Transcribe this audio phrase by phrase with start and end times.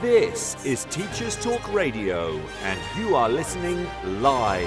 [0.00, 3.86] This is Teachers Talk Radio, and you are listening
[4.22, 4.66] live.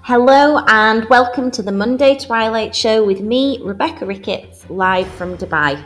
[0.00, 5.84] Hello, and welcome to the Monday Twilight Show with me, Rebecca Ricketts, live from Dubai.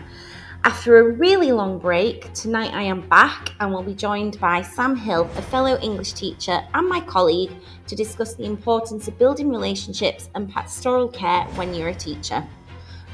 [0.62, 4.94] After a really long break, tonight I am back and will be joined by Sam
[4.94, 7.50] Hill, a fellow English teacher and my colleague,
[7.88, 12.46] to discuss the importance of building relationships and pastoral care when you're a teacher.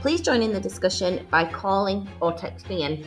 [0.02, 3.06] Please join in the discussion by calling or texting in.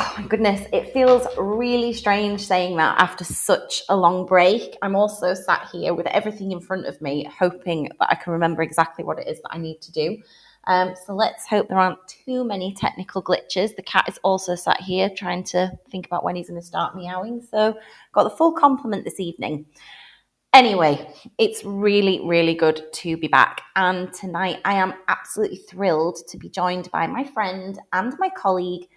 [0.00, 4.76] Oh my goodness, it feels really strange saying that after such a long break.
[4.80, 8.62] I'm also sat here with everything in front of me, hoping that I can remember
[8.62, 10.18] exactly what it is that I need to do.
[10.68, 13.74] Um, so let's hope there aren't too many technical glitches.
[13.74, 16.94] The cat is also sat here trying to think about when he's going to start
[16.94, 17.42] meowing.
[17.50, 17.76] So,
[18.12, 19.66] got the full compliment this evening.
[20.52, 23.62] Anyway, it's really, really good to be back.
[23.74, 28.88] And tonight I am absolutely thrilled to be joined by my friend and my colleague.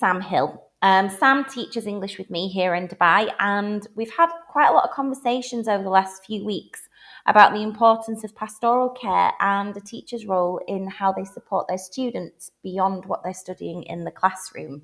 [0.00, 0.64] Sam Hill.
[0.82, 4.88] Um, Sam teaches English with me here in Dubai, and we've had quite a lot
[4.88, 6.88] of conversations over the last few weeks
[7.26, 11.76] about the importance of pastoral care and a teacher's role in how they support their
[11.76, 14.82] students beyond what they're studying in the classroom.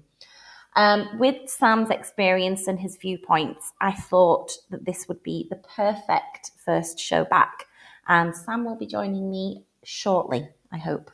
[0.77, 6.51] Um, with Sam's experience and his viewpoints, I thought that this would be the perfect
[6.63, 7.65] first show back,
[8.07, 10.51] and Sam will be joining me shortly.
[10.73, 11.11] I hope.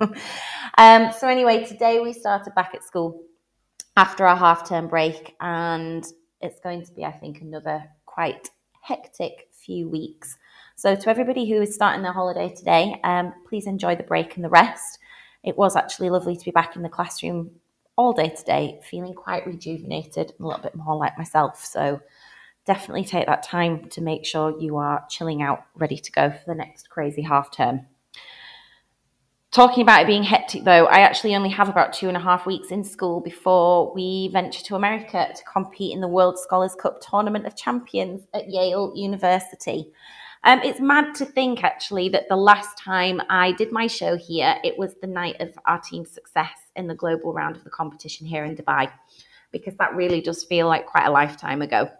[0.78, 3.22] um, so, anyway, today we started back at school
[3.96, 6.04] after our half term break, and
[6.40, 8.50] it's going to be, I think, another quite
[8.82, 10.36] hectic few weeks.
[10.76, 14.44] So, to everybody who is starting their holiday today, um, please enjoy the break and
[14.44, 14.98] the rest.
[15.42, 17.50] It was actually lovely to be back in the classroom
[17.96, 21.64] all day today, feeling quite rejuvenated and a little bit more like myself.
[21.64, 22.00] So,
[22.64, 26.44] definitely take that time to make sure you are chilling out, ready to go for
[26.46, 27.86] the next crazy half term.
[29.52, 32.46] Talking about it being hectic, though, I actually only have about two and a half
[32.46, 37.00] weeks in school before we venture to America to compete in the World Scholars Cup
[37.00, 39.90] Tournament of Champions at Yale University.
[40.44, 44.54] Um, it's mad to think, actually, that the last time I did my show here,
[44.62, 48.28] it was the night of our team's success in the global round of the competition
[48.28, 48.88] here in Dubai,
[49.50, 51.90] because that really does feel like quite a lifetime ago.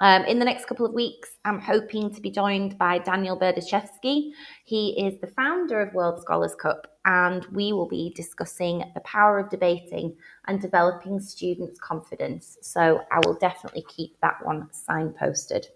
[0.00, 4.32] Um, in the next couple of weeks, I'm hoping to be joined by Daniel Berdichevsky.
[4.64, 9.38] He is the founder of World Scholars Cup, and we will be discussing the power
[9.38, 10.16] of debating
[10.48, 12.58] and developing students' confidence.
[12.60, 15.66] So I will definitely keep that one signposted.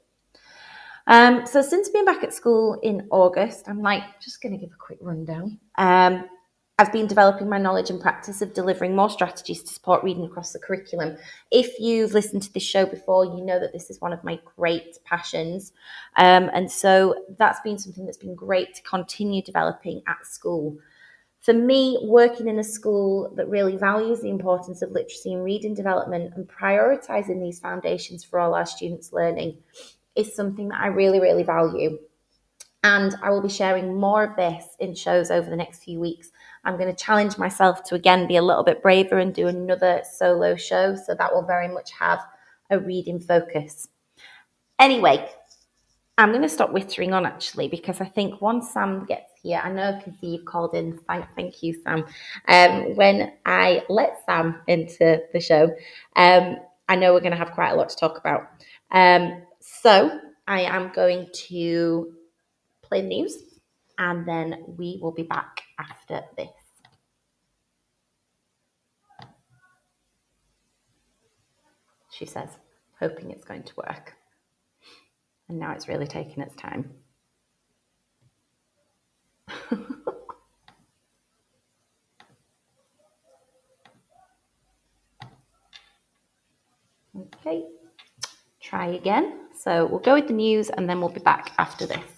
[1.06, 4.72] Um, so since being back at school in August, I'm like just going to give
[4.72, 5.58] a quick rundown.
[5.78, 6.24] Um,
[6.80, 10.52] I've been developing my knowledge and practice of delivering more strategies to support reading across
[10.52, 11.16] the curriculum.
[11.50, 14.38] If you've listened to this show before, you know that this is one of my
[14.56, 15.72] great passions.
[16.14, 20.78] Um, and so that's been something that's been great to continue developing at school.
[21.40, 25.74] For me, working in a school that really values the importance of literacy and reading
[25.74, 29.58] development and prioritizing these foundations for all our students' learning
[30.14, 31.98] is something that I really, really value.
[32.84, 36.30] And I will be sharing more of this in shows over the next few weeks
[36.68, 40.02] I'm going to challenge myself to again be a little bit braver and do another
[40.18, 40.94] solo show.
[40.94, 42.20] So that will very much have
[42.68, 43.88] a reading focus.
[44.78, 45.26] Anyway,
[46.18, 49.72] I'm going to stop whittering on actually because I think once Sam gets here, I
[49.72, 50.98] know I can see you've called in.
[51.08, 52.04] Thank, thank you, Sam.
[52.48, 55.74] Um, when I let Sam into the show,
[56.16, 56.56] um,
[56.90, 58.42] I know we're going to have quite a lot to talk about.
[58.90, 62.12] Um, so I am going to
[62.82, 63.38] play the news
[63.96, 66.57] and then we will be back after this.
[72.18, 72.50] She says,
[72.98, 74.14] hoping it's going to work.
[75.48, 76.90] And now it's really taking its time.
[87.16, 87.62] okay,
[88.60, 89.38] try again.
[89.54, 92.17] So we'll go with the news and then we'll be back after this.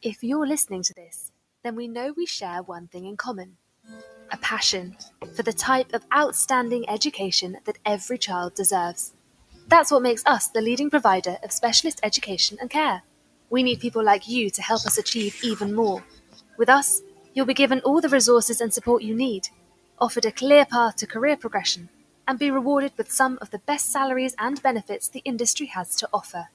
[0.00, 1.32] If you're listening to this,
[1.64, 3.56] then we know we share one thing in common
[4.30, 4.94] a passion
[5.34, 9.14] for the type of outstanding education that every child deserves.
[9.66, 13.02] That's what makes us the leading provider of specialist education and care.
[13.50, 16.04] We need people like you to help us achieve even more.
[16.58, 17.00] With us,
[17.34, 19.48] you'll be given all the resources and support you need,
[19.98, 21.88] offered a clear path to career progression,
[22.28, 26.08] and be rewarded with some of the best salaries and benefits the industry has to
[26.12, 26.48] offer.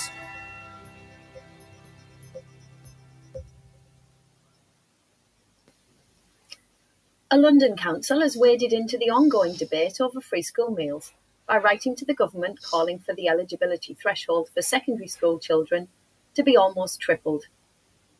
[7.32, 11.12] A London council has waded into the ongoing debate over free school meals
[11.46, 15.86] by writing to the government calling for the eligibility threshold for secondary school children
[16.34, 17.44] to be almost tripled.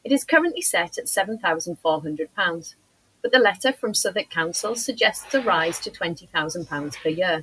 [0.05, 2.75] It is currently set at £7,400,
[3.21, 7.43] but the letter from Southwark Council suggests a rise to £20,000 per year.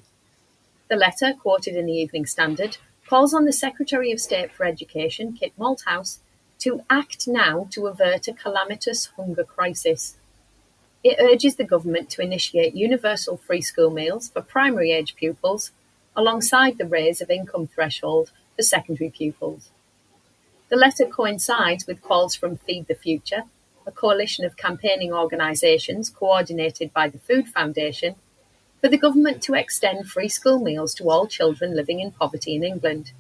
[0.90, 2.78] The letter, quoted in the Evening Standard,
[3.10, 6.20] calls on the Secretary of State for Education, Kit Malthouse,
[6.60, 10.16] to act now to avert a calamitous hunger crisis.
[11.08, 15.72] It urges the government to initiate universal free school meals for primary age pupils
[16.18, 19.70] alongside the raise of income threshold for secondary pupils.
[20.68, 23.44] The letter coincides with calls from Feed the Future,
[23.86, 28.16] a coalition of campaigning organisations coordinated by the Food Foundation,
[28.82, 32.66] for the government to extend free school meals to all children living in poverty in
[32.66, 33.14] England.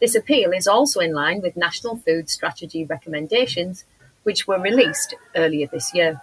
[0.00, 3.84] This appeal is also in line with National Food Strategy recommendations,
[4.22, 6.22] which were released earlier this year.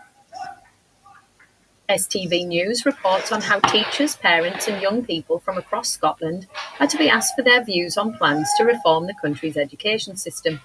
[1.90, 6.46] STV News reports on how teachers, parents, and young people from across Scotland
[6.80, 10.62] are to be asked for their views on plans to reform the country's education system.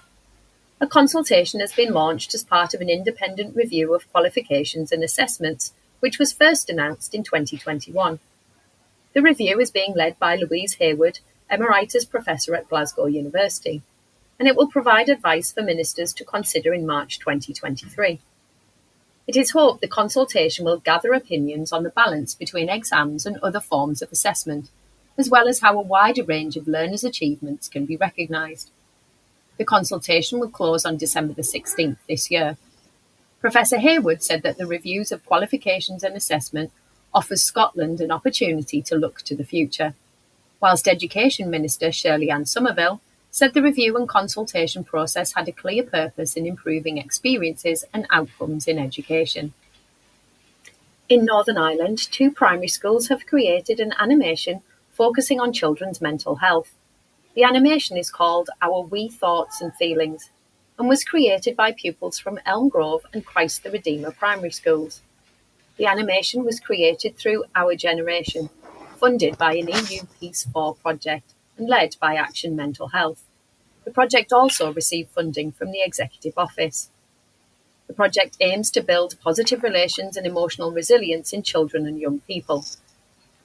[0.79, 5.73] A consultation has been launched as part of an independent review of qualifications and assessments,
[5.99, 8.19] which was first announced in 2021.
[9.13, 13.81] The review is being led by Louise Hayward, Emeritus Professor at Glasgow University,
[14.37, 18.19] and it will provide advice for ministers to consider in March 2023.
[19.27, 23.59] It is hoped the consultation will gather opinions on the balance between exams and other
[23.59, 24.69] forms of assessment,
[25.17, 28.69] as well as how a wider range of learners' achievements can be recognised.
[29.57, 32.57] The consultation will close on December the 16th this year.
[33.39, 36.71] Professor Hayward said that the reviews of qualifications and assessment
[37.13, 39.95] offers Scotland an opportunity to look to the future,
[40.61, 43.01] whilst Education Minister Shirley Ann Somerville
[43.35, 48.65] said the review and consultation process had a clear purpose in improving experiences and outcomes
[48.65, 49.53] in education.
[51.09, 56.71] In Northern Ireland, two primary schools have created an animation focusing on children's mental health.
[57.33, 60.29] The animation is called Our Wee Thoughts and Feelings
[60.79, 65.01] and was created by pupils from Elm Grove and Christ the Redeemer primary schools.
[65.75, 68.49] The animation was created through Our Generation,
[68.97, 73.24] funded by an EU Peace 4 project and led by Action Mental Health.
[73.85, 76.89] The project also received funding from the Executive Office.
[77.87, 82.65] The project aims to build positive relations and emotional resilience in children and young people.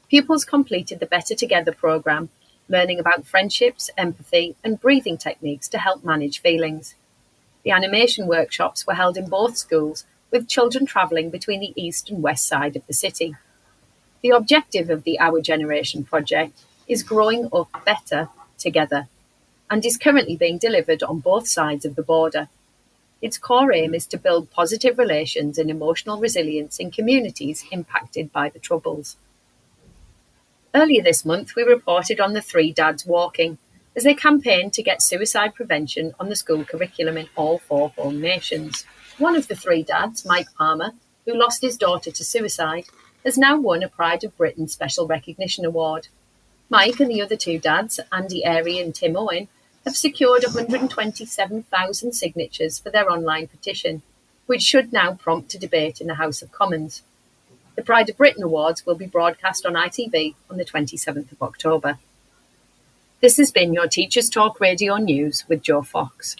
[0.08, 2.30] Pupils completed the Better Together programme,
[2.70, 6.94] learning about friendships, empathy, and breathing techniques to help manage feelings.
[7.62, 12.22] The animation workshops were held in both schools, with children travelling between the east and
[12.22, 13.36] west side of the city.
[14.22, 19.08] The objective of the Our Generation project is growing up better together
[19.70, 22.48] and is currently being delivered on both sides of the border.
[23.22, 28.48] Its core aim is to build positive relations and emotional resilience in communities impacted by
[28.48, 29.16] the Troubles.
[30.74, 33.58] Earlier this month, we reported on the Three Dads Walking
[33.96, 38.20] as they campaigned to get suicide prevention on the school curriculum in all four home
[38.20, 38.84] nations.
[39.18, 40.92] One of the three dads, Mike Palmer,
[41.26, 42.84] who lost his daughter to suicide,
[43.24, 46.08] has now won a Pride of Britain Special Recognition Award.
[46.70, 49.48] Mike and the other two dads, Andy Airey and Tim Owen,
[49.90, 54.02] have secured 127,000 signatures for their online petition,
[54.46, 57.02] which should now prompt a debate in the House of Commons.
[57.74, 61.98] The Pride of Britain Awards will be broadcast on ITV on the 27th of October.
[63.20, 66.36] This has been your Teachers Talk Radio News with Joe Fox.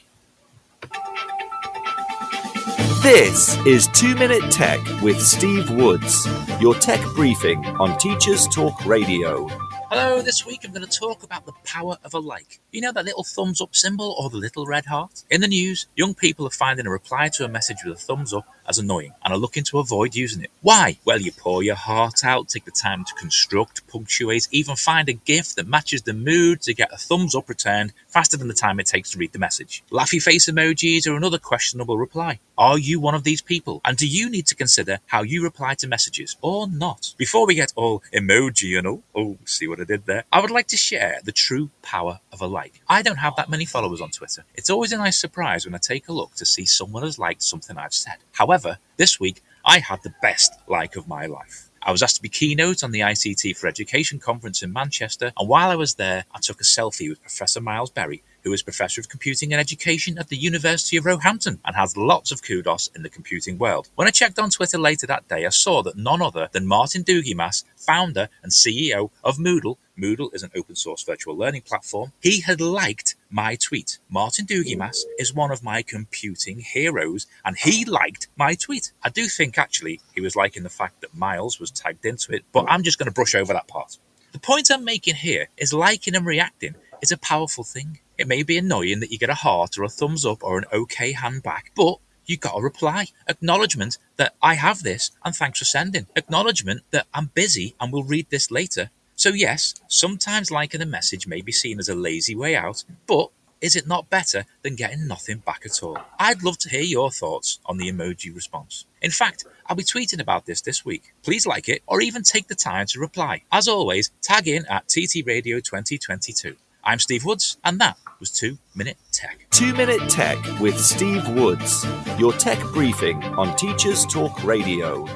[3.02, 6.24] This is 2 Minute Tech with Steve Woods,
[6.60, 9.48] your tech briefing on Teachers Talk Radio.
[9.92, 12.60] Hello, this week I'm going to talk about the power of a like.
[12.70, 15.24] You know that little thumbs up symbol or the little red heart?
[15.28, 18.32] In the news, young people are finding a reply to a message with a thumbs
[18.32, 20.52] up as annoying and are looking to avoid using it.
[20.62, 20.98] Why?
[21.04, 25.12] Well, you pour your heart out, take the time to construct, punctuate, even find a
[25.12, 28.78] GIF that matches the mood to get a thumbs up returned faster than the time
[28.80, 29.82] it takes to read the message.
[29.90, 32.40] Laughy face emojis are another questionable reply.
[32.58, 33.80] Are you one of these people?
[33.84, 37.14] And do you need to consider how you reply to messages or not?
[37.16, 40.24] Before we get all emoji and all, oh, see what I did there?
[40.32, 42.82] I would like to share the true power of a like.
[42.88, 44.44] I don't have that many followers on Twitter.
[44.54, 47.42] It's always a nice surprise when I take a look to see someone has liked
[47.42, 48.16] something I've said.
[48.32, 51.69] However, this week I had the best like of my life.
[51.82, 55.48] I was asked to be keynote on the ICT for Education conference in Manchester, and
[55.48, 59.00] while I was there, I took a selfie with Professor Miles Berry, who is Professor
[59.00, 63.02] of Computing and Education at the University of Roehampton and has lots of kudos in
[63.02, 63.88] the computing world.
[63.94, 67.02] When I checked on Twitter later that day, I saw that none other than Martin
[67.02, 72.40] Dougiamas, founder and CEO of Moodle, Moodle is an open source virtual learning platform, he
[72.40, 73.98] had liked my tweet.
[74.08, 78.92] Martin Dougiamas is one of my computing heroes, and he liked my tweet.
[79.02, 82.44] I do think actually he was liking the fact that Miles was tagged into it,
[82.52, 83.98] but I'm just going to brush over that part.
[84.32, 88.00] The point I'm making here is liking and reacting is a powerful thing.
[88.18, 90.66] It may be annoying that you get a heart or a thumbs up or an
[90.72, 91.96] okay hand back, but
[92.26, 93.06] you got a reply.
[93.28, 96.06] Acknowledgement that I have this and thanks for sending.
[96.14, 98.90] Acknowledgement that I'm busy and will read this later.
[99.20, 103.28] So, yes, sometimes liking a message may be seen as a lazy way out, but
[103.60, 105.98] is it not better than getting nothing back at all?
[106.18, 108.86] I'd love to hear your thoughts on the emoji response.
[109.02, 111.12] In fact, I'll be tweeting about this this week.
[111.22, 113.42] Please like it or even take the time to reply.
[113.52, 116.56] As always, tag in at TT Radio 2022.
[116.82, 119.46] I'm Steve Woods, and that was 2 Minute Tech.
[119.50, 121.84] 2 Minute Tech with Steve Woods,
[122.18, 125.06] your tech briefing on Teachers Talk Radio.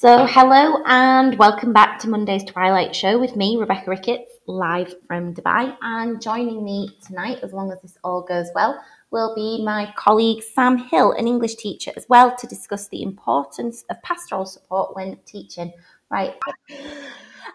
[0.00, 5.34] So, hello and welcome back to Monday's Twilight Show with me, Rebecca Ricketts, live from
[5.34, 5.76] Dubai.
[5.82, 10.42] And joining me tonight, as long as this all goes well, will be my colleague
[10.42, 15.18] Sam Hill, an English teacher, as well, to discuss the importance of pastoral support when
[15.26, 15.70] teaching.
[16.10, 16.34] Right.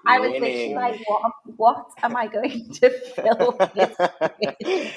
[0.05, 4.91] I was literally like, what, what am I going to fill this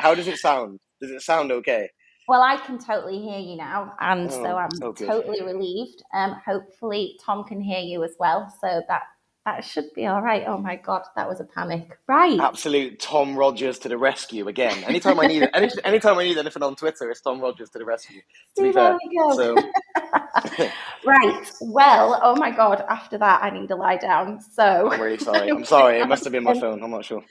[0.00, 0.80] how does it sound?
[1.02, 1.90] Does it sound okay?
[2.26, 6.02] Well, I can totally hear you now, and Oh, so I'm totally relieved.
[6.14, 9.02] Um, hopefully Tom can hear you as well, so that
[9.44, 10.44] that should be all right.
[10.46, 11.98] Oh my god, that was a panic.
[12.08, 12.40] Right.
[12.40, 14.82] Absolute Tom Rogers to the rescue again.
[14.84, 17.84] Anytime I need any, anytime I need anything on Twitter, it's Tom Rogers to the
[17.84, 18.20] rescue.
[18.20, 19.36] To See, be there we go.
[19.36, 19.56] So
[21.04, 21.50] right.
[21.60, 24.40] Well, oh my god, after that I need to lie down.
[24.40, 25.50] So I'm really sorry.
[25.50, 26.00] I'm sorry.
[26.00, 26.82] It must have been my phone.
[26.82, 27.22] I'm not sure.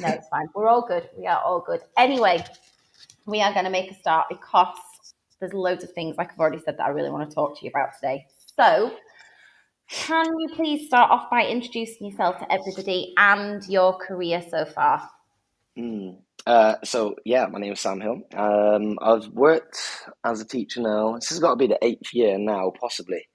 [0.00, 0.48] no, it's fine.
[0.56, 1.08] We're all good.
[1.16, 1.82] We are all good.
[1.96, 2.44] Anyway,
[3.26, 4.76] we are going to make a start because
[5.40, 7.64] there's loads of things, like I've already said, that I really want to talk to
[7.64, 8.26] you about today.
[8.56, 8.92] So,
[9.88, 15.08] can you please start off by introducing yourself to everybody and your career so far?
[15.76, 16.18] Mm.
[16.46, 18.22] Uh, so yeah, my name is Sam Hill.
[18.34, 19.78] Um, I've worked
[20.24, 21.14] as a teacher now.
[21.14, 23.26] This has got to be the eighth year now, possibly.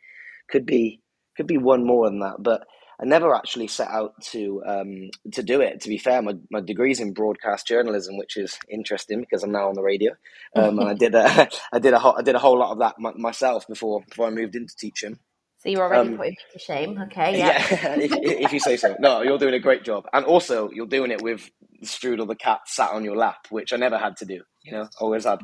[0.49, 1.01] Could be
[1.35, 2.65] could be one more than that, but
[3.01, 5.81] I never actually set out to um, to do it.
[5.81, 9.69] To be fair, my my degree's in broadcast journalism, which is interesting because I'm now
[9.69, 10.13] on the radio,
[10.55, 12.79] um, and I did a I did a whole, I did a whole lot of
[12.79, 15.19] that my, myself before before I moved into teaching.
[15.59, 16.99] So, you're already Um, putting me to shame.
[17.03, 17.37] Okay.
[17.37, 17.59] Yeah.
[17.71, 18.95] Yeah, if, if you say so.
[18.99, 21.49] No, you're doing a great job, and also you're doing it with
[21.83, 24.41] Strudel the cat sat on your lap, which I never had to do.
[24.63, 25.39] You know, always had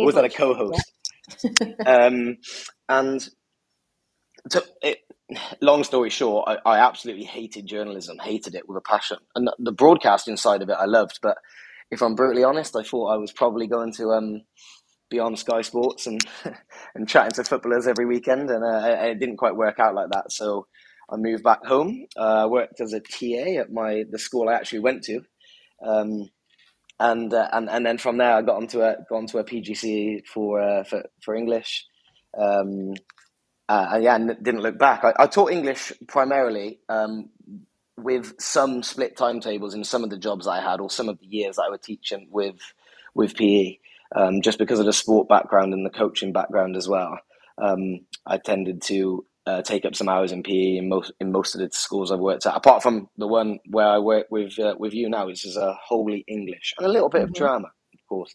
[0.00, 0.92] always had a co-host.
[1.86, 2.36] um,
[2.88, 3.28] and
[4.50, 4.98] so it,
[5.60, 9.72] long story short, I, I absolutely hated journalism, hated it with a passion, and the
[9.72, 11.20] broadcasting side of it I loved.
[11.22, 11.38] But
[11.90, 14.42] if I'm brutally honest, I thought I was probably going to um,
[15.10, 16.20] be on Sky Sports and
[16.94, 20.32] and chatting to footballers every weekend, and uh, it didn't quite work out like that.
[20.32, 20.66] So
[21.10, 22.06] I moved back home.
[22.16, 25.22] Uh, worked as a TA at my the school I actually went to.
[25.84, 26.30] Um,
[27.00, 30.26] and, uh, and and then from there, I got onto a got onto a PGCE
[30.26, 31.84] for uh, for for English,
[32.38, 32.94] um,
[33.68, 35.04] uh, yeah, and didn't look back.
[35.04, 37.30] I, I taught English primarily um,
[37.98, 41.26] with some split timetables in some of the jobs I had, or some of the
[41.26, 42.56] years I was teaching with
[43.14, 43.78] with PE,
[44.16, 47.18] um, just because of the sport background and the coaching background as well.
[47.58, 51.54] Um, I tended to uh, take up some hours in PE in most in most
[51.54, 54.74] of the schools I've worked at, apart from the one where I work with uh,
[54.78, 57.34] with you now, which is a uh, wholly English and a little bit of Mhm.
[57.34, 58.34] drama, of course.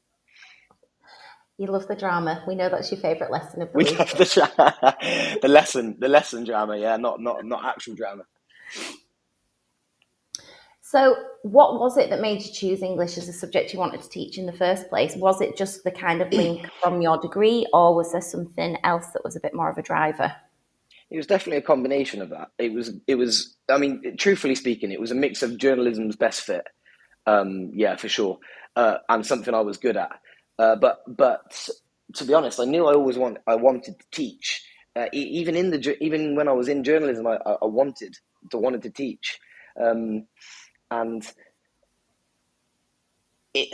[1.60, 2.42] You love the drama.
[2.48, 4.00] We know that's your favourite lesson of the We week.
[4.00, 6.78] love the the lesson, the lesson drama.
[6.78, 8.24] Yeah, not not not actual drama.
[10.82, 14.08] So, what was it that made you choose English as a subject you wanted to
[14.10, 15.18] teach in the first place?
[15.18, 19.08] Was it just the kind of link from your degree, or was there something else
[19.08, 20.34] that was a bit more of a driver?
[21.12, 22.52] It was definitely a combination of that.
[22.58, 23.58] It was, it was.
[23.70, 26.66] I mean, truthfully speaking, it was a mix of journalism's best fit.
[27.28, 28.40] Um, yeah, for sure,
[28.78, 30.22] uh, and something I was good at.
[30.60, 31.70] Uh, but, but
[32.16, 33.40] to be honest, I knew I always want.
[33.48, 34.64] I wanted to teach.
[34.96, 38.18] Uh, even in the even when I was in journalism, I, I wanted
[38.52, 39.40] to wanted to teach.
[39.82, 40.28] Um,
[40.92, 41.26] and
[43.54, 43.70] it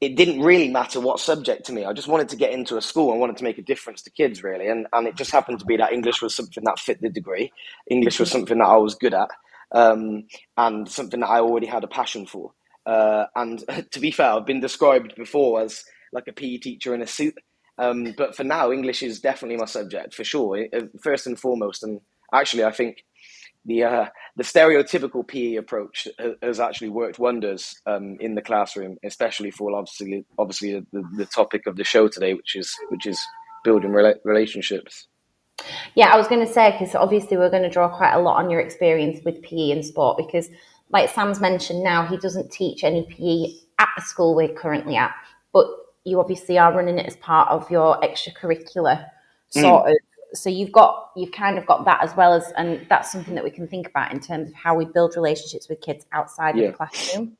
[0.00, 1.84] it didn't really matter what subject to me.
[1.86, 4.10] I just wanted to get into a school and wanted to make a difference to
[4.10, 4.68] kids, really.
[4.68, 7.52] And and it just happened to be that English was something that fit the degree.
[7.90, 9.30] English was something that I was good at,
[9.72, 10.24] um,
[10.56, 12.52] and something that I already had a passion for.
[12.86, 17.02] Uh, and to be fair, I've been described before as like a PE teacher in
[17.02, 17.34] a suit.
[17.76, 21.82] Um, but for now, English is definitely my subject for sure, uh, first and foremost.
[21.82, 22.00] And
[22.32, 23.04] actually, I think
[23.66, 24.06] the uh,
[24.36, 26.06] the stereotypical PE approach
[26.42, 31.66] has actually worked wonders um, in the classroom, especially for obviously obviously the, the topic
[31.66, 33.20] of the show today, which is which is
[33.64, 35.08] building rela- relationships.
[35.94, 38.42] Yeah, I was going to say because obviously we're going to draw quite a lot
[38.42, 40.48] on your experience with PE and sport because,
[40.90, 45.14] like Sam's mentioned, now he doesn't teach any PE at the school we're currently at,
[45.52, 45.66] but
[46.04, 49.06] you obviously are running it as part of your extracurricular
[49.50, 49.90] sort mm.
[49.90, 49.96] of
[50.34, 53.44] so you've got you've kind of got that as well as and that's something that
[53.44, 56.64] we can think about in terms of how we build relationships with kids outside yeah.
[56.64, 57.36] of the classroom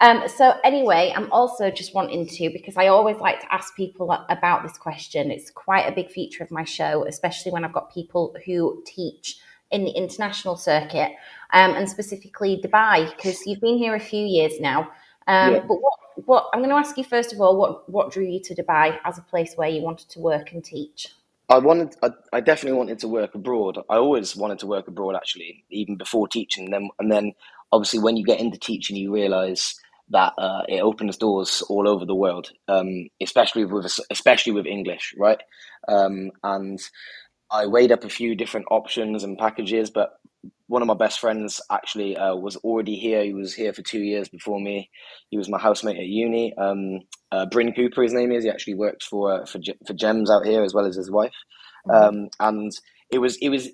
[0.00, 4.10] um, so anyway i'm also just wanting to because i always like to ask people
[4.28, 7.92] about this question it's quite a big feature of my show especially when i've got
[7.92, 9.38] people who teach
[9.70, 11.12] in the international circuit
[11.52, 14.88] um, and specifically dubai because you've been here a few years now
[15.28, 15.60] um, yeah.
[15.60, 15.94] but what,
[16.26, 18.98] what i'm going to ask you first of all what, what drew you to dubai
[19.04, 21.08] as a place where you wanted to work and teach
[21.50, 23.78] I wanted, I, I, definitely wanted to work abroad.
[23.88, 26.64] I always wanted to work abroad, actually, even before teaching.
[26.64, 27.32] And then, and then,
[27.72, 29.74] obviously, when you get into teaching, you realize
[30.10, 35.14] that uh, it opens doors all over the world, um, especially with especially with English,
[35.18, 35.40] right?
[35.86, 36.78] Um, and
[37.50, 40.18] I weighed up a few different options and packages, but
[40.68, 43.24] one of my best friends actually uh, was already here.
[43.24, 44.90] He was here for two years before me.
[45.30, 46.54] He was my housemate at uni.
[46.56, 47.00] Um,
[47.32, 48.44] uh, Bryn Cooper, his name is.
[48.44, 51.34] He actually works for uh, for for Gems out here as well as his wife.
[51.86, 52.18] Mm-hmm.
[52.20, 52.72] Um, and
[53.10, 53.68] it was it was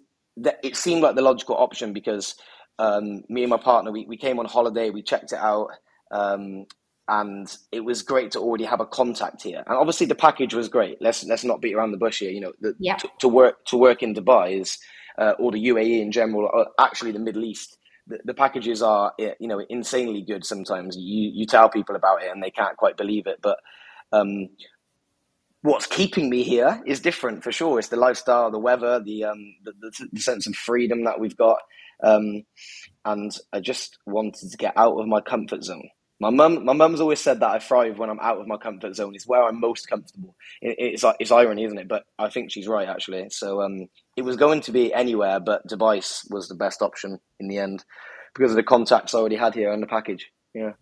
[0.62, 2.36] it seemed like the logical option because
[2.78, 5.68] um, me and my partner we, we came on holiday, we checked it out,
[6.12, 6.64] um,
[7.08, 9.64] and it was great to already have a contact here.
[9.66, 10.98] And obviously the package was great.
[11.00, 12.30] Let's let's not beat around the bush here.
[12.30, 12.96] You know, the, yeah.
[12.96, 14.78] to, to work to work in Dubai is
[15.18, 17.78] uh, or the UAE in general, or actually the Middle East.
[18.06, 20.44] The, the, packages are you know insanely good.
[20.44, 23.38] Sometimes you you tell people about it and they can't quite believe it.
[23.42, 23.58] But
[24.12, 24.50] um,
[25.62, 27.78] what's keeping me here is different for sure.
[27.78, 31.36] It's the lifestyle, the weather, the um, the, the, the sense of freedom that we've
[31.36, 31.58] got.
[32.02, 32.42] Um,
[33.04, 35.88] and I just wanted to get out of my comfort zone.
[36.24, 38.96] My mum, my mum's always said that I thrive when I'm out of my comfort
[38.96, 39.14] zone.
[39.14, 40.34] It's where I'm most comfortable.
[40.62, 41.86] It, it's it's irony, isn't it?
[41.86, 43.28] But I think she's right actually.
[43.28, 45.96] So um, it was going to be anywhere, but Dubai
[46.30, 47.84] was the best option in the end
[48.34, 50.30] because of the contacts I already had here and the package.
[50.54, 50.72] Yeah.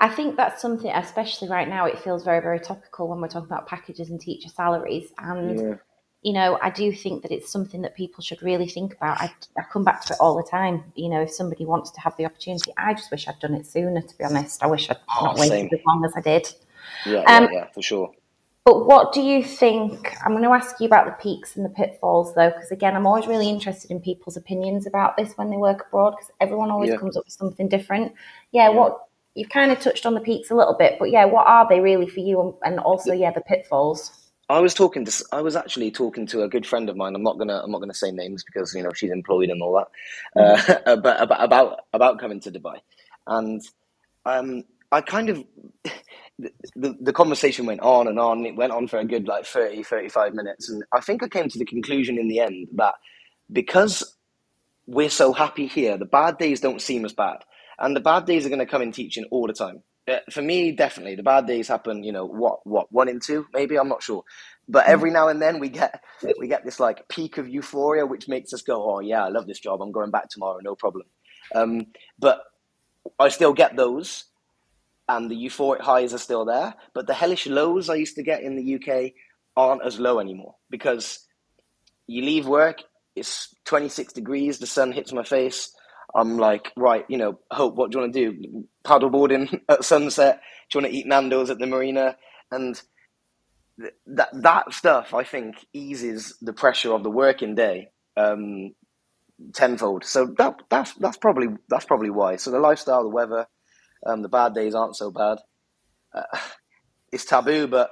[0.00, 3.50] I think that's something, especially right now, it feels very, very topical when we're talking
[3.50, 5.12] about packages and teacher salaries.
[5.18, 5.74] And yeah
[6.22, 9.20] you know, I do think that it's something that people should really think about.
[9.20, 10.84] I, I come back to it all the time.
[10.96, 13.66] You know, if somebody wants to have the opportunity, I just wish I'd done it
[13.66, 14.62] sooner, to be honest.
[14.62, 15.70] I wish I'd oh, not waited same.
[15.72, 16.52] as long as I did.
[17.06, 18.10] Yeah, um, yeah, yeah, for sure.
[18.64, 20.14] But what do you think?
[20.24, 23.06] I'm going to ask you about the peaks and the pitfalls, though, because again, I'm
[23.06, 26.90] always really interested in people's opinions about this when they work abroad, because everyone always
[26.90, 26.96] yeah.
[26.96, 28.12] comes up with something different.
[28.52, 28.98] Yeah, yeah, what
[29.34, 31.80] you've kind of touched on the peaks a little bit, but yeah, what are they
[31.80, 32.58] really for you?
[32.62, 34.27] And also, yeah, the pitfalls.
[34.48, 37.14] I was talking to I was actually talking to a good friend of mine.
[37.14, 39.74] I'm not gonna I'm not gonna say names because you know she's employed and all
[39.74, 39.88] that.
[40.36, 40.82] Mm.
[40.86, 42.78] Uh, but about about about coming to Dubai,
[43.26, 43.60] and
[44.24, 45.44] um, I kind of
[46.38, 48.46] the, the conversation went on and on.
[48.46, 51.48] It went on for a good like 30, 35 minutes, and I think I came
[51.48, 52.94] to the conclusion in the end that
[53.52, 54.16] because
[54.86, 57.38] we're so happy here, the bad days don't seem as bad,
[57.78, 59.82] and the bad days are going to come in teaching all the time
[60.30, 62.02] for me, definitely the bad days happen.
[62.02, 64.24] You know, what what one in two, maybe I'm not sure,
[64.68, 64.92] but hmm.
[64.92, 66.02] every now and then we get
[66.38, 69.46] we get this like peak of euphoria, which makes us go, "Oh yeah, I love
[69.46, 69.80] this job.
[69.80, 71.06] I'm going back tomorrow, no problem."
[71.54, 71.86] Um,
[72.18, 72.42] but
[73.18, 74.24] I still get those,
[75.08, 76.74] and the euphoric highs are still there.
[76.94, 79.12] But the hellish lows I used to get in the UK
[79.56, 81.26] aren't as low anymore because
[82.06, 82.82] you leave work,
[83.16, 85.72] it's 26 degrees, the sun hits my face.
[86.14, 88.64] I'm like, right, you know, Hope, what do you want to do?
[88.84, 90.40] Paddleboarding at sunset?
[90.70, 92.16] Do you want to eat Nando's at the marina?
[92.50, 92.80] And
[93.80, 97.88] th- that that stuff, I think, eases the pressure of the working day.
[98.16, 98.72] Um,
[99.54, 100.04] tenfold.
[100.04, 102.36] So that that's that's probably that's probably why.
[102.36, 103.46] So the lifestyle, the weather,
[104.06, 105.38] um, the bad days aren't so bad.
[106.14, 106.38] Uh,
[107.12, 107.90] it's taboo, but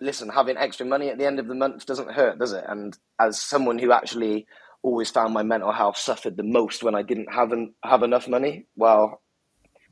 [0.00, 2.64] listen, having extra money at the end of the month doesn't hurt, does it?
[2.66, 4.46] And as someone who actually
[4.84, 8.28] always found my mental health suffered the most when I didn't have an, have enough
[8.28, 9.22] money, well,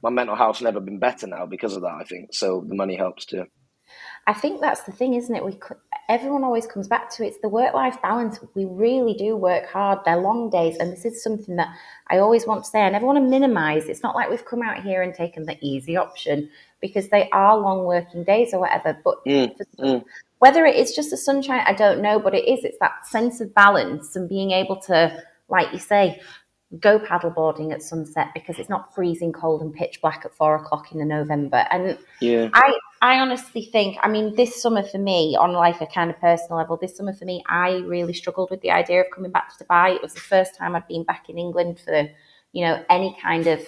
[0.03, 1.95] my mental health's never been better now because of that.
[2.01, 2.65] I think so.
[2.69, 3.47] The money helps too.
[4.27, 5.45] I think that's the thing, isn't it?
[5.45, 5.59] We
[6.09, 8.39] everyone always comes back to it's the work life balance.
[8.55, 10.01] We really do work hard.
[10.05, 11.69] They're long days, and this is something that
[12.09, 12.83] I always want to say.
[12.83, 13.89] I never want to minimize.
[13.89, 16.49] It's not like we've come out here and taken the easy option
[16.81, 18.97] because they are long working days or whatever.
[19.05, 20.05] But mm, mm.
[20.43, 22.19] Whether it is just the sunshine, I don't know.
[22.19, 22.65] But it is.
[22.65, 25.17] It's that sense of balance and being able to,
[25.49, 26.21] like you say,
[26.81, 30.91] go paddleboarding at sunset because it's not freezing cold and pitch black at four o'clock
[30.91, 31.65] in the November.
[31.71, 32.49] And yeah.
[32.55, 36.19] I, I honestly think, I mean, this summer for me, on like a kind of
[36.19, 39.57] personal level, this summer for me, I really struggled with the idea of coming back
[39.57, 39.95] to Dubai.
[39.95, 42.09] It was the first time I'd been back in England for,
[42.53, 43.61] you know, any kind of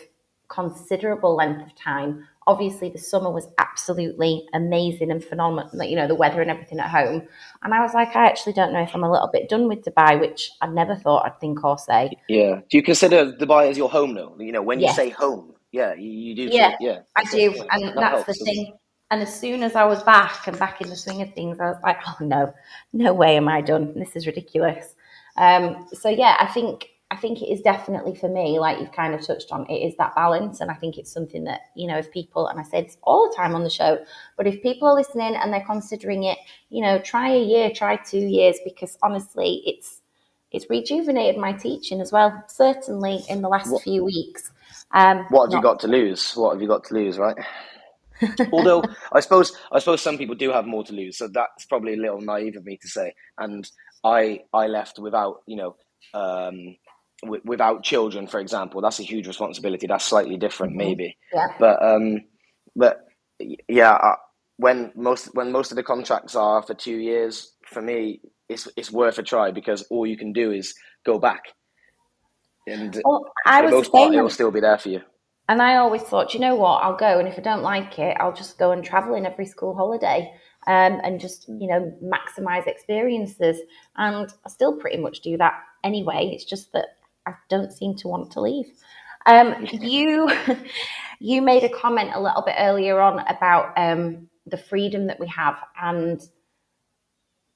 [0.49, 6.15] considerable length of time obviously the summer was absolutely amazing and phenomenal you know the
[6.15, 7.23] weather and everything at home.
[7.63, 9.83] And i was like i actually don't know if i'm a little bit done with
[9.83, 12.11] dubai which i never thought i'd think or say.
[12.29, 12.61] Yeah.
[12.71, 14.35] Do you consider dubai as your home now?
[14.39, 17.01] you know when you say home yeah you, you do yeah, yeah.
[17.17, 18.77] I do yeah, and that that's helps, the thing.
[19.11, 21.67] And as soon as i was back and back in the swing of things i
[21.67, 22.53] was like oh no
[22.93, 23.99] no way am i done.
[23.99, 24.95] This is ridiculous.
[25.37, 29.15] Um, so yeah i think I think it is definitely for me, like you've kind
[29.15, 30.61] of touched on, it is that balance.
[30.61, 33.29] And I think it's something that, you know, if people, and I say this all
[33.31, 34.05] the time on the show,
[34.37, 36.39] but if people are listening and they're considering it,
[36.71, 40.01] you know, try a year, try two years, because honestly, it's,
[40.51, 44.51] it's rejuvenated my teaching as well, certainly in the last what, few weeks.
[44.91, 46.33] Um, what have not, you got to lose?
[46.33, 47.37] What have you got to lose, right?
[48.53, 51.95] Although I suppose I suppose some people do have more to lose, so that's probably
[51.95, 53.15] a little naive of me to say.
[53.37, 53.69] And
[54.05, 55.77] I I left without you know
[56.15, 56.77] um,
[57.25, 59.87] w- without children, for example, that's a huge responsibility.
[59.87, 60.89] That's slightly different, mm-hmm.
[60.89, 61.17] maybe.
[61.33, 61.47] Yeah.
[61.59, 62.21] But um,
[62.77, 63.05] but
[63.69, 64.17] yeah, uh,
[64.57, 68.91] when most when most of the contracts are for two years, for me, it's it's
[68.91, 71.43] worth a try because all you can do is go back,
[72.67, 75.01] and well, I for the most part, it will still be there for you.
[75.49, 78.17] And I always thought, you know what, I'll go, and if I don't like it,
[78.19, 80.33] I'll just go and travel in every school holiday.
[80.67, 83.59] Um, and just you know maximize experiences
[83.99, 85.53] and I still pretty much do that
[85.85, 86.87] anyway it's just that
[87.27, 88.67] I don't seem to want to leave.
[89.27, 90.31] Um, you
[91.21, 95.27] you made a comment a little bit earlier on about um, the freedom that we
[95.29, 96.21] have, and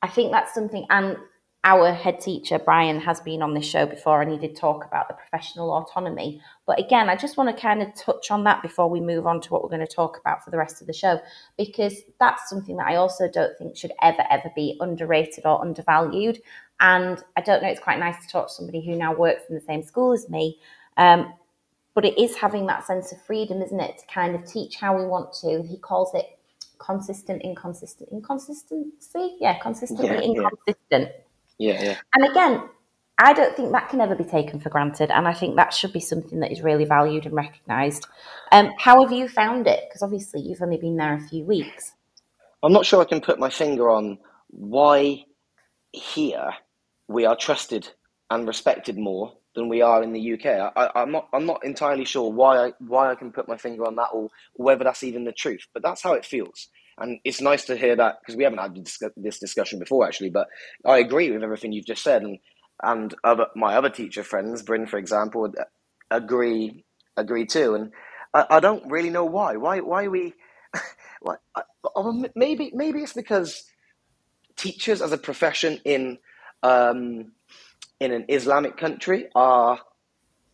[0.03, 0.87] I think that's something.
[0.91, 1.17] And
[1.65, 5.09] our head teacher Brian has been on this show before, and he did talk about
[5.09, 6.41] the professional autonomy.
[6.67, 9.41] But again, I just want to kind of touch on that before we move on
[9.43, 11.21] to what we're going to talk about for the rest of the show,
[11.57, 16.41] because that's something that I also don't think should ever ever be underrated or undervalued.
[16.81, 19.55] And I don't know, it's quite nice to talk to somebody who now works in
[19.55, 20.59] the same school as me.
[20.97, 21.33] Um,
[21.95, 24.97] but it is having that sense of freedom, isn't it, to kind of teach how
[24.97, 25.63] we want to.
[25.63, 26.39] He calls it
[26.79, 29.37] consistent, inconsistent, inconsistency.
[29.41, 31.11] Yeah, consistently yeah, inconsistent.
[31.59, 31.97] Yeah, yeah.
[32.15, 32.69] And again,
[33.19, 35.93] I don't think that can ever be taken for granted, and I think that should
[35.93, 38.07] be something that is really valued and recognised.
[38.53, 39.85] Um, how have you found it?
[39.89, 41.95] Because obviously you've only been there a few weeks.
[42.63, 44.19] I'm not sure I can put my finger on
[44.51, 45.25] why
[45.93, 46.53] here
[47.09, 47.89] we are trusted
[48.31, 50.73] and respected more than we are in the UK.
[50.77, 53.87] I, am not I'm not entirely sure why I why I can put my finger
[53.87, 56.69] on that or whether that's even the truth, but that's how it feels.
[56.99, 60.31] And it's nice to hear that because we haven't had this discussion before actually.
[60.31, 60.49] But
[60.85, 62.39] I agree with everything you've just said, and
[62.83, 65.65] and other my other teacher friends, Bryn for example, uh,
[66.11, 66.85] agree
[67.17, 67.75] agree too.
[67.75, 67.93] And
[68.35, 69.57] I, I don't really know why.
[69.57, 70.35] Why why we?
[71.23, 71.37] why,
[72.35, 73.65] maybe maybe it's because
[74.57, 76.19] teachers as a profession in
[76.63, 77.33] um,
[78.01, 79.81] in an Islamic country are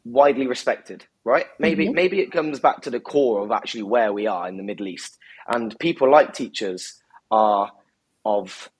[0.04, 1.46] widely respected, right?
[1.58, 1.94] Maybe mm-hmm.
[1.94, 4.88] maybe it comes back to the core of actually where we are in the Middle
[4.88, 7.72] East, and people like teachers are
[8.24, 8.70] of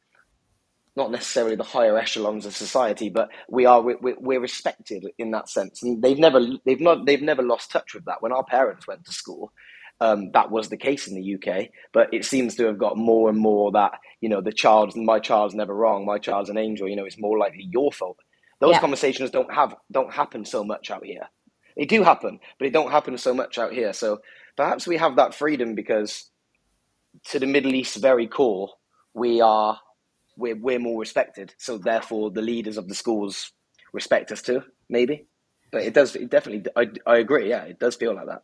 [0.97, 5.49] not necessarily the higher echelons of society, but we are we're, we're respected in that
[5.49, 8.23] sense, and they've never they've not they've never lost touch with that.
[8.23, 9.53] When our parents went to school,
[10.01, 13.29] um, that was the case in the UK, but it seems to have got more
[13.29, 16.89] and more that you know the child's my child's never wrong, my child's an angel.
[16.89, 18.19] You know, it's more likely your fault.
[18.61, 18.81] Those yeah.
[18.81, 21.29] conversations don't have don't happen so much out here.
[21.77, 23.93] They do happen, but they don't happen so much out here.
[23.93, 24.21] So
[24.57, 26.31] perhaps we have that freedom because
[27.27, 28.71] to the Middle East very core,
[29.13, 29.79] we are
[30.37, 31.55] we're we're more respected.
[31.59, 33.53] So therefore, the leaders of the schools
[33.93, 34.63] respect us too.
[34.89, 35.27] Maybe,
[35.73, 36.17] but it does.
[36.17, 36.71] It definitely.
[36.77, 37.49] I I agree.
[37.49, 38.43] Yeah, it does feel like that.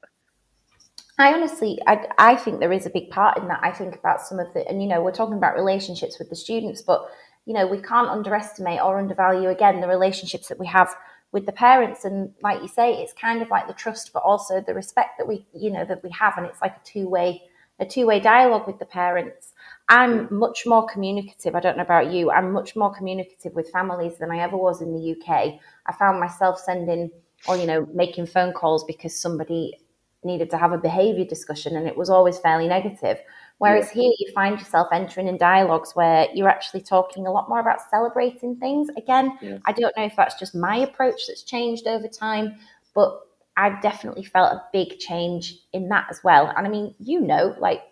[1.23, 3.61] I honestly, I, I think there is a big part in that.
[3.63, 6.37] I think about some of the, and you know, we're talking about relationships with the
[6.37, 7.09] students, but
[7.47, 10.95] you know, we can't underestimate or undervalue again the relationships that we have
[11.33, 12.05] with the parents.
[12.05, 15.27] And like you say it's kind of like the trust but also the respect that
[15.27, 16.35] we you know that we have.
[16.37, 17.43] And it's like a two-way
[17.79, 19.53] a two-way dialogue with the parents.
[19.89, 24.19] I'm much more communicative i don't know about you i'm much more communicative with families
[24.19, 27.11] than i ever was in the uk i found myself sending
[27.49, 29.77] or you know making phone calls because somebody
[30.23, 33.19] needed to have a behavior discussion and it was always fairly negative
[33.61, 34.05] Whereas yeah.
[34.05, 37.81] here, you find yourself entering in dialogues where you're actually talking a lot more about
[37.91, 38.89] celebrating things.
[38.97, 39.59] Again, yeah.
[39.67, 42.57] I don't know if that's just my approach that's changed over time,
[42.95, 43.21] but
[43.59, 46.47] I've definitely felt a big change in that as well.
[46.57, 47.83] And I mean, you know, like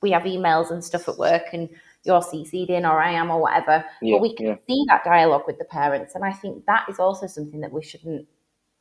[0.00, 1.68] we have emails and stuff at work, and
[2.04, 3.84] you're CC'd in, or I am, or whatever.
[4.00, 7.00] Yeah, but we can see that dialogue with the parents, and I think that is
[7.00, 8.28] also something that we shouldn't,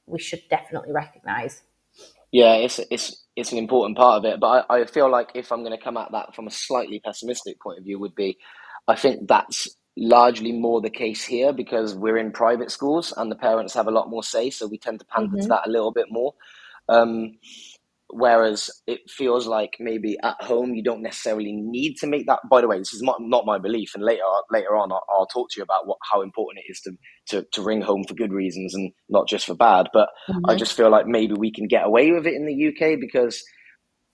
[0.06, 1.63] we should definitely recognise.
[2.36, 4.41] Yeah, it's it's it's an important part of it.
[4.41, 7.00] But I, I feel like if I'm going to come at that from a slightly
[7.00, 8.38] pessimistic point of view, would be
[8.89, 13.38] I think that's largely more the case here because we're in private schools and the
[13.38, 15.43] parents have a lot more say, so we tend to pander mm-hmm.
[15.43, 16.34] to that a little bit more.
[16.89, 17.38] Um,
[18.10, 22.39] Whereas it feels like maybe at home you don't necessarily need to make that.
[22.50, 25.26] By the way, this is not, not my belief, and later later on I'll, I'll,
[25.26, 26.91] talk to you about what how important it is to,
[27.30, 29.88] to to ring home for good reasons and not just for bad.
[29.91, 30.48] But mm-hmm.
[30.48, 33.44] I just feel like maybe we can get away with it in the UK because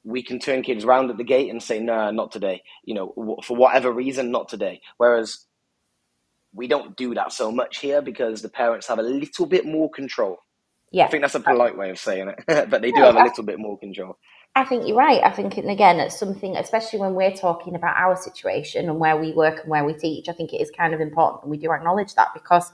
[0.04, 2.96] we can turn kids around at the gate and say, "No, nah, not today." You
[2.96, 4.80] know, for whatever reason, not today.
[4.98, 5.46] Whereas
[6.54, 9.90] we don't do that so much here because the parents have a little bit more
[9.90, 10.38] control.
[10.92, 11.06] Yeah.
[11.06, 13.44] I think that's a polite way of saying it, but they do have a little
[13.44, 14.18] bit more control.
[14.54, 15.22] I think you're right.
[15.24, 19.16] I think, and again, it's something, especially when we're talking about our situation and where
[19.16, 21.44] we work and where we teach, I think it is kind of important.
[21.44, 22.74] And we do acknowledge that because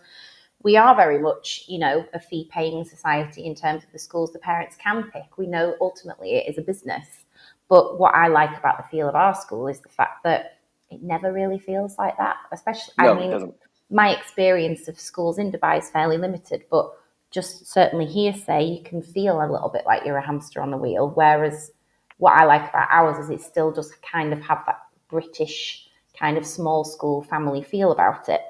[0.63, 4.34] we are very much, you know, a fee paying society in terms of the schools
[4.34, 5.38] the parents can pick.
[5.38, 7.25] We know ultimately it is a business.
[7.69, 11.03] But what I like about the feel of our school is the fact that it
[11.03, 12.38] never really feels like that.
[12.51, 13.53] Especially, no, I mean,
[13.91, 16.91] my experience of schools in Dubai is fairly limited, but
[17.31, 20.77] just certainly hearsay, you can feel a little bit like you're a hamster on the
[20.77, 21.11] wheel.
[21.13, 21.71] Whereas
[22.17, 25.87] what I like about ours is it still does kind of have that British
[26.17, 28.41] kind of small school family feel about it.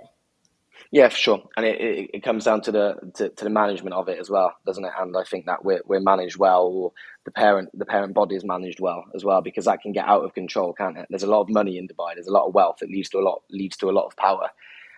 [0.90, 3.94] Yeah, for sure, and it, it, it comes down to the to, to, the management
[3.94, 4.94] of it as well, doesn't it?
[4.98, 6.94] And I think that we're we're managed well, or
[7.26, 10.24] the parent the parent body is managed well as well, because that can get out
[10.24, 11.08] of control, can't it?
[11.10, 12.14] There's a lot of money in Dubai.
[12.14, 12.78] There's a lot of wealth.
[12.82, 14.50] It leads to a lot leads to a lot of power,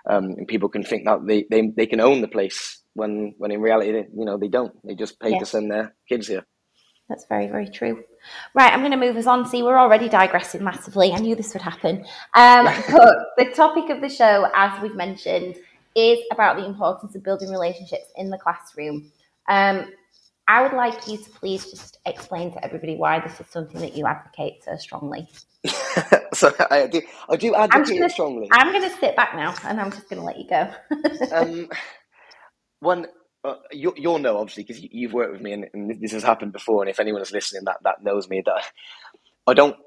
[0.07, 3.51] um, and people can think that they, they they can own the place when when
[3.51, 4.73] in reality, you know, they don't.
[4.85, 5.39] They just pay yeah.
[5.39, 6.45] to send their kids here.
[7.09, 8.03] That's very, very true.
[8.53, 9.45] Right, I'm going to move us on.
[9.47, 11.11] See, we're already digressing massively.
[11.11, 12.05] I knew this would happen.
[12.35, 15.55] Um, but the topic of the show, as we've mentioned,
[15.95, 19.11] is about the importance of building relationships in the classroom.
[19.47, 19.91] Um,
[20.47, 23.95] I would like you to please just explain to everybody why this is something that
[23.95, 25.27] you advocate so strongly.
[26.33, 28.49] so I do, I do advocate I'm gonna, strongly.
[28.51, 30.71] I'm going to sit back now, and I'm just going to let you go.
[31.35, 31.69] um,
[32.79, 33.07] one
[33.43, 36.23] uh, you, will know obviously because you, have worked with me and, and, this has
[36.23, 38.63] happened before and if anyone is listening that that knows me that
[39.47, 39.77] i don't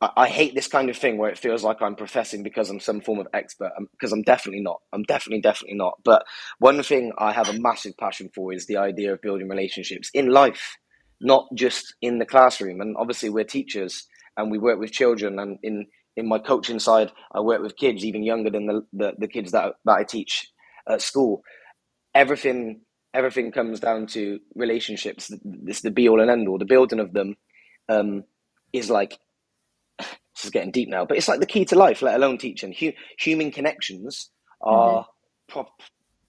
[0.00, 2.80] I, I, hate this kind of thing where it feels like i'm professing because i'm
[2.80, 4.80] some form of expert because I'm, I'm definitely not.
[4.92, 5.98] I'm definitely definitely not.
[6.04, 6.24] But
[6.58, 10.30] one thing i have a massive passion for is the idea of building relationships in
[10.30, 10.76] life
[11.20, 12.80] not just in the classroom.
[12.80, 17.10] And obviously we're teachers and we work with children and in in my coaching side
[17.32, 20.50] i work with kids even younger than the, the, the kids that, that i teach
[20.88, 21.42] at school
[22.14, 22.80] everything
[23.12, 25.32] everything comes down to relationships.
[25.44, 26.58] This the be all and end all.
[26.58, 27.36] The building of them
[27.88, 28.24] um,
[28.72, 29.18] is like
[29.98, 32.02] this is getting deep now, but it's like the key to life.
[32.02, 32.74] Let alone teaching.
[33.18, 35.06] human connections are
[35.50, 35.68] mm-hmm.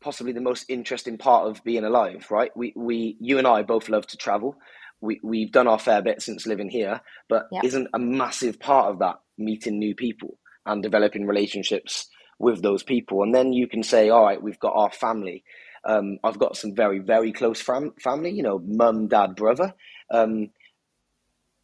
[0.01, 2.27] possibly the most interesting part of being alive.
[2.29, 2.51] Right?
[2.55, 4.55] We we you and I both love to travel.
[5.01, 7.61] We we've done our fair bit since living here, but yeah.
[7.63, 13.23] isn't a massive part of that meeting new people and developing relationships with those people.
[13.23, 15.43] And then you can say, all right, we've got our family
[15.85, 19.73] um, I've got some very, very close fam- family, you know, mum, dad, brother.
[20.11, 20.49] Um,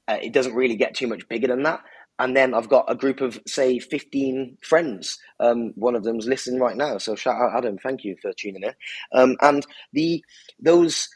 [0.07, 1.81] uh, it doesn't really get too much bigger than that.
[2.19, 5.19] And then I've got a group of, say, 15 friends.
[5.39, 6.97] Um, one of them's listening right now.
[6.97, 7.77] So shout out, Adam.
[7.77, 8.73] Thank you for tuning in.
[9.13, 10.23] Um, and the
[10.59, 11.09] those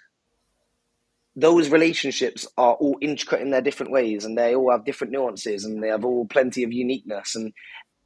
[1.36, 5.64] those relationships are all intricate in their different ways and they all have different nuances
[5.64, 7.54] and they have all plenty of uniqueness and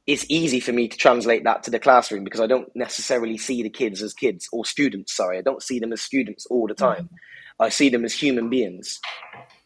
[0.06, 3.62] it's easy for me to translate that to the classroom because I don't necessarily see
[3.62, 5.16] the kids as kids or students.
[5.16, 7.04] Sorry, I don't see them as students all the time.
[7.04, 7.66] Mm.
[7.66, 9.00] I see them as human beings.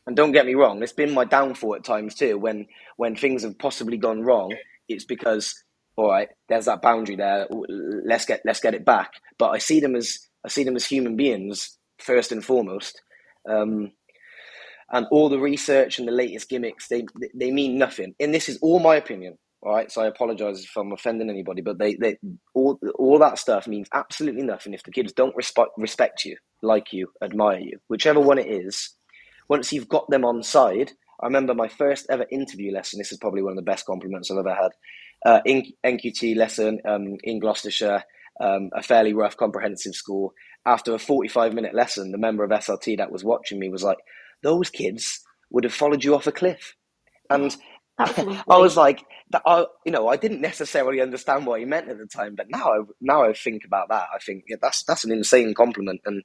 [0.06, 2.38] And don't get me wrong, it's been my downfall at times too.
[2.38, 4.54] When when things have possibly gone wrong,
[4.88, 5.54] it's because
[5.96, 7.46] all right, there's that boundary there.
[7.50, 9.12] Let's get let's get it back.
[9.38, 13.02] But I see them as I see them as human beings first and foremost.
[13.48, 13.92] Um,
[14.90, 18.14] and all the research and the latest gimmicks they they mean nothing.
[18.18, 21.60] And this is all my opinion All right, so I apologize if I'm offending anybody,
[21.60, 22.16] but they, they
[22.54, 26.94] all all that stuff means absolutely nothing if the kids don't respect respect you, like
[26.94, 28.94] you, admire you, whichever one it is.
[29.50, 32.98] Once you've got them on side, I remember my first ever interview lesson.
[32.98, 34.70] This is probably one of the best compliments I've ever had.
[35.26, 38.04] Uh, in NQT lesson um, in Gloucestershire,
[38.40, 40.32] um, a fairly rough comprehensive school.
[40.64, 43.98] After a 45 minute lesson, the member of SLT that was watching me was like,
[44.42, 45.20] "Those kids
[45.50, 46.74] would have followed you off a cliff,"
[47.28, 47.54] and
[48.48, 49.04] I was like,
[49.46, 52.72] I, you know, I didn't necessarily understand what he meant at the time, but now,
[52.72, 56.00] I, now I think about that, I think yeah, that's that's an insane compliment.
[56.04, 56.22] And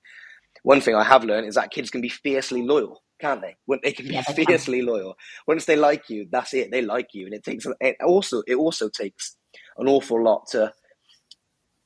[0.63, 3.55] one thing I have learned is that kids can be fiercely loyal, can't they?
[3.65, 4.87] When they can be yeah, fiercely can.
[4.87, 5.17] loyal.
[5.47, 6.71] Once they like you, that's it.
[6.71, 9.37] They like you, and it takes it also it also takes
[9.77, 10.73] an awful lot to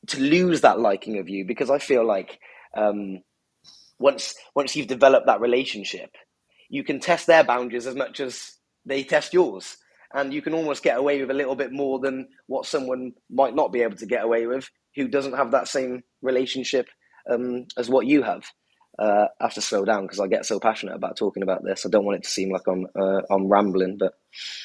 [0.07, 2.39] to lose that liking of you because I feel like
[2.75, 3.19] um,
[3.99, 6.11] once once you've developed that relationship,
[6.69, 9.77] you can test their boundaries as much as they test yours.
[10.13, 13.55] And you can almost get away with a little bit more than what someone might
[13.55, 16.87] not be able to get away with who doesn't have that same relationship
[17.31, 18.43] um, as what you have.
[18.97, 21.85] Uh, I have to slow down because I get so passionate about talking about this.
[21.85, 24.13] I don't want it to seem like I'm uh, I'm rambling, but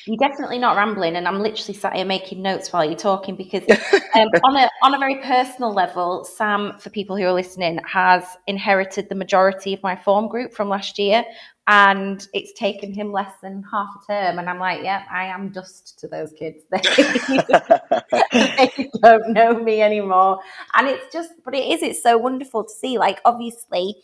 [0.07, 3.63] you're definitely not rambling, and I'm literally sat here making notes while you're talking because
[4.15, 8.25] um, on a on a very personal level, Sam, for people who are listening, has
[8.47, 11.25] inherited the majority of my form group from last year
[11.67, 15.49] and it's taken him less than half a term and i'm like yeah i am
[15.49, 16.65] dust to those kids.
[16.71, 20.41] They, they don't know me anymore.
[20.75, 22.99] And it's just but it is it's so wonderful to see.
[22.99, 23.97] Like obviously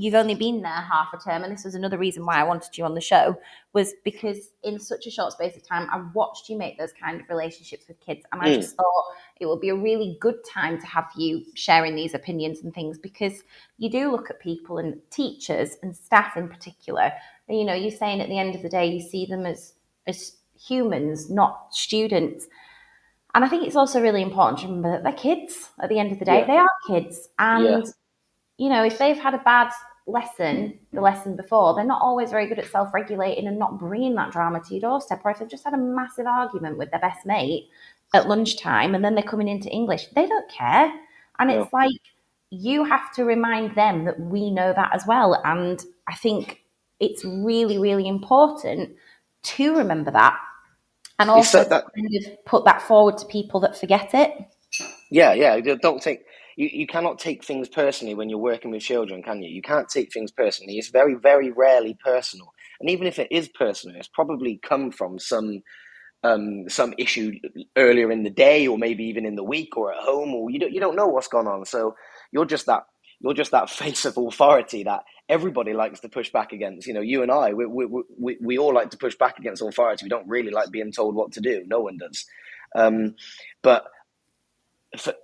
[0.00, 2.76] you've only been there half a term and this was another reason why i wanted
[2.76, 3.38] you on the show
[3.72, 7.20] was because in such a short space of time i watched you make those kind
[7.20, 8.54] of relationships with kids and i mm.
[8.54, 9.04] just thought
[9.40, 12.98] it would be a really good time to have you sharing these opinions and things
[12.98, 13.42] because
[13.78, 17.12] you do look at people and teachers and staff in particular
[17.48, 19.74] and, you know you're saying at the end of the day you see them as
[20.06, 22.46] as humans not students
[23.34, 26.10] and i think it's also really important to remember that they're kids at the end
[26.10, 26.46] of the day yeah.
[26.46, 27.92] they are kids and yeah.
[28.56, 29.70] you know if they've had a bad
[30.06, 34.14] lesson, the lesson before, they're not always very good at self regulating and not bringing
[34.16, 35.20] that drama to your doorstep.
[35.24, 37.68] Or if they've just had a massive argument with their best mate
[38.14, 40.92] at lunchtime and then they're coming into English, they don't care.
[41.38, 41.90] And it's like
[42.50, 45.40] you have to remind them that we know that as well.
[45.44, 46.62] And I think
[46.98, 48.90] it's really, really important
[49.42, 50.38] to remember that
[51.20, 54.32] and also that, kind of put that forward to people that forget it.
[55.10, 55.60] Yeah, yeah.
[55.80, 56.20] Don't think
[56.60, 59.48] you, you cannot take things personally when you're working with children, can you?
[59.48, 60.76] You can't take things personally.
[60.76, 62.52] It's very, very rarely personal.
[62.80, 65.62] And even if it is personal, it's probably come from some
[66.22, 67.32] um, some issue
[67.76, 70.58] earlier in the day, or maybe even in the week, or at home, or you
[70.58, 71.64] don't you don't know what's gone on.
[71.64, 71.94] So
[72.30, 72.82] you're just that
[73.20, 76.86] you're just that face of authority that everybody likes to push back against.
[76.86, 77.86] You know, you and I, we, we,
[78.18, 80.04] we, we all like to push back against authority.
[80.04, 81.64] We don't really like being told what to do.
[81.66, 82.26] No one does.
[82.74, 83.14] Um,
[83.62, 83.84] but
[84.98, 85.14] for,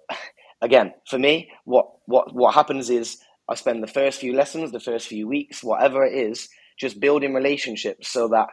[0.61, 4.81] again, for me, what what what happens is I spend the first few lessons, the
[4.81, 8.49] first few weeks, whatever it is, just building relationships so that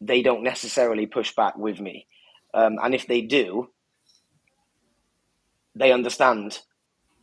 [0.00, 2.06] they don't necessarily push back with me,
[2.54, 3.68] um, and if they do,
[5.74, 6.58] they understand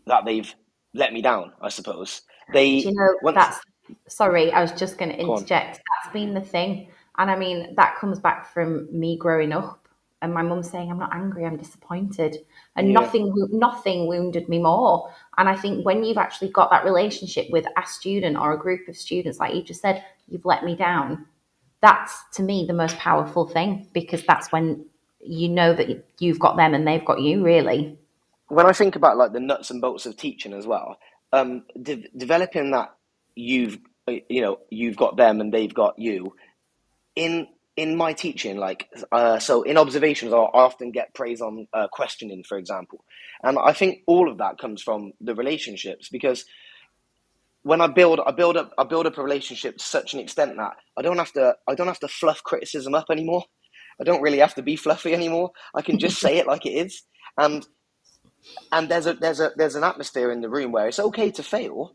[0.08, 0.54] that they've
[0.94, 1.54] let me down.
[1.62, 2.22] I suppose
[2.54, 2.82] they.
[2.82, 3.60] Do you know once, that's
[4.08, 4.52] sorry.
[4.52, 5.82] I was just going to interject.
[6.04, 9.79] That's been the thing, and I mean that comes back from me growing up
[10.22, 12.38] and my mum saying, "I'm not angry, I'm disappointed,"
[12.76, 12.94] and yeah.
[12.94, 15.12] nothing nothing wounded me more.
[15.38, 18.88] And I think when you've actually got that relationship with a student or a group
[18.88, 21.26] of students, like you just said, you've let me down.
[21.82, 24.86] That's to me the most powerful thing because that's when
[25.22, 27.44] you know that you've got them and they've got you.
[27.44, 27.98] Really.
[28.50, 30.98] When I think about like the nuts and bolts of teaching as well,
[31.32, 32.96] um, de- developing that
[33.36, 33.78] you've
[34.08, 36.36] you know you've got them and they've got you
[37.16, 37.48] in
[37.80, 42.44] in my teaching, like uh, so in observations, I often get praise on uh, questioning,
[42.48, 43.06] for example,
[43.44, 46.46] and I think all of that comes from the relationships because
[47.64, 50.58] when I build, I build up, I build up a relationship to such an extent
[50.58, 53.46] that I don't have to, I don't have to fluff criticism up anymore.
[54.02, 55.52] I don't really have to be fluffy anymore.
[55.76, 57.04] I can just say it like it is,
[57.38, 57.68] and
[58.72, 61.44] and there's a there's a there's an atmosphere in the room where it's okay to
[61.44, 61.94] fail,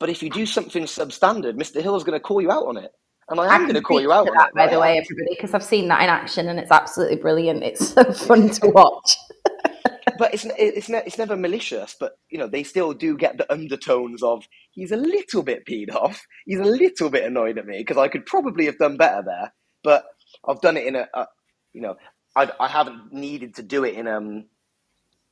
[0.00, 1.82] but if you do something substandard, Mr.
[1.82, 2.92] Hill's going to call you out on it.
[3.32, 5.64] And I am going to call you out that, by the way, everybody, because I've
[5.64, 7.62] seen that in action and it's absolutely brilliant.
[7.62, 9.16] It's so fun to watch.
[10.18, 11.96] but it's it's ne- it's never malicious.
[11.98, 15.94] But you know, they still do get the undertones of he's a little bit peed
[15.94, 16.26] off.
[16.44, 19.54] He's a little bit annoyed at me because I could probably have done better there.
[19.82, 20.04] But
[20.46, 21.26] I've done it in a, a
[21.72, 21.96] you know,
[22.36, 24.44] I I haven't needed to do it in um.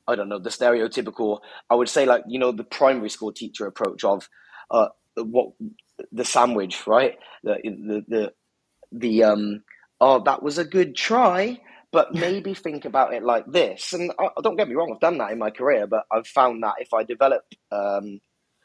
[0.09, 1.41] I don't know the stereotypical.
[1.69, 4.29] I would say like you know the primary school teacher approach of
[4.71, 5.53] uh, what
[6.13, 7.19] the sandwich, right?
[7.43, 8.33] The the the,
[8.93, 9.63] the um
[10.01, 11.61] oh that was a good try,
[11.93, 13.93] but maybe think about it like this.
[13.93, 16.63] And uh, don't get me wrong, I've done that in my career, but I've found
[16.63, 17.43] that if I develop,
[17.73, 18.21] um,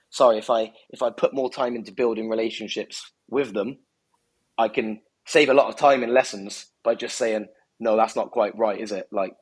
[0.09, 3.79] sorry, if I if I put more time into building relationships with them,
[4.57, 7.47] I can save a lot of time in lessons by just saying,
[7.79, 9.07] no, that's not quite right, is it?
[9.11, 9.33] Like,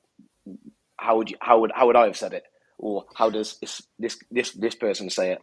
[0.98, 2.44] how would you, how would how would I have said it,
[2.80, 5.40] or how does this this this this person say it?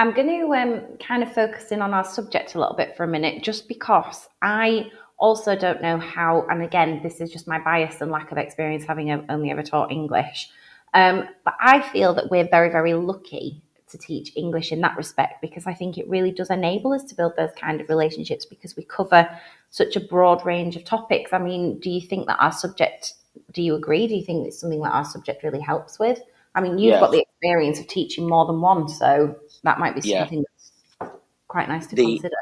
[0.00, 3.04] I'm going to um, kind of focus in on our subject a little bit for
[3.04, 7.58] a minute, just because I also don't know how, and again, this is just my
[7.58, 10.48] bias and lack of experience having only ever taught English.
[10.94, 15.42] Um, but I feel that we're very, very lucky to teach English in that respect
[15.42, 18.76] because I think it really does enable us to build those kind of relationships because
[18.76, 19.28] we cover
[19.68, 21.34] such a broad range of topics.
[21.34, 23.16] I mean, do you think that our subject,
[23.52, 24.06] do you agree?
[24.06, 26.22] Do you think it's something that our subject really helps with?
[26.54, 30.00] I mean, you've got the experience of teaching more than one, so that might be
[30.00, 30.44] something yeah.
[31.00, 31.12] that's
[31.48, 32.36] quite nice to the, consider.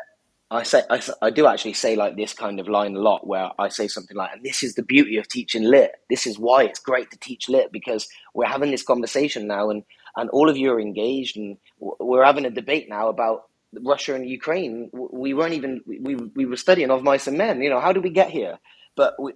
[0.50, 3.50] I say I, I do actually say like this kind of line a lot where
[3.58, 6.64] I say something like and this is the beauty of teaching lit this is why
[6.64, 9.84] it's great to teach lit because we're having this conversation now and
[10.16, 13.44] and all of you are engaged and we're having a debate now about
[13.82, 17.68] Russia and Ukraine we weren't even we we were studying of mice and men you
[17.68, 18.58] know how did we get here
[18.96, 19.32] but we,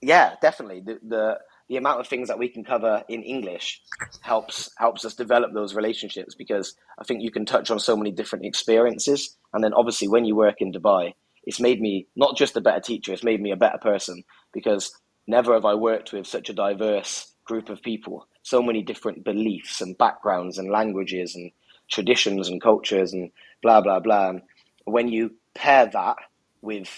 [0.00, 1.38] yeah definitely the, the
[1.72, 3.80] the amount of things that we can cover in English
[4.20, 8.10] helps helps us develop those relationships because I think you can touch on so many
[8.10, 9.38] different experiences.
[9.54, 11.14] And then obviously when you work in Dubai,
[11.44, 14.92] it's made me not just a better teacher, it's made me a better person because
[15.26, 19.80] never have I worked with such a diverse group of people, so many different beliefs
[19.80, 21.52] and backgrounds and languages and
[21.90, 23.30] traditions and cultures and
[23.62, 24.28] blah blah blah.
[24.28, 24.42] And
[24.84, 26.16] when you pair that
[26.60, 26.90] with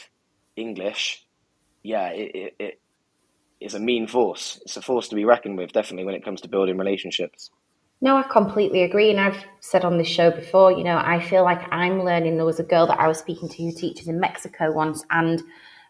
[0.56, 1.24] English,
[1.84, 2.80] yeah, it, it,
[3.64, 4.60] is a mean force.
[4.62, 7.50] It's a force to be reckoned with, definitely, when it comes to building relationships.
[8.00, 9.10] No, I completely agree.
[9.10, 12.36] And I've said on this show before, you know, I feel like I'm learning.
[12.36, 15.42] There was a girl that I was speaking to who teaches in Mexico once, and,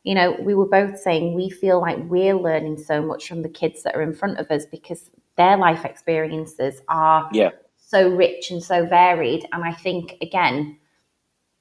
[0.05, 3.49] you know, we were both saying we feel like we're learning so much from the
[3.49, 7.51] kids that are in front of us because their life experiences are yeah.
[7.77, 9.47] so rich and so varied.
[9.53, 10.79] And I think, again,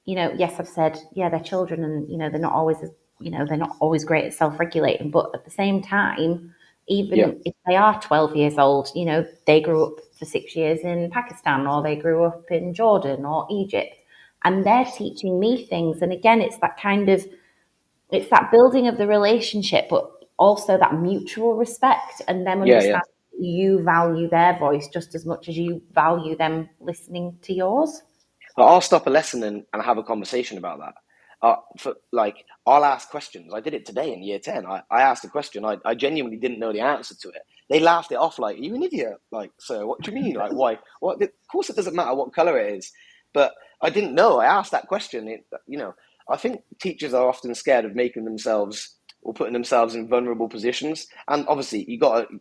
[0.04, 2.90] you know, yes, I've said, yeah, they're children and, you know, they're not always as
[3.20, 6.54] you know they're not always great at self-regulating but at the same time
[6.86, 7.30] even yeah.
[7.44, 11.10] if they are 12 years old you know they grew up for six years in
[11.10, 13.94] pakistan or they grew up in jordan or egypt
[14.44, 17.24] and they're teaching me things and again it's that kind of
[18.10, 23.00] it's that building of the relationship but also that mutual respect and them understand yeah,
[23.38, 23.62] yeah.
[23.62, 28.02] you value their voice just as much as you value them listening to yours
[28.58, 30.94] i'll stop a lesson and, and have a conversation about that
[31.44, 33.52] uh, for like I'll ask questions.
[33.52, 34.64] I did it today in year ten.
[34.66, 35.64] I, I asked a question.
[35.64, 37.42] I, I genuinely didn't know the answer to it.
[37.68, 40.34] They laughed it off like, "You an idiot!" Like, so what do you mean?
[40.34, 40.78] Like, why?
[41.00, 41.20] What?
[41.22, 42.90] Of course, it doesn't matter what color it is.
[43.34, 44.40] But I didn't know.
[44.40, 45.28] I asked that question.
[45.28, 45.94] It, you know,
[46.30, 51.06] I think teachers are often scared of making themselves or putting themselves in vulnerable positions.
[51.28, 52.40] And obviously, you got to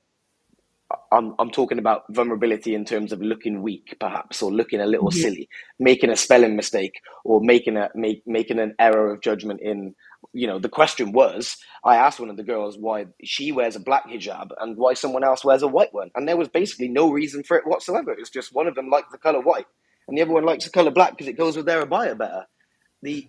[1.12, 5.12] I'm, I'm talking about vulnerability in terms of looking weak, perhaps, or looking a little
[5.12, 9.62] silly, making a spelling mistake, or making a make, making an error of judgment.
[9.62, 9.96] In
[10.34, 13.82] you know, the question was, I asked one of the girls why she wears a
[13.82, 17.12] black hijab and why someone else wears a white one, and there was basically no
[17.12, 18.12] reason for it whatsoever.
[18.12, 19.68] It was just one of them liked the color white,
[20.08, 22.46] and the other one likes the color black because it goes with their abaya better.
[23.04, 23.28] The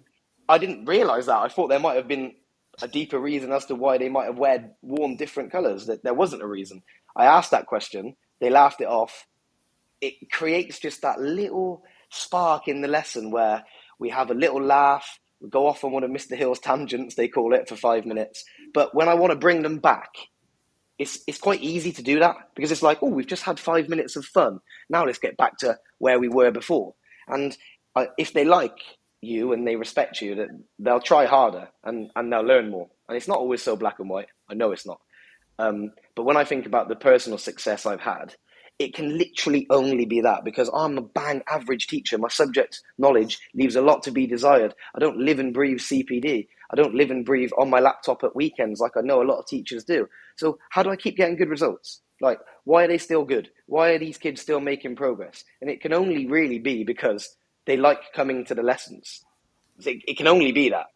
[0.49, 1.39] I didn't realize that.
[1.39, 2.35] I thought there might have been
[2.83, 5.87] a deeper reason as to why they might have wear worn different colors.
[5.87, 6.83] That there wasn't a reason.
[7.17, 9.27] I asked that question, they laughed it off.
[10.01, 13.65] It creates just that little spark in the lesson where
[13.99, 16.37] we have a little laugh, we go off on one of Mr.
[16.37, 18.45] Hill's tangents, they call it, for five minutes.
[18.73, 20.11] But when I want to bring them back,
[20.99, 23.89] it's it's quite easy to do that because it's like, oh, we've just had five
[23.89, 24.61] minutes of fun.
[24.89, 26.95] Now let's get back to where we were before.
[27.29, 27.57] And
[27.97, 28.79] uh, if they like
[29.21, 30.49] you and they respect you, that
[30.79, 32.89] they'll try harder and, and they'll learn more.
[33.09, 34.29] And it's not always so black and white.
[34.49, 35.01] I know it's not.
[35.59, 38.35] Um, but when I think about the personal success I've had,
[38.79, 42.19] it can literally only be that because I'm a bang average teacher.
[42.19, 44.75] My subject knowledge leaves a lot to be desired.
[44.95, 46.49] I don't live and breathe CPD.
[46.73, 49.39] I don't live and breathe on my laptop at weekends like I know a lot
[49.39, 50.09] of teachers do.
[50.37, 52.01] So, how do I keep getting good results?
[52.21, 53.51] Like, why are they still good?
[53.67, 55.45] Why are these kids still making progress?
[55.61, 57.37] And it can only really be because
[57.67, 59.23] they like coming to the lessons.
[59.85, 60.87] It, it can only be that.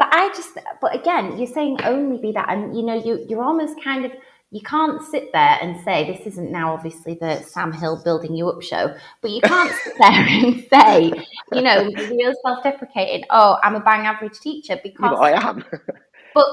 [0.00, 3.42] But I just, but again, you're saying only be that, and you know, you you're
[3.42, 4.12] almost kind of
[4.50, 8.48] you can't sit there and say this isn't now obviously the Sam Hill building you
[8.48, 11.12] up show, but you can't sit there and say,
[11.52, 13.26] you know, real self-deprecating.
[13.28, 15.66] Oh, I'm a bang average teacher because I am.
[16.34, 16.46] but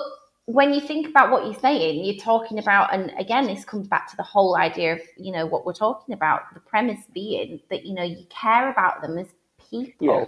[0.47, 4.11] when you think about what you're saying, you're talking about, and again, this comes back
[4.11, 6.53] to the whole idea of you know what we're talking about.
[6.53, 9.27] The premise being that you know you care about them as
[9.69, 9.93] people.
[10.05, 10.25] Yeah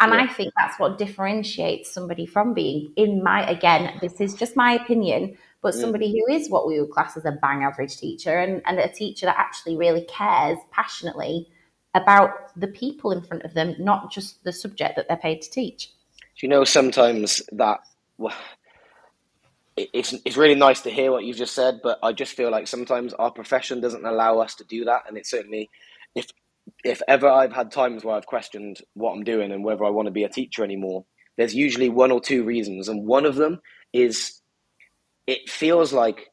[0.00, 0.22] And Yeah.
[0.22, 4.72] I think that's what differentiates somebody from being, in my, again, this is just my
[4.72, 8.62] opinion, but somebody who is what we would class as a bang average teacher and,
[8.64, 11.48] and a teacher that actually really cares passionately
[11.94, 15.50] about the people in front of them, not just the subject that they're paid to
[15.50, 15.90] teach.
[16.38, 17.80] Do you know sometimes that
[18.16, 18.34] well,
[19.76, 22.50] it- it's it's really nice to hear what you've just said, but I just feel
[22.50, 25.68] like sometimes our profession doesn't allow us to do that, and it's certainly
[26.14, 26.26] if
[26.84, 30.06] if ever I've had times where I've questioned what I'm doing and whether I want
[30.06, 31.04] to be a teacher anymore,
[31.36, 33.60] there's usually one or two reasons, and one of them
[33.92, 34.40] is
[35.26, 36.28] it feels like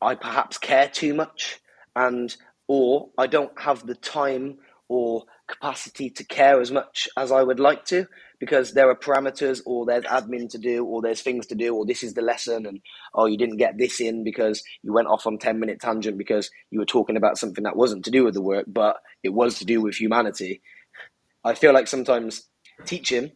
[0.00, 1.58] I perhaps care too much,
[1.96, 2.34] and
[2.68, 7.60] or I don't have the time or capacity to care as much as I would
[7.60, 8.06] like to
[8.44, 11.86] because there are parameters or there's admin to do or there's things to do or
[11.86, 12.78] this is the lesson and
[13.14, 16.50] oh you didn't get this in because you went off on 10 minute tangent because
[16.70, 19.58] you were talking about something that wasn't to do with the work but it was
[19.58, 20.60] to do with humanity.
[21.42, 22.42] I feel like sometimes
[22.84, 23.32] teaching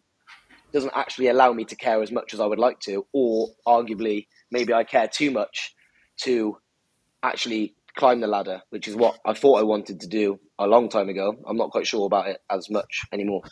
[0.73, 4.27] doesn't actually allow me to care as much as i would like to or arguably
[4.51, 5.75] maybe i care too much
[6.19, 6.59] to
[7.23, 10.89] actually climb the ladder which is what i thought i wanted to do a long
[10.89, 11.37] time ago.
[11.47, 13.43] I'm not quite sure about it as much anymore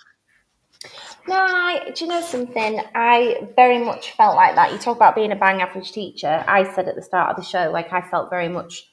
[1.28, 2.80] No, I, do you know something?
[2.95, 4.72] I very much felt like that.
[4.72, 6.45] You talk about being a bang average teacher.
[6.47, 8.91] I said at the start of the show, like I felt very much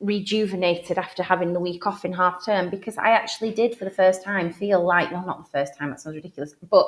[0.00, 3.90] rejuvenated after having the week off in half term because I actually did for the
[3.90, 6.86] first time feel like, well, not the first time, that sounds ridiculous, but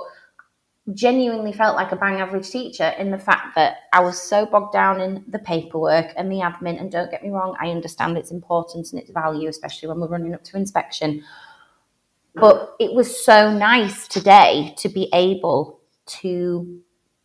[0.95, 4.73] genuinely felt like a bang average teacher in the fact that I was so bogged
[4.73, 6.81] down in the paperwork and the admin.
[6.81, 10.09] And don't get me wrong, I understand its importance and its value, especially when we're
[10.09, 11.25] running up to inspection.
[12.41, 15.81] But it was so nice today to be able
[16.21, 16.81] to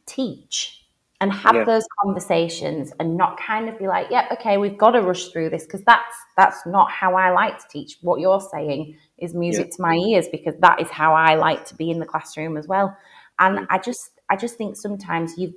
[0.05, 0.82] teach
[1.20, 1.64] and have Yeah.
[1.66, 5.51] those conversations and not kind of be like, yep, okay, we've got to rush through
[5.51, 7.99] this because that's that's not how I like to teach.
[8.01, 11.76] What you're saying is music to my ears because that is how I like to
[11.76, 12.97] be in the classroom as well.
[13.38, 13.68] And mm.
[13.70, 15.53] I just I just think sometimes you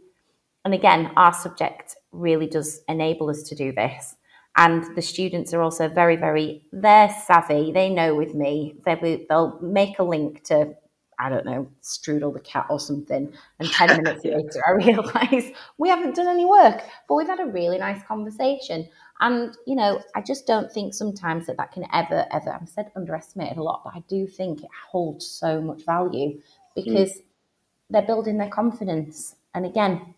[0.66, 4.16] and again, our subject really does enable us to do this.
[4.56, 7.72] And the students are also very, very, they're savvy.
[7.72, 10.74] They know with me, they, they'll make a link to,
[11.18, 13.32] I don't know, Strudel the cat or something.
[13.58, 17.46] And 10 minutes later, I realise we haven't done any work, but we've had a
[17.46, 18.88] really nice conversation.
[19.20, 22.92] And, you know, I just don't think sometimes that that can ever, ever, I've said
[22.94, 26.40] underestimated a lot, but I do think it holds so much value hmm.
[26.76, 27.18] because
[27.90, 29.34] they're building their confidence.
[29.52, 30.14] And again,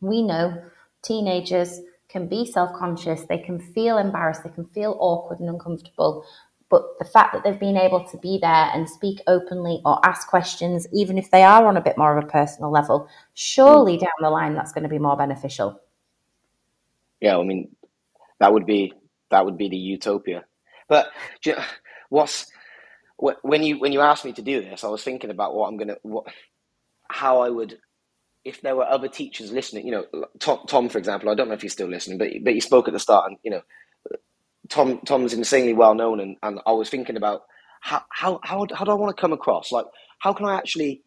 [0.00, 0.62] we know
[1.02, 1.80] teenagers
[2.12, 6.24] can be self conscious, they can feel embarrassed, they can feel awkward and uncomfortable.
[6.68, 10.28] But the fact that they've been able to be there and speak openly or ask
[10.28, 14.08] questions, even if they are on a bit more of a personal level, surely down
[14.20, 15.80] the line that's going to be more beneficial.
[17.20, 17.68] yeah i mean
[18.40, 18.92] that would be
[19.30, 20.44] that would be the utopia
[20.88, 21.12] but
[21.44, 21.64] you know,
[22.10, 22.46] what's
[23.42, 25.76] when you when you asked me to do this i was thinking about what i'm
[25.76, 26.26] gonna what
[27.08, 27.78] how i would
[28.44, 30.04] if there were other teachers listening you know
[30.40, 32.88] tom, tom for example i don't know if he's still listening but but he spoke
[32.88, 33.62] at the start and you know
[34.68, 37.42] tom tom's insanely well known and, and i was thinking about
[37.80, 39.86] how, how how how do i want to come across like
[40.20, 41.02] how can i actually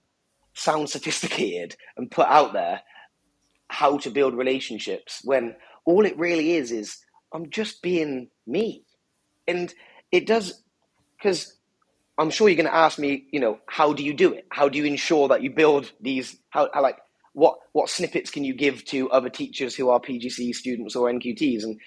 [0.53, 2.81] sound sophisticated and put out there
[3.69, 5.55] how to build relationships when
[5.85, 6.97] all it really is is
[7.33, 8.85] I'm just being me.
[9.47, 9.73] And
[10.11, 10.63] it does,
[11.17, 11.57] because
[12.17, 14.45] I'm sure you're going to ask me, you know, how do you do it?
[14.51, 16.97] How do you ensure that you build these, how, how like,
[17.35, 21.63] what, what snippets can you give to other teachers who are PGC students or NQTs?
[21.63, 21.79] And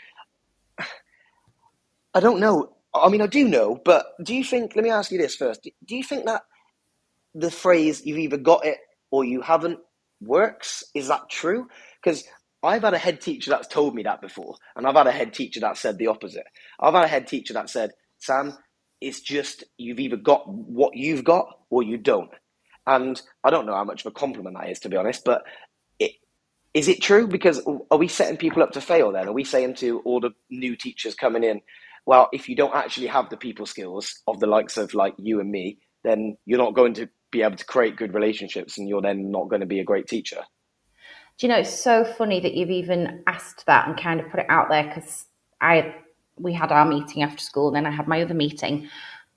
[2.15, 2.75] I don't know.
[2.95, 5.63] I mean, I do know, but do you think, let me ask you this first.
[5.63, 6.43] Do you think that
[7.35, 8.79] the phrase you've either got it
[9.11, 9.81] or you haven't
[10.21, 10.85] works?
[10.95, 11.69] Is that true?
[12.03, 12.25] Because
[12.63, 15.33] I've had a head teacher that's told me that before, and I've had a head
[15.33, 16.47] teacher that said the opposite.
[16.79, 18.53] I've had a head teacher that said, Sam,
[19.01, 22.31] it's just you've either got what you've got or you don't.
[22.89, 25.43] And I don't know how much of a compliment that is, to be honest, but
[25.99, 26.13] it,
[26.73, 27.29] is it true?
[27.29, 27.61] Because
[27.91, 29.29] are we setting people up to fail then?
[29.29, 31.61] Are we saying to all the new teachers coming in,
[32.07, 35.39] well, if you don't actually have the people skills of the likes of like you
[35.39, 39.03] and me, then you're not going to be able to create good relationships and you're
[39.03, 40.43] then not going to be a great teacher?
[41.39, 44.41] Do you know, it's so funny that you've even asked that and kind of put
[44.41, 45.27] it out there because
[45.61, 45.95] I
[46.41, 48.89] we had our meeting after school, and then I had my other meeting.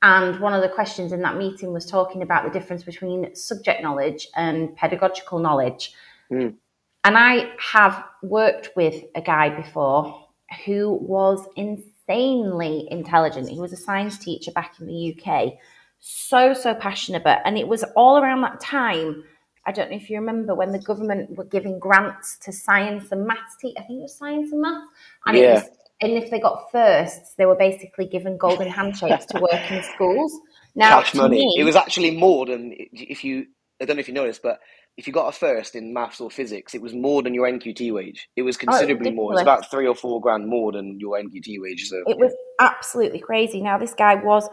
[0.03, 3.83] And one of the questions in that meeting was talking about the difference between subject
[3.83, 5.93] knowledge and pedagogical knowledge.
[6.31, 6.55] Mm.
[7.03, 10.27] And I have worked with a guy before
[10.65, 13.49] who was insanely intelligent.
[13.49, 15.53] He was a science teacher back in the UK,
[15.99, 17.23] so, so passionate.
[17.45, 19.23] And it was all around that time.
[19.65, 23.27] I don't know if you remember when the government were giving grants to science and
[23.27, 23.57] maths.
[23.63, 24.87] I think it was science and maths.
[25.25, 25.53] And it Yeah.
[25.53, 25.69] was,
[26.01, 30.33] and if they got firsts, they were basically given golden handshakes to work in schools.
[30.75, 31.45] Now, cash money.
[31.45, 33.47] me- It was actually more than if you.
[33.81, 34.59] I don't know if you noticed, but
[34.97, 37.91] if you got a first in maths or physics, it was more than your NQT
[37.93, 38.29] wage.
[38.35, 39.31] It was oh, considerably more.
[39.31, 39.59] It was ridiculous.
[39.59, 41.87] about three or four grand more than your NQT wage.
[41.87, 43.61] So It was absolutely crazy.
[43.61, 44.47] Now, this guy was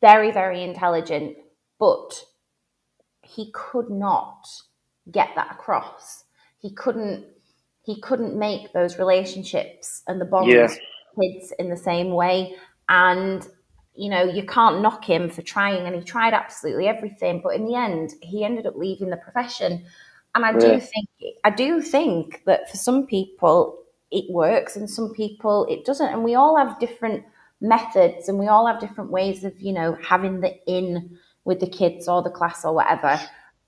[0.00, 1.36] very, very intelligent,
[1.78, 2.24] but
[3.22, 4.46] he could not
[5.10, 6.24] get that across.
[6.58, 7.26] He couldn't.
[7.86, 10.62] He couldn't make those relationships and the bonds Yeah.
[10.62, 10.78] with
[11.20, 12.54] kids in the same way.
[12.88, 13.48] And
[13.98, 15.86] you know, you can't knock him for trying.
[15.86, 19.86] And he tried absolutely everything, but in the end, he ended up leaving the profession.
[20.34, 21.08] And I do think,
[21.44, 23.78] I do think that for some people
[24.10, 26.12] it works, and some people it doesn't.
[26.12, 27.24] And we all have different
[27.62, 31.66] methods, and we all have different ways of, you know, having the in with the
[31.70, 33.18] kids or the class or whatever.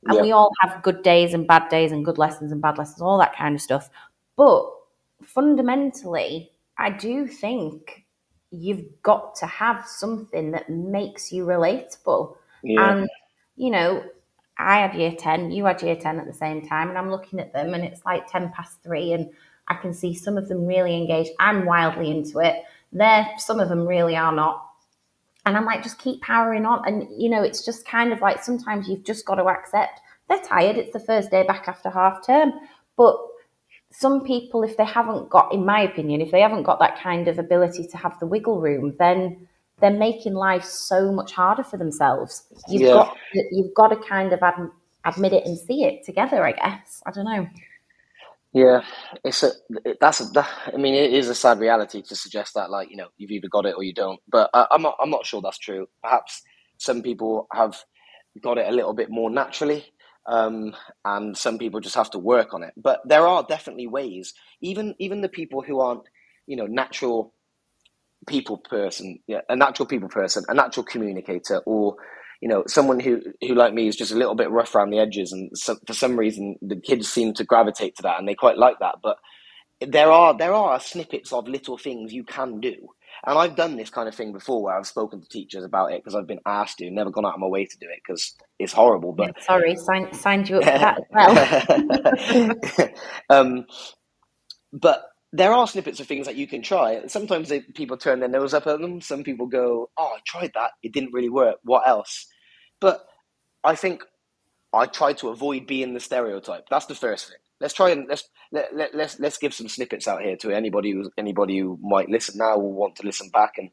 [0.05, 0.23] And Yeah.
[0.23, 3.17] we all have good days and bad days, and good lessons and bad lessons, all
[3.19, 3.89] that kind of stuff.
[4.39, 4.73] But
[5.23, 8.07] fundamentally, I do think
[8.51, 12.37] you've got to have something that makes you relatable.
[12.63, 13.11] yeah, And,
[13.57, 14.05] you know,
[14.57, 17.41] I had year 10, you had year 10 at the same time, and I'm looking
[17.41, 19.29] at them and it's like 10 past three, and
[19.67, 21.33] I can see some of them really engaged.
[21.41, 22.63] I'm wildly into it.
[22.93, 24.65] There, some of them really are not.
[25.47, 26.87] And I'm like, just keep powering on.
[26.87, 30.39] And, you know, it's just kind of like sometimes you've just got to accept they're
[30.41, 30.77] tired.
[30.77, 32.53] It's the first day back after half term.
[32.97, 33.17] But
[33.93, 37.29] some people, if they haven't got, in my opinion, if they haven't got that kind
[37.29, 39.49] of ability to have the wiggle room, then
[39.81, 42.45] they're making life so much harder for themselves.
[42.69, 42.91] You've Yeah.
[42.91, 44.55] got to, you've got to kind of ad,
[45.05, 46.45] admit it and see it together.
[46.47, 47.49] I guess I don't know.
[48.55, 48.83] yeah.
[49.25, 49.53] It's a.
[49.85, 50.25] It, that's a.
[50.27, 53.31] That, I mean, it is a sad reality to suggest that, like, you know, you've
[53.33, 54.21] either got it or you don't.
[54.29, 54.97] But uh, I'm not.
[55.01, 55.89] I'm not sure that's true.
[56.03, 56.43] Perhaps
[56.79, 57.77] some people have
[58.43, 59.87] got it a little bit more naturally.
[60.29, 60.75] Um,
[61.05, 62.75] and some people just have to work on it.
[62.77, 64.35] But there are definitely ways.
[64.63, 66.05] Even even the people who aren't,
[66.47, 67.35] you know, natural
[68.29, 71.97] people person, yeah, a natural people person, a natural communicator, or
[72.43, 75.01] you know, someone who who like me is just a little bit rough around the
[75.01, 78.37] edges, and so, for some reason the kids seem to gravitate to that, and they
[78.37, 78.97] quite like that.
[79.03, 79.19] But
[79.87, 82.77] there are there are snippets of little things you can do,
[83.27, 86.03] and I've done this kind of thing before, where I've spoken to teachers about it
[86.03, 88.35] because I've been asked to, never gone out of my way to do it because
[88.59, 89.43] it's horrible, but.
[89.43, 92.91] Sorry, signed signed you up for that as well.
[93.31, 93.67] um,
[94.73, 97.07] but there are snippets of things that you can try.
[97.07, 99.01] Sometimes they, people turn their nose up at them.
[99.01, 100.73] Some people go, "Oh, I tried that.
[100.83, 101.57] It didn't really work.
[101.65, 102.27] What else?"
[102.81, 103.05] But
[103.65, 104.05] I think
[104.73, 106.69] I try to avoid being the stereotype.
[106.71, 107.39] That's the first thing.
[107.61, 110.93] Let's try and let's let, let, let's let's give some snippets out here to anybody
[110.93, 113.71] who anybody who might listen now or want to listen back and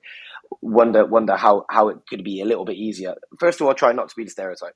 [0.62, 3.16] wonder wonder how how it could be a little bit easier.
[3.40, 4.76] First of all, try not to be the stereotype,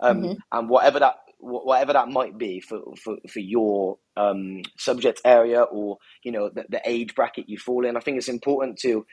[0.00, 0.38] um, Mhm.
[0.52, 5.98] and whatever that whatever that might be for for, for your um, subject area or
[6.24, 7.96] you know the, the age bracket you fall in.
[7.96, 9.06] I think it's important to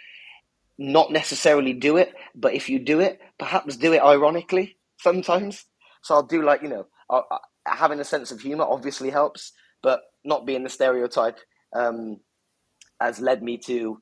[0.77, 5.65] not necessarily do it, but if you do it, perhaps do it ironically sometimes.
[6.03, 9.53] So I'll do like you know, I, I, having a sense of humor obviously helps,
[9.83, 11.39] but not being the stereotype
[11.75, 12.19] um,
[13.01, 13.99] has led me to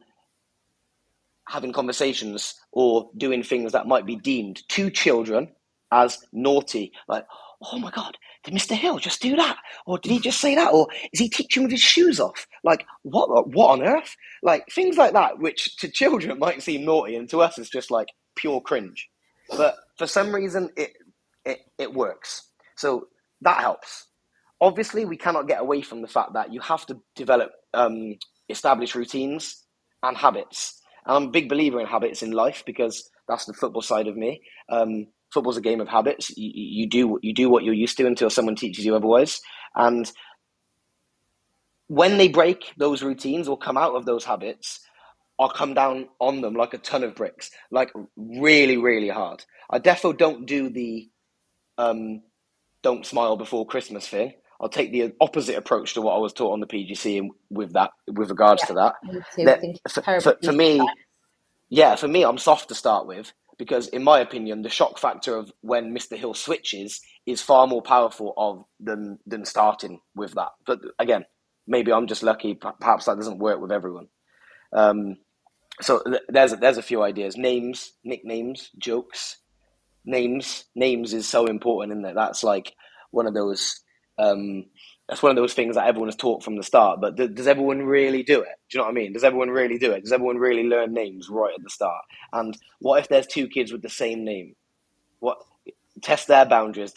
[1.50, 5.50] having conversations or doing things that might be deemed to children
[5.92, 7.26] as naughty, like.
[7.66, 8.18] Oh my God!
[8.44, 8.76] Did Mr.
[8.76, 11.72] Hill just do that, or did he just say that, or is he teaching with
[11.72, 12.46] his shoes off?
[12.64, 13.48] Like what?
[13.50, 14.16] What on earth?
[14.44, 17.90] Like things like that, which to children might seem naughty, and to us it's just
[17.90, 19.10] like pure cringe.
[19.50, 20.92] But for some reason, it
[21.46, 22.50] it, it works.
[22.76, 23.08] So
[23.44, 24.08] that helps.
[24.62, 28.16] Obviously, we cannot get away from the fact that you have to develop um,
[28.50, 29.64] established routines
[30.02, 30.80] and habits.
[31.06, 34.16] And I'm a big believer in habits in life because that's the football side of
[34.16, 34.42] me.
[34.70, 36.30] Um, football's a game of habits.
[36.38, 39.42] You, you do you do what you're used to until someone teaches you otherwise.
[39.76, 40.10] And
[41.88, 44.80] when they break those routines or come out of those habits,
[45.40, 49.44] I'll come down on them like a ton of bricks, like really, really hard.
[49.70, 51.10] I defo don't do the
[51.78, 52.22] um,
[52.84, 54.36] don't smile before Christmas thing.
[54.62, 57.74] I'll take the opposite approach to what I was taught on the PGC and with
[57.74, 58.96] that, with regards to that.
[59.44, 60.94] That- I think it's for, for, for me,
[61.70, 65.38] yeah, for me, I'm soft to start with because, in my opinion, the shock factor
[65.38, 66.18] of when Mr.
[66.18, 70.50] Hill switches is far more powerful of than than starting with that.
[70.66, 71.26] But again,
[71.68, 72.56] maybe I'm just lucky.
[72.56, 74.08] Perhaps that doesn't work with everyone.
[74.74, 75.18] Um,
[75.82, 79.38] so th- there's a, there's a few ideas: names, nicknames, jokes.
[80.06, 82.16] Names, names is so important, isn't?
[82.16, 82.74] That's like
[83.12, 83.80] one of those.
[84.18, 84.66] Um,
[85.08, 87.02] that's one of those things that everyone has taught from the start.
[87.02, 88.56] But th- does everyone really do it?
[88.70, 89.14] Do you know what I mean?
[89.14, 90.02] Does everyone really do it?
[90.02, 92.04] Does everyone really learn names right at the start?
[92.32, 94.56] And what if there's two kids with the same name?
[95.20, 95.40] What
[96.02, 96.94] test their boundaries?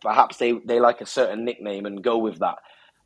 [0.00, 2.58] Perhaps they, they like a certain nickname and go with that.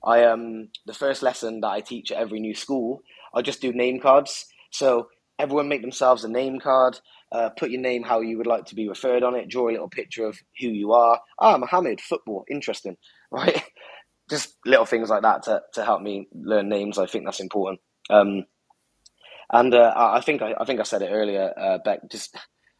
[0.04, 3.02] I um the first lesson that I teach at every new school,
[3.34, 4.46] I just do name cards.
[4.70, 7.00] So everyone make themselves a name card.
[7.32, 9.48] Uh, put your name how you would like to be referred on it.
[9.48, 11.20] Draw a little picture of who you are.
[11.38, 12.96] Ah, Mohammed, football, interesting,
[13.30, 13.62] right?
[14.30, 16.98] Just little things like that to, to help me learn names.
[16.98, 17.80] I think that's important.
[18.10, 18.44] Um,
[19.52, 22.00] and uh, I think I, I, think I said it earlier, uh, Beck.
[22.10, 22.36] Just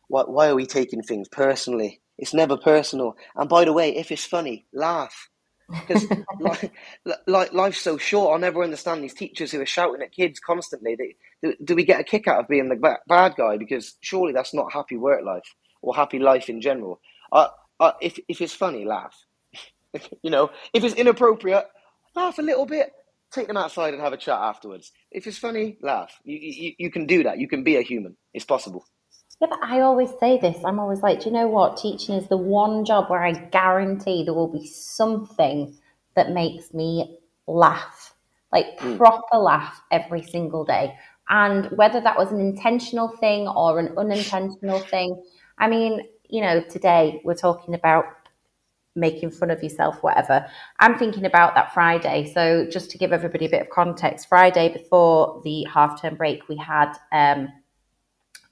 [0.08, 2.00] why, why are we taking things personally?
[2.18, 3.16] It's never personal.
[3.36, 5.28] And by the way, if it's funny, laugh
[5.68, 6.06] because
[6.40, 6.72] like,
[7.26, 8.32] like life's so short.
[8.32, 10.94] I'll never understand these teachers who are shouting at kids constantly.
[10.96, 13.56] They, do, do, we get a kick out of being the bad guy?
[13.56, 17.00] Because surely that's not happy work life or happy life in general.
[17.32, 17.48] Uh,
[17.80, 19.14] uh, if if it's funny, laugh.
[20.22, 21.66] you know, if it's inappropriate,
[22.14, 22.92] laugh a little bit.
[23.32, 24.92] Take them outside and have a chat afterwards.
[25.10, 26.12] If it's funny, laugh.
[26.24, 27.38] You, you, you can do that.
[27.38, 28.16] You can be a human.
[28.32, 28.86] It's possible.
[29.40, 30.56] Yeah, but I always say this.
[30.64, 31.76] I'm always like, do you know what?
[31.76, 35.76] Teaching is the one job where I guarantee there will be something
[36.14, 38.14] that makes me laugh,
[38.50, 38.96] like mm.
[38.96, 40.96] proper laugh every single day.
[41.28, 45.22] And whether that was an intentional thing or an unintentional thing,
[45.58, 48.04] I mean, you know, today we're talking about
[48.94, 50.46] making fun of yourself, whatever.
[50.80, 52.30] I'm thinking about that Friday.
[52.32, 56.48] So, just to give everybody a bit of context, Friday before the half term break,
[56.48, 57.48] we had um,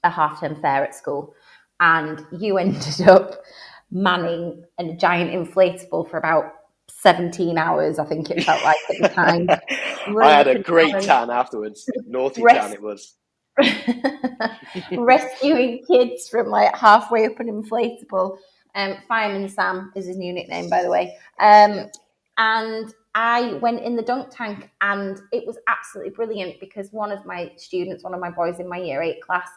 [0.03, 1.33] a half term fair at school,
[1.79, 3.41] and you ended up
[3.91, 6.53] manning a giant inflatable for about
[6.87, 9.47] 17 hours, I think it felt like at the time.
[10.07, 11.89] I had a great tan afterwards.
[12.05, 13.15] Naughty Res- tan it was.
[14.91, 18.37] Rescuing kids from like halfway up an inflatable.
[18.75, 21.15] Um, Fireman Sam is his new nickname, by the way.
[21.39, 21.89] Um,
[22.37, 27.25] and I went in the dunk tank, and it was absolutely brilliant because one of
[27.25, 29.47] my students, one of my boys in my year eight class,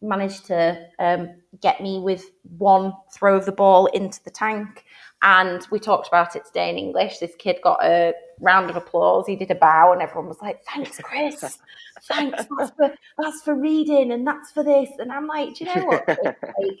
[0.00, 1.30] managed to um,
[1.60, 4.84] get me with one throw of the ball into the tank.
[5.22, 7.18] And we talked about it today in English.
[7.18, 9.26] This kid got a round of applause.
[9.26, 11.58] He did a bow, and everyone was like, "Thanks, Chris.
[12.04, 12.44] Thanks.
[12.56, 15.86] That's for that's for reading, and that's for this." And I'm like, "Do you know
[15.86, 16.08] what?
[16.08, 16.78] like,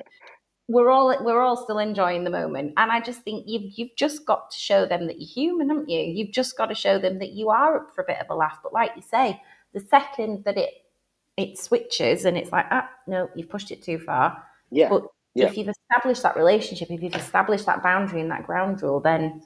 [0.68, 4.24] we're all we're all still enjoying the moment, and I just think you've you've just
[4.24, 6.00] got to show them that you're human, haven't you?
[6.00, 8.34] You've just got to show them that you are up for a bit of a
[8.34, 8.60] laugh.
[8.62, 9.40] But like you say,
[9.74, 10.74] the second that it
[11.38, 14.42] it switches and it's like, ah, no, you've pushed it too far.
[14.70, 14.88] Yeah.
[14.88, 15.46] But yeah.
[15.46, 19.42] if you've established that relationship, if you've established that boundary and that ground rule, then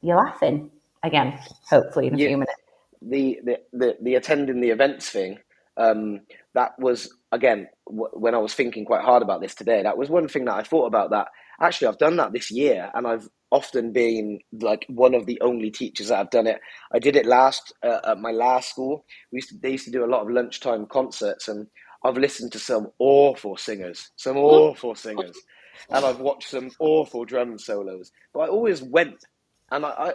[0.00, 0.70] you're laughing
[1.02, 2.28] again, hopefully in a yeah.
[2.28, 2.62] few minutes.
[3.02, 5.38] The, the, the, the attending the events thing,
[5.76, 6.20] um,
[6.54, 10.10] that was, again, w- when I was thinking quite hard about this today, that was
[10.10, 11.28] one thing that I thought about that
[11.60, 15.70] actually I've done that this year and I've often been like one of the only
[15.70, 16.60] teachers that have done it.
[16.92, 19.04] I did it last uh, at my last school.
[19.32, 21.66] We used to, they used to do a lot of lunchtime concerts, and
[22.04, 25.36] I've listened to some awful singers, some awful singers,
[25.90, 28.12] and I've watched some awful drum solos.
[28.32, 29.24] But I always went,
[29.70, 30.14] and I, I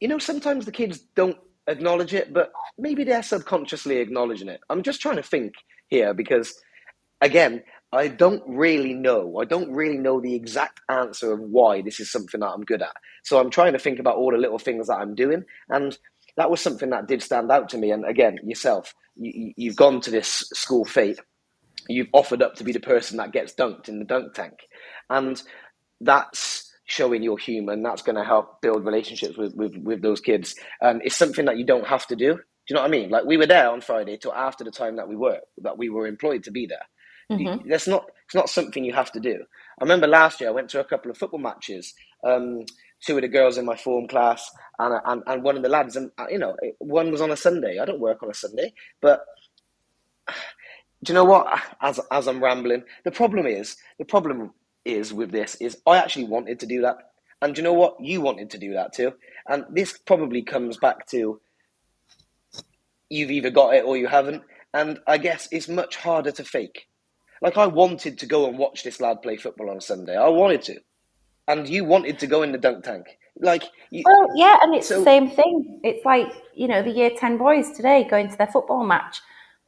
[0.00, 4.60] you know, sometimes the kids don't acknowledge it, but maybe they're subconsciously acknowledging it.
[4.70, 5.54] I'm just trying to think
[5.88, 6.54] here because,
[7.20, 7.62] again,
[7.92, 9.38] I don't really know.
[9.40, 12.82] I don't really know the exact answer of why this is something that I'm good
[12.82, 12.94] at.
[13.24, 15.44] So I'm trying to think about all the little things that I'm doing.
[15.68, 15.98] And
[16.36, 17.90] that was something that did stand out to me.
[17.90, 21.18] And again, yourself, you, you've gone to this school fete.
[21.88, 24.54] You've offered up to be the person that gets dunked in the dunk tank.
[25.08, 25.42] And
[26.00, 27.82] that's showing you're human.
[27.82, 30.54] That's going to help build relationships with, with, with those kids.
[30.80, 32.34] And it's something that you don't have to do.
[32.34, 33.10] Do you know what I mean?
[33.10, 35.88] Like we were there on Friday till after the time that we were, that we
[35.88, 36.86] were employed to be there.
[37.30, 37.68] Mm-hmm.
[37.68, 39.44] That's not it's not something you have to do.
[39.80, 41.94] I remember last year I went to a couple of football matches.
[42.24, 42.64] Um,
[43.04, 45.96] two of the girls in my form class and, and and one of the lads,
[45.96, 47.78] and uh, you know, one was on a Sunday.
[47.78, 49.24] I don't work on a Sunday, but
[51.02, 51.46] do you know what?
[51.80, 54.52] As as I'm rambling, the problem is the problem
[54.84, 56.96] is with this is I actually wanted to do that,
[57.42, 57.96] and do you know what?
[58.00, 59.12] You wanted to do that too,
[59.48, 61.40] and this probably comes back to
[63.08, 66.86] you've either got it or you haven't, and I guess it's much harder to fake
[67.40, 70.16] like I wanted to go and watch this lad play football on Sunday.
[70.16, 70.80] I wanted to,
[71.48, 73.06] and you wanted to go in the dunk tank.
[73.38, 75.80] Like, you, well, yeah, and it's so, the same thing.
[75.82, 79.20] It's like you know the year ten boys today going to their football match.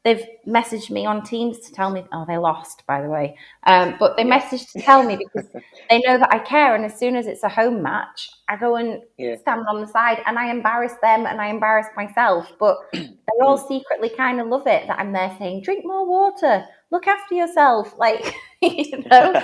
[0.04, 3.36] They've messaged me on Teams to tell me, oh, they lost, by the way.
[3.68, 5.48] Um, but they messaged to tell me because
[5.90, 6.74] they know that I care.
[6.74, 9.36] And as soon as it's a home match, I go and yeah.
[9.36, 12.50] stand on the side and I embarrass them and I embarrass myself.
[12.58, 13.10] But they
[13.40, 17.34] all secretly kind of love it that I'm there saying, drink more water, look after
[17.34, 17.95] yourself.
[17.99, 19.43] Like, you know.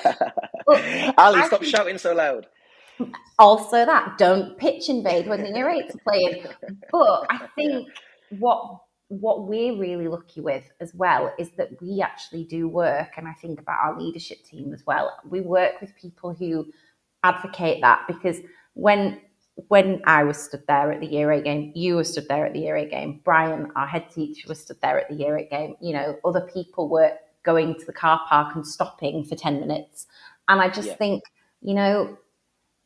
[1.18, 2.46] Ali, stop shouting so loud.
[3.38, 6.44] Also, that don't pitch invade when the year eight's playing.
[6.92, 7.88] But I think
[8.38, 8.80] what
[9.10, 13.32] what we're really lucky with as well is that we actually do work, and I
[13.40, 15.16] think about our leadership team as well.
[15.28, 16.66] We work with people who
[17.24, 18.38] advocate that because
[18.74, 19.20] when
[19.68, 22.52] when I was stood there at the year eight game, you were stood there at
[22.52, 25.50] the year eight game, Brian, our head teacher, was stood there at the year eight
[25.50, 25.74] game.
[25.80, 27.12] You know, other people were
[27.44, 30.06] going to the car park and stopping for 10 minutes.
[30.48, 30.96] And I just Yeah.
[30.96, 31.24] think,
[31.62, 32.18] you know,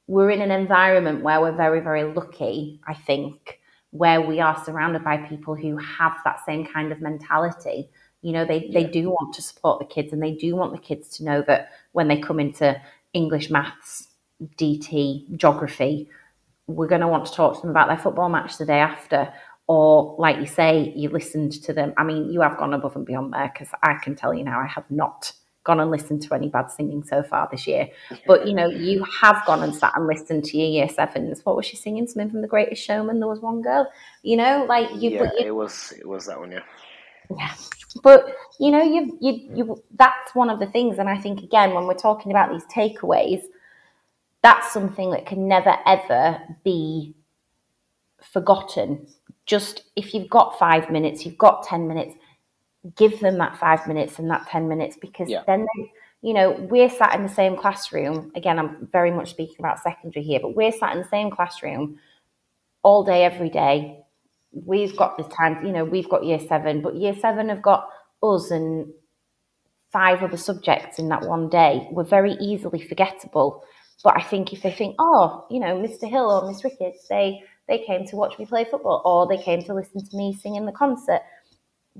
[0.07, 5.05] we're in an environment where we're very, very lucky, I think, where we are surrounded
[5.05, 7.89] by people who have that same kind of mentality.
[8.23, 10.79] You know, they, they do want to support the kids and they do want the
[10.79, 12.81] kids to know that when they come into
[13.13, 14.09] English, maths,
[14.57, 16.09] DT, geography,
[16.67, 19.33] we're going to want to talk to them about their football match the day after.
[19.69, 21.95] Or, like you say, you listened to them.
[21.97, 24.61] I mean, you have gone above and beyond there because I can tell you now,
[24.61, 25.33] I have not
[25.65, 27.89] gone and listened to any bad singing so far this year.
[28.27, 31.45] But, you know, you have gone and sat and listened to your year sevens.
[31.45, 32.07] What was she singing?
[32.07, 33.21] Something from The Greatest Showman?
[33.21, 33.91] There was one girl,
[34.23, 36.53] you know, like you, yeah, you it was it was that one.
[36.53, 36.63] Yeah,
[37.37, 37.55] yeah.
[38.03, 41.75] But you know, you you you that's one of the things, and I think again,
[41.75, 43.43] when we're talking about these takeaways,
[44.43, 47.15] that's something that can never ever be
[48.23, 49.07] forgotten.
[49.47, 52.15] Just if you've got five minutes, you've got ten minutes,
[52.97, 55.43] give them that five minutes and that ten minutes because Yeah.
[55.47, 58.31] then they, you know, we're sat in the same classroom.
[58.37, 61.99] Again, I'm very much speaking about secondary here, but we're sat in the same classroom
[62.83, 64.03] all day, every day,
[64.53, 67.89] we've got the time, you know, we've got year seven, but year seven have got
[68.23, 68.93] us and
[69.91, 71.87] five other subjects in that one day.
[71.91, 73.65] We're very easily forgettable.
[74.03, 76.09] But I think if they think, oh, you know, Mr.
[76.09, 77.43] Hill or Miss Ricketts, they
[77.73, 80.57] they came to watch me play football or they came to listen to me sing
[80.57, 81.23] in the concert.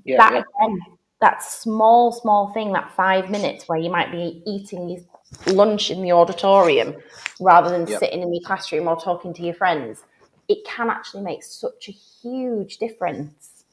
[0.05, 0.43] yeah, that yeah.
[0.61, 0.81] again,
[1.23, 5.01] that small, small thing, that five minutes where you might be eating your
[5.47, 6.95] lunch in the auditorium
[7.41, 8.01] rather than Yep.
[8.01, 10.03] sitting in your classroom or talking to your friends,
[10.49, 13.65] it can actually make such a huge difference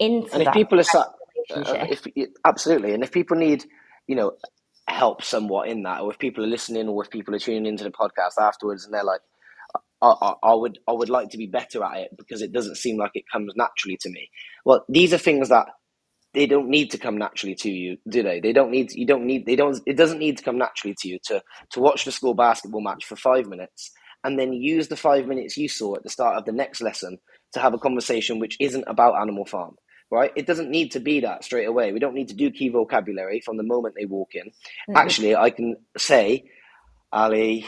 [0.00, 1.06] into And if people are sat,
[1.54, 2.04] uh, if
[2.44, 3.64] absolutely, and if people need,
[4.08, 4.32] you know,
[4.88, 7.84] help somewhat in that, or if people are listening, or if people are tuning into
[7.84, 9.20] the podcast afterwards, and they're like,
[10.04, 12.98] I, I, would, I would like to be better at it because it doesn't seem
[12.98, 14.30] like it comes naturally to me.
[14.64, 15.66] Well, these are things that
[16.34, 18.40] they don't need to come naturally to you, do they?
[18.40, 19.80] They don't need, you don't need, they don't.
[19.86, 21.42] It doesn't need to come naturally to you to
[21.72, 23.90] to watch the school basketball match for five minutes
[24.24, 27.18] and then use the five minutes you saw at the start of the next lesson
[27.52, 29.76] to have a conversation which isn't about Animal Farm
[30.10, 30.32] right?
[30.36, 31.92] It doesn't need to be that straight away.
[31.92, 34.52] We don't need to do key vocabulary from the moment they walk in.
[34.90, 34.96] Mhm.
[34.96, 36.44] Actually, I can say,
[37.12, 37.66] Ali,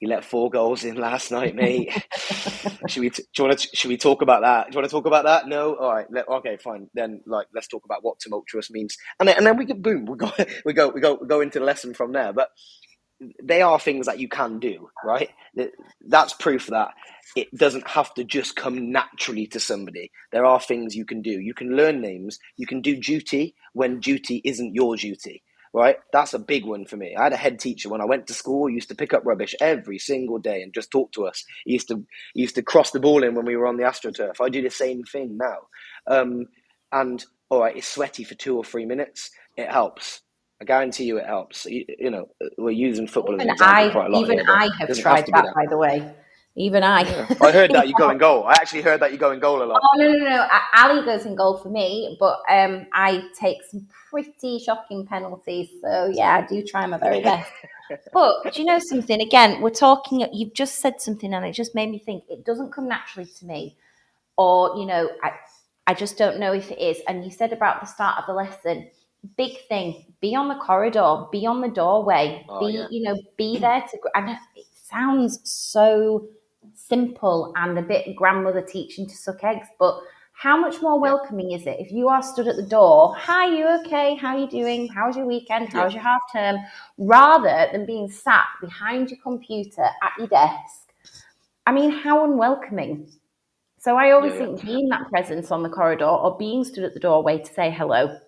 [0.00, 1.92] you let four goals in last night, mate.
[2.88, 3.10] should we?
[3.10, 3.68] T- do you want to?
[3.76, 4.66] Should we talk about that?
[4.70, 5.48] Do you want to talk about that?
[5.48, 5.76] No.
[5.76, 6.06] All right.
[6.10, 6.88] Let, okay, fine.
[6.94, 10.06] Then, like, let's talk about what tumultuous means, and then, and then we can boom.
[10.06, 10.30] We go.
[10.64, 10.88] We go.
[10.88, 11.18] We go.
[11.20, 12.32] We go into the lesson from there.
[12.32, 12.48] But
[13.42, 15.30] they are things that you can do, right?
[16.06, 16.90] That's proof that
[17.36, 20.10] it doesn't have to just come naturally to somebody.
[20.32, 21.32] There are things you can do.
[21.32, 22.38] You can learn names.
[22.56, 25.42] You can do duty when duty isn't your duty,
[25.78, 25.96] right?
[26.12, 27.16] That's a big one for me.
[27.16, 28.66] I had a head teacher when I went to school.
[28.68, 31.44] He used to pick up rubbish every single day and just talk to us.
[31.64, 32.04] He used to
[32.34, 34.40] he used to cross the ball in when we were on the astroturf.
[34.40, 35.58] I do the same thing now.
[36.06, 36.46] Um,
[36.92, 39.30] and all right, it's sweaty for two or three minutes.
[39.56, 40.22] It helps.
[40.60, 41.66] I guarantee you, it helps.
[41.66, 44.22] You, you know, we're using football as an Even example I, quite a lot.
[44.22, 46.14] even here, I have tried be that, by the way.
[46.58, 47.02] Even I.
[47.40, 48.44] I heard that you go in goal.
[48.44, 49.80] I actually heard that you go in goal a lot.
[49.80, 50.48] Oh no no no!
[50.74, 55.68] Ali goes in goal for me, but um, I take some pretty shocking penalties.
[55.80, 57.48] So yeah, I do try my very best.
[58.12, 59.20] But do you know something?
[59.20, 60.26] Again, we're talking.
[60.32, 62.24] You've just said something, and it just made me think.
[62.28, 63.76] It doesn't come naturally to me,
[64.36, 65.32] or you know, I
[65.86, 67.00] I just don't know if it is.
[67.06, 68.90] And you said about the start of the lesson.
[69.36, 70.12] Big thing.
[70.20, 71.26] Be on the corridor.
[71.30, 72.44] Be on the doorway.
[72.48, 72.88] Oh, be yeah.
[72.90, 73.16] you know.
[73.36, 73.98] Be there to.
[74.16, 76.28] And it sounds so
[76.74, 79.98] simple and a bit grandmother teaching to suck eggs, but
[80.32, 83.14] how much more welcoming is it if you are stood at the door?
[83.18, 84.14] Hi, you okay?
[84.14, 84.88] How are you doing?
[84.88, 85.68] How's your weekend?
[85.70, 86.58] How's your half term?
[86.96, 90.92] Rather than being sat behind your computer at your desk.
[91.66, 93.08] I mean, how unwelcoming.
[93.78, 96.94] So I always Yeah, think being that presence on the corridor or being stood at
[96.94, 98.18] the doorway to say hello.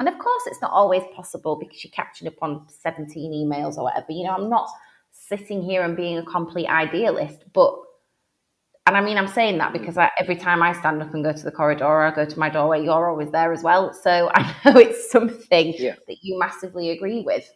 [0.00, 3.84] And of course, it's not always possible because you're catching up on 17 emails or
[3.84, 4.12] whatever.
[4.12, 4.70] You know, I'm not
[5.10, 7.74] sitting here and being a complete idealist, but
[8.88, 11.32] and I mean, I'm saying that because I, every time I stand up and go
[11.32, 13.92] to the corridor or I go to my doorway, you're always there as well.
[13.94, 15.96] So I know it's something Yeah.
[16.08, 17.52] that you massively agree with.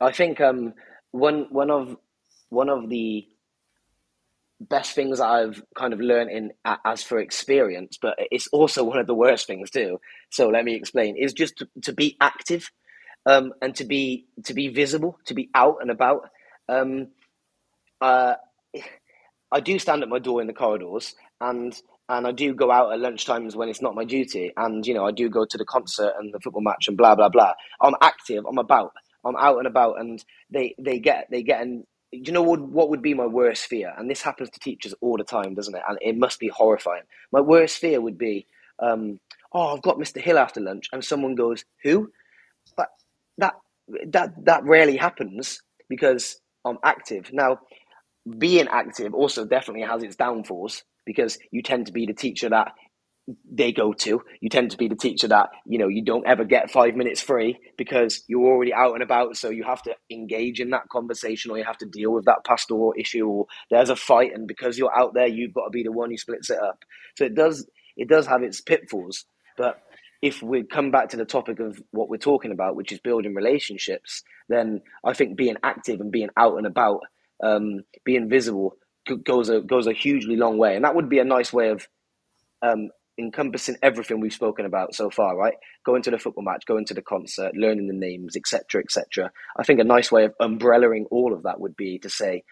[0.00, 0.74] I think um,
[1.12, 1.96] one one of
[2.50, 3.28] one of the
[4.60, 6.52] best things I've kind of learned in
[6.84, 10.00] as for experience, but it's also one of the worst things too.
[10.30, 12.70] So let me explain: is just to, to be active
[13.26, 16.30] um, and to be to be visible, to be out and about.
[16.68, 17.08] Um,
[18.00, 18.34] uh,
[19.52, 21.74] I do stand at my door in the corridors, and
[22.08, 25.06] and I do go out at lunchtimes when it's not my duty, and you know
[25.06, 27.54] I do go to the concert and the football match and blah blah blah.
[27.82, 28.44] I'm active.
[28.48, 28.92] I'm about.
[29.24, 32.90] I'm out and about, and they they get they get and you know what what
[32.90, 33.94] would be my worst fear?
[33.98, 35.82] And this happens to teachers all the time, doesn't it?
[35.88, 37.04] And it must be horrifying.
[37.32, 38.46] My worst fear would be,
[38.80, 39.20] um,
[39.54, 40.20] oh, I've got Mr.
[40.22, 42.08] Hill after lunch, and someone goes, who?
[42.76, 42.88] but
[43.38, 43.54] that
[44.08, 47.60] that that rarely happens because I'm active now.
[48.38, 52.72] Being active also definitely has its downfalls because you tend to be the teacher that
[53.50, 54.22] they go to.
[54.40, 57.20] You tend to be the teacher that you know you don't ever get five minutes
[57.20, 59.36] free because you're already out and about.
[59.36, 62.44] So you have to engage in that conversation, or you have to deal with that
[62.44, 65.82] pastoral issue, or there's a fight, and because you're out there, you've got to be
[65.82, 66.84] the one who splits it up.
[67.16, 67.66] So it does
[67.96, 69.24] it does have its pitfalls,
[69.56, 69.82] but
[70.22, 73.34] if we come back to the topic of what we're talking about, which is building
[73.34, 77.00] relationships, then I think being active and being out and about,
[77.42, 78.76] um, being visible,
[79.24, 81.86] goes a goes a hugely long way, and that would be a nice way of
[82.62, 85.54] um, encompassing everything we've spoken about so far, right?
[85.84, 89.30] Going to the football match, going to the concert, learning the names, etc., etc.
[89.56, 92.44] I think a nice way of umbrellaing all of that would be to say,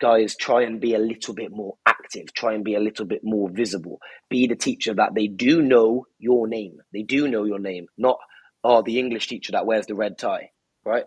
[0.00, 3.22] guys, try and be a little bit more active, try and be a little bit
[3.24, 6.78] more visible, be the teacher that they do know your name.
[6.92, 8.18] They do know your name, not
[8.62, 10.50] oh the English teacher that wears the red tie,
[10.84, 11.06] right?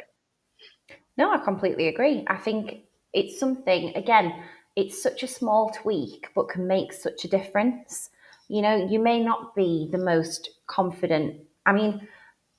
[1.18, 2.24] No, I completely agree.
[2.28, 4.34] I think it's something again.
[4.76, 8.10] It's such a small tweak, but can make such a difference
[8.50, 11.40] you know, you may not be the most confident.
[11.66, 12.08] I mean,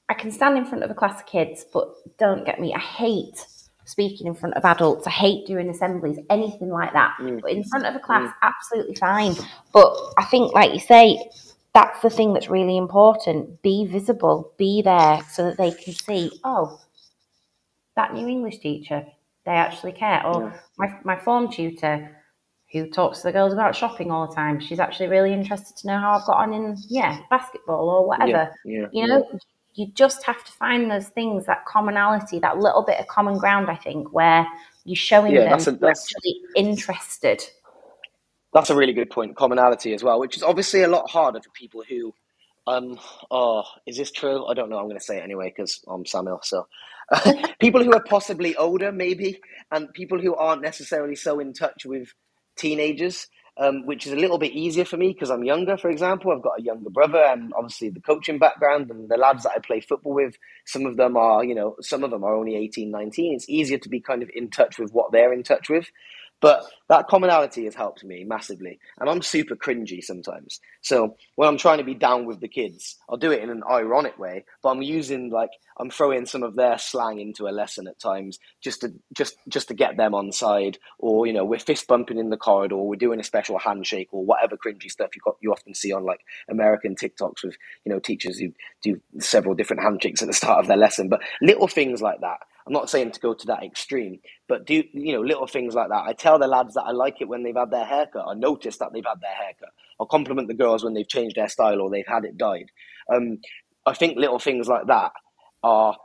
[0.09, 2.79] I can stand in front of a class of kids, but don't get me, I
[2.79, 3.45] hate
[3.85, 5.07] speaking in front of adults.
[5.09, 7.17] I hate doing assemblies, anything like that.
[7.21, 7.41] Mm.
[7.43, 8.35] But in front of a class, mm.
[8.43, 9.35] absolutely fine.
[9.73, 11.19] But I think, like you say,
[11.75, 13.61] that's the thing that's really important.
[13.63, 16.81] Be visible, be there so that they can see, oh,
[17.97, 19.05] that new English teacher,
[19.47, 20.25] they actually care.
[20.27, 20.61] Or yeah.
[20.79, 22.17] my, my form tutor,
[22.73, 24.61] who talks to the girls about shopping all the time.
[24.61, 28.53] She's actually really interested to know how I've got on in yeah basketball or whatever.
[28.65, 29.39] Yeah, yeah, you know, yeah.
[29.75, 33.69] you just have to find those things, that commonality, that little bit of common ground.
[33.71, 34.47] I think where
[34.85, 37.43] you're showing them that's a, that's, actually interested.
[38.53, 39.37] That's a really good point.
[39.37, 42.15] Commonality as well, which is obviously a lot harder for people who.
[42.67, 43.01] Um,
[43.33, 44.47] oh, is this true?
[44.47, 44.79] I don't know.
[44.79, 46.41] I'm going to say it anyway because I'm Samuel.
[46.45, 46.69] So,
[47.61, 49.41] people who are possibly older, maybe,
[49.73, 52.15] and people who aren't necessarily so in touch with
[52.57, 53.27] teenagers,
[53.59, 56.33] um, which is a little bit easier for me because I'm younger, for example.
[56.33, 59.61] I've got a younger brother and obviously the coaching background and the lads that I
[59.61, 60.37] play football with,
[60.67, 63.35] some of them are, you know, some of them are only 18, 19.
[63.35, 65.91] It's easier to be kind of in touch with what they're in touch with.
[66.41, 68.79] But that commonality has helped me massively.
[68.99, 70.59] And I'm super cringy sometimes.
[70.81, 73.63] So when I'm trying to be down with the kids, I'll do it in an
[73.71, 77.87] ironic way, but I'm using like I'm throwing some of their slang into a lesson
[77.87, 80.79] at times just to just just to get them on side.
[80.99, 84.25] Or, you know, we're fist bumping in the corridor, we're doing a special handshake or
[84.25, 87.99] whatever cringy stuff you got you often see on like American TikToks with, you know,
[87.99, 91.09] teachers who do several different handshakes at the start of their lesson.
[91.09, 94.85] But little things like that I'm not saying to go to that extreme, but do
[94.93, 96.05] you know little things like that?
[96.07, 98.27] I tell the lads that I like it when they've had their haircut.
[98.29, 99.71] I notice that they've had their haircut.
[99.99, 102.71] I'll compliment the girls when they've changed their style or they've had it dyed.
[103.13, 103.39] Um,
[103.87, 105.13] I think little things like that
[105.63, 105.97] are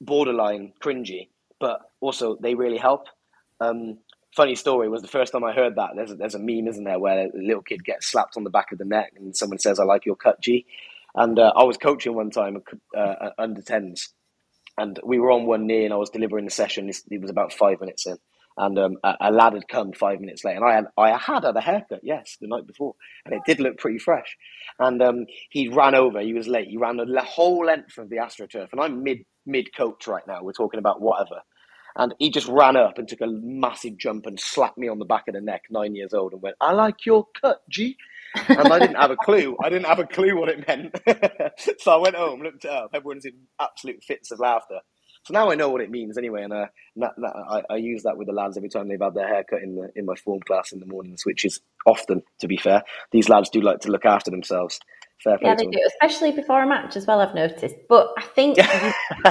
[0.00, 3.06] borderline cringy, but also they really help.
[3.60, 3.98] Um,
[4.34, 5.90] funny story was the first time I heard that.
[5.96, 8.50] There's a, there's a meme, isn't there, where a little kid gets slapped on the
[8.50, 10.66] back of the neck and someone says, "I like your cut, G."
[11.14, 12.62] And uh, I was coaching one time
[12.96, 14.10] uh, under tens,
[14.80, 16.88] and we were on one knee and I was delivering the session.
[16.88, 18.16] It was about five minutes in,
[18.56, 21.44] and um, a, a, lad had come five minutes late, and I had I had
[21.44, 24.36] had a haircut, yes, the night before, and it did look pretty fresh.
[24.78, 26.20] And um, he ran over.
[26.20, 26.68] He was late.
[26.68, 30.42] He ran the whole length of the AstroTurf, and I'm mid mid coach right now.
[30.42, 31.42] We're talking about whatever.
[31.96, 35.04] And he just ran up and took a massive jump and slapped me on the
[35.04, 37.96] back of the neck, nine years old, and went, I like your cut, G
[38.34, 39.56] and I didn't have a clue.
[39.62, 40.98] I didn't have a clue what it meant.
[41.78, 42.90] so I went home, looked it up.
[42.94, 44.80] Everyone's in absolute fits of laughter.
[45.24, 46.66] So now I know what it means anyway, and uh,
[46.96, 49.62] that, that, I, I, use that with the lads every time they've had their haircut
[49.62, 52.82] in the in my form class in the mornings, which is often, to be fair.
[53.12, 54.80] These lads do like to look after themselves.
[55.22, 55.50] Fair play.
[55.50, 57.20] yeah, they do, especially before a match as well.
[57.20, 58.56] I've noticed, but I think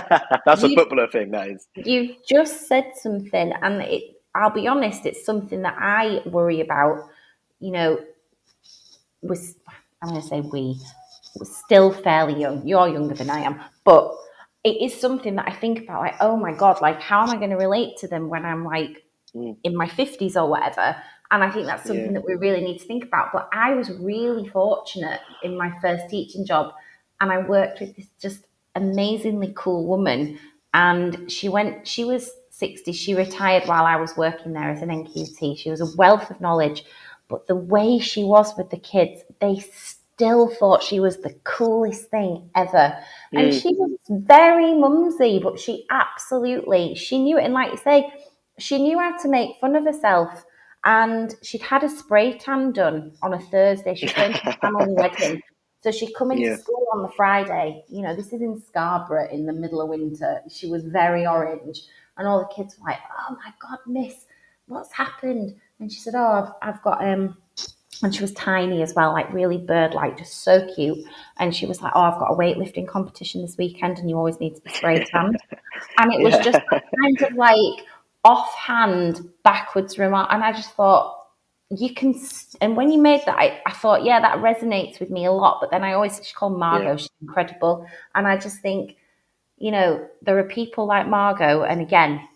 [0.45, 1.31] that's you, a footballer thing.
[1.31, 1.67] That is.
[1.75, 4.03] You've just said something, and it,
[4.35, 7.09] I'll be honest, it's something that I worry about.
[7.59, 7.99] You know,
[9.21, 9.55] was
[10.01, 10.79] I'm going to say we
[11.35, 12.65] were still fairly young.
[12.65, 14.15] You're younger than I am, but
[14.63, 16.01] it is something that I think about.
[16.01, 18.65] Like, oh my god, like how am I going to relate to them when I'm
[18.65, 19.03] like
[19.35, 19.57] mm.
[19.63, 20.95] in my fifties or whatever?
[21.31, 22.13] And I think that's something yeah.
[22.13, 23.31] that we really need to think about.
[23.31, 26.73] But I was really fortunate in my first teaching job,
[27.21, 28.45] and I worked with this just
[28.75, 30.39] amazingly cool woman.
[30.73, 34.89] And she went, she was 60, she retired while I was working there as an
[34.89, 35.57] NQT.
[35.57, 36.83] She was a wealth of knowledge.
[37.29, 42.09] But the way she was with the kids, they still thought she was the coolest
[42.11, 42.97] thing ever.
[43.33, 43.39] Mm.
[43.39, 47.45] And she was very mumsy, but she absolutely she knew it.
[47.45, 48.11] And like you say,
[48.59, 50.45] she knew how to make fun of herself.
[50.85, 53.95] And she'd had a spray tan done on a Thursday.
[53.95, 55.41] She went to a family wedding.
[55.83, 56.57] So she'd come into Yeah.
[56.57, 57.83] school on the Friday.
[57.89, 60.41] You know, this is in Scarborough in the middle of winter.
[60.49, 61.83] She was very orange,
[62.17, 62.99] and all the kids were like,
[63.29, 64.25] "Oh my god, Miss,
[64.67, 67.37] what's happened?" And she said, "Oh, I've, I've got um."
[68.01, 70.97] And she was tiny as well, like really bird-like, just so cute.
[71.37, 74.39] And she was like, "Oh, I've got a weightlifting competition this weekend, and you always
[74.39, 75.37] need to be spray tanned."
[75.97, 76.43] and it was Yeah.
[76.43, 77.85] just kind of like
[78.23, 80.29] offhand, backwards remark.
[80.31, 81.17] And I just thought,
[81.71, 85.11] you can st- and when you made that I, I thought yeah that resonates with
[85.11, 86.95] me a lot but then i always she's called margot Yeah.
[86.95, 88.95] she's incredible and i just think
[89.59, 92.27] you know there are people like margot and again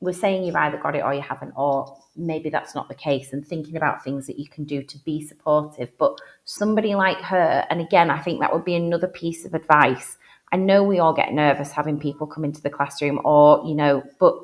[0.00, 3.32] we're saying you've either got it or you haven't or maybe that's not the case
[3.32, 7.66] and thinking about things that you can do to be supportive but somebody like her
[7.70, 10.16] and again i think that would be another piece of advice
[10.52, 14.02] i know we all get nervous having people come into the classroom or you know
[14.18, 14.34] but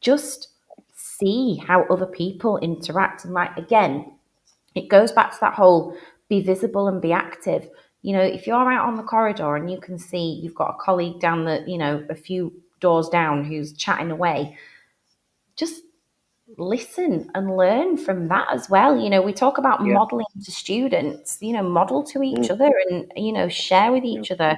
[0.00, 0.48] just
[0.94, 3.24] see how other people interact.
[3.24, 4.12] And like again,
[4.74, 5.96] it goes back to that whole
[6.28, 7.68] be visible and be active.
[8.02, 10.82] You know, if you're out on the corridor and you can see you've got a
[10.82, 14.56] colleague down the, you know, a few doors down who's chatting away,
[15.56, 15.82] just
[16.58, 18.98] listen and learn from that as well.
[18.98, 19.94] You know, we talk about Yeah.
[19.94, 24.30] modeling to students, you know, model to each other and, you know, share with each
[24.30, 24.56] other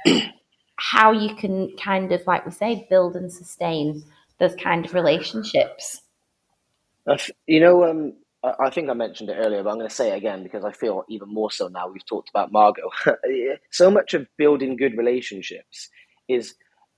[0.75, 4.03] how you can kind of, like we say, build and sustain
[4.39, 6.01] those kind of relationships.
[7.47, 10.11] You know, um, I I think I mentioned it earlier, but I'm going to say
[10.11, 12.89] it again because I feel even more so now we've talked about Margot.
[13.71, 15.89] so much of building good relationships
[16.27, 16.55] is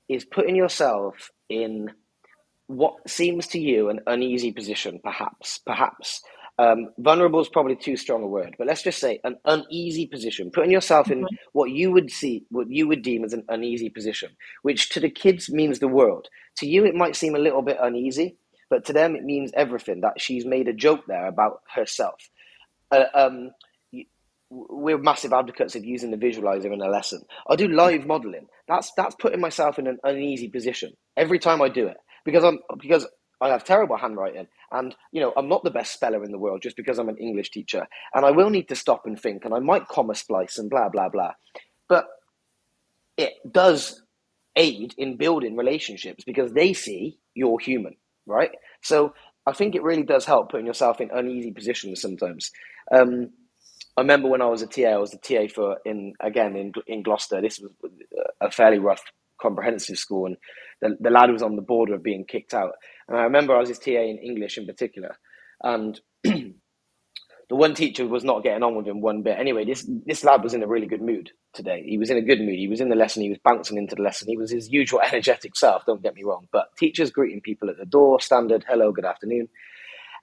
[0.07, 1.91] is putting yourself in
[2.69, 6.21] what seems to you an uneasy position, perhaps, perhaps.
[6.59, 10.51] Um, vulnerable is probably too strong a word, but let's just say an uneasy position.
[10.51, 14.29] Putting yourself in what you would see, what you would deem as an uneasy position,
[14.61, 16.27] which to the kids means the world.
[16.57, 18.37] To you, it might seem a little bit uneasy,
[18.69, 20.01] but to them, it means everything.
[20.01, 22.29] That she's made a joke there about herself.
[22.91, 23.49] Uh, um,
[24.51, 27.23] we're massive advocates of using the visualizer in a lesson.
[27.49, 28.45] I do live modeling.
[28.67, 31.97] That's that's putting myself in an uneasy position every time I do it
[32.29, 33.07] because I'm because
[33.41, 36.61] I have terrible handwriting and you know I'm not the best speller in the world
[36.61, 39.53] just because I'm an English teacher and I will need to stop and think and
[39.53, 41.33] I might comma splice and blah blah blah.
[41.87, 42.05] But
[43.17, 44.01] it does
[44.55, 48.51] aid in building relationships because they see you're human, right?
[48.81, 49.13] So
[49.45, 52.51] I think it really does help putting yourself in uneasy positions sometimes.
[52.93, 53.31] Um,
[53.97, 56.71] I remember when I was a TA, I was the TA for in again in
[56.87, 57.41] in Gloucester.
[57.41, 57.71] This was
[58.41, 59.01] a fairly rough
[59.41, 60.37] comprehensive school, and
[60.81, 62.73] the, the lad was on the border of being kicked out.
[63.07, 65.17] And I remember I was his TA in English in particular,
[65.63, 66.53] and the
[67.49, 69.39] one teacher was not getting on with him one bit.
[69.39, 71.83] Anyway, this this lad was in a really good mood today.
[71.87, 72.57] He was in a good mood.
[72.59, 73.23] He was in the lesson.
[73.23, 74.29] He was bouncing into the lesson.
[74.29, 75.85] He was his usual energetic self.
[75.85, 76.47] Don't get me wrong.
[76.51, 79.49] But teachers greeting people at the door, standard hello, good afternoon,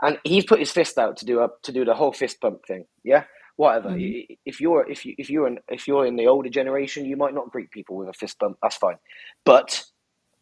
[0.02, 2.66] and he's put his fist out to do a to do the whole fist bump
[2.66, 2.86] thing.
[3.04, 3.24] Yeah,
[3.56, 3.90] whatever.
[3.90, 4.38] Mhm.
[4.46, 7.34] If you're if you if you're in, if you're in the older generation, you might
[7.34, 8.58] not greet people with a fist bump.
[8.62, 8.98] That's fine.
[9.44, 9.84] But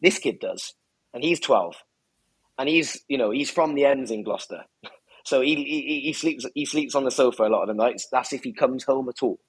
[0.05, 0.75] this kid does,
[1.13, 1.75] and he's twelve,
[2.59, 4.63] and he's you know he's from the ends in Gloucester.
[5.25, 8.07] So he, he, he sleeps he sleeps on the sofa a lot of the nights.
[8.11, 9.39] That's if he comes home at all.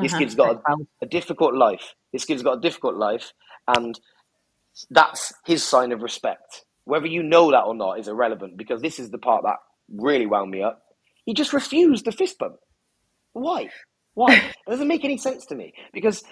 [0.00, 0.14] This Uh-huh.
[0.14, 0.60] kid's got a,
[1.02, 1.94] a difficult life.
[2.12, 3.32] This kid's got a difficult life,
[3.68, 3.98] and
[4.90, 6.64] that's his sign of respect.
[6.84, 9.56] Whether you know that or not is irrelevant because this is the part that
[9.92, 10.82] really wound me up.
[11.26, 12.56] He just refused the fist bump.
[13.34, 13.70] Why?
[14.14, 14.36] Why?
[14.66, 16.24] it doesn't make any sense to me because.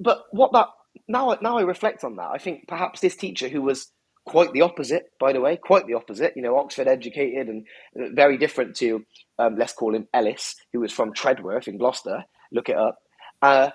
[0.00, 0.68] But what that
[1.08, 3.90] now now I reflect on that, I think perhaps this teacher who was
[4.24, 6.32] quite the opposite, by the way, quite the opposite.
[6.36, 7.66] You know, Oxford educated and
[8.00, 9.04] uh, very different to
[9.38, 12.24] um, let's call him Ellis, who was from Tredworth in Gloucester.
[12.52, 12.98] Look it up.
[13.42, 13.70] Uh,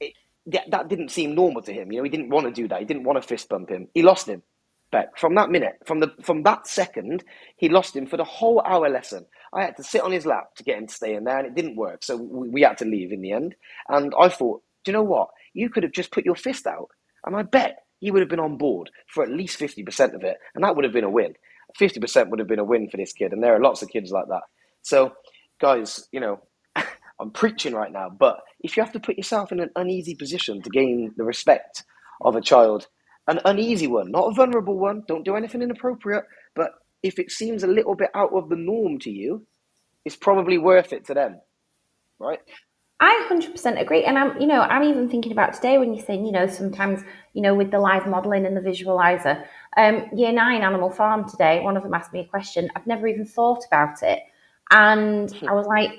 [0.00, 0.12] it,
[0.46, 1.90] that, that didn't seem normal to him.
[1.90, 2.80] You know, he didn't want to do that.
[2.80, 3.88] He didn't want to fist bump him.
[3.94, 4.42] He lost him.
[4.90, 5.16] Beck.
[5.18, 7.24] From that minute, from the from that second,
[7.56, 9.24] he lost him for the whole hour lesson.
[9.54, 11.46] I had to sit on his lap to get him to stay in there, and
[11.46, 12.04] it didn't work.
[12.04, 13.54] So we, we had to leave in the end.
[13.88, 15.30] And I thought, do you know what?
[15.54, 16.88] You could have just put your fist out,
[17.26, 20.24] and I bet he would have been on board for at least fifty percent of
[20.24, 21.34] it, and that would have been a win.
[21.76, 23.90] Fifty percent would have been a win for this kid, and there are lots of
[23.90, 24.42] kids like that.
[24.82, 25.12] So,
[25.60, 26.40] guys, you know,
[27.20, 30.62] I'm preaching right now, but if you have to put yourself in an uneasy position
[30.62, 31.84] to gain the respect
[32.22, 32.88] of a child,
[33.28, 36.24] an uneasy one, not a vulnerable one, don't do anything inappropriate,
[36.56, 36.72] but
[37.02, 39.46] if it seems a little bit out of the norm to you,
[40.04, 41.40] it's probably worth it to them,
[42.20, 42.40] right?
[43.02, 44.04] I 100% agree.
[44.04, 47.00] And I'm, you know, I'm even thinking about today when you're saying, you know, sometimes,
[47.32, 49.44] you know, with the live modeling and the visualizer.
[49.76, 52.70] Um, year nine Animal Farm today, one of them asked me a question.
[52.76, 54.20] I've never even thought about it.
[54.70, 55.90] And I was like,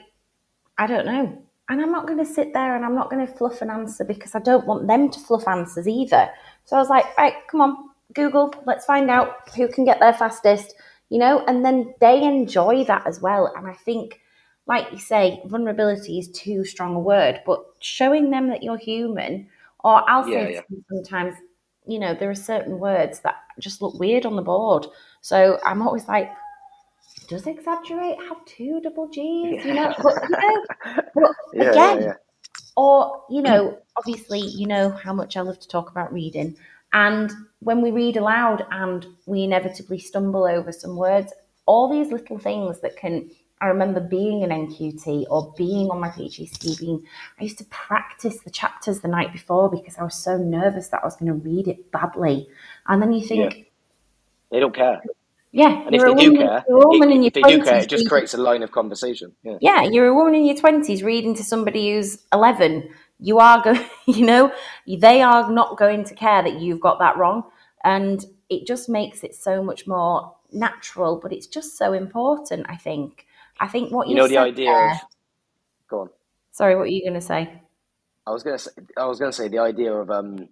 [0.78, 1.44] I don't know.
[1.68, 4.06] And I'm not going to sit there and I'm not going to fluff an answer
[4.06, 6.30] because I don't want them to fluff answers either.
[6.64, 10.14] So I was like, right, come on, Google, let's find out who can get there
[10.14, 10.76] fastest,
[11.10, 13.54] you know, and then they enjoy that as well.
[13.58, 14.22] And I think
[14.65, 19.48] like you say, vulnerability is too strong a word, but showing them that you're human,
[19.84, 21.35] or I'll say Yeah, sometimes,
[21.85, 24.88] you know, there are certain words that just look weird on the board.
[25.22, 26.31] So I'm always like,
[27.27, 29.64] does exaggerate have two double G's?
[29.65, 30.65] You know, but, you know,
[31.15, 32.14] but again,
[32.76, 36.56] or you know obviously you know how much i love to talk about reading
[36.94, 41.34] and when we read aloud and we inevitably stumble over some words
[41.65, 43.30] all these little things that can
[43.64, 46.99] i remember being an nqt or being on my pgc being
[47.40, 51.02] i used to practice the chapters the night before because i was so nervous that
[51.03, 52.48] i was going to read it badly
[52.88, 53.69] and then you think
[54.53, 55.02] They don't care.
[55.52, 57.80] yeah, And if they do care, you're a woman in your if they do care,
[57.80, 59.34] it just creates a line of conversation.
[59.44, 59.57] Yeah.
[59.68, 62.73] yeah, you're a woman in your twenties reading to somebody who's eleven.
[63.19, 63.84] You are going,
[64.18, 64.52] you know,
[65.07, 67.44] they are not going to care that you've got that wrong,
[67.84, 71.19] and it just makes it so much more natural.
[71.23, 72.65] But it's just so important.
[72.69, 73.26] I think.
[73.60, 74.98] I think what You know the idea there- of.
[75.90, 76.10] Go on.
[76.52, 77.62] Sorry, what are you going to say?
[78.26, 78.72] I was gonna say.
[78.96, 80.48] I was gonna say the idea of um.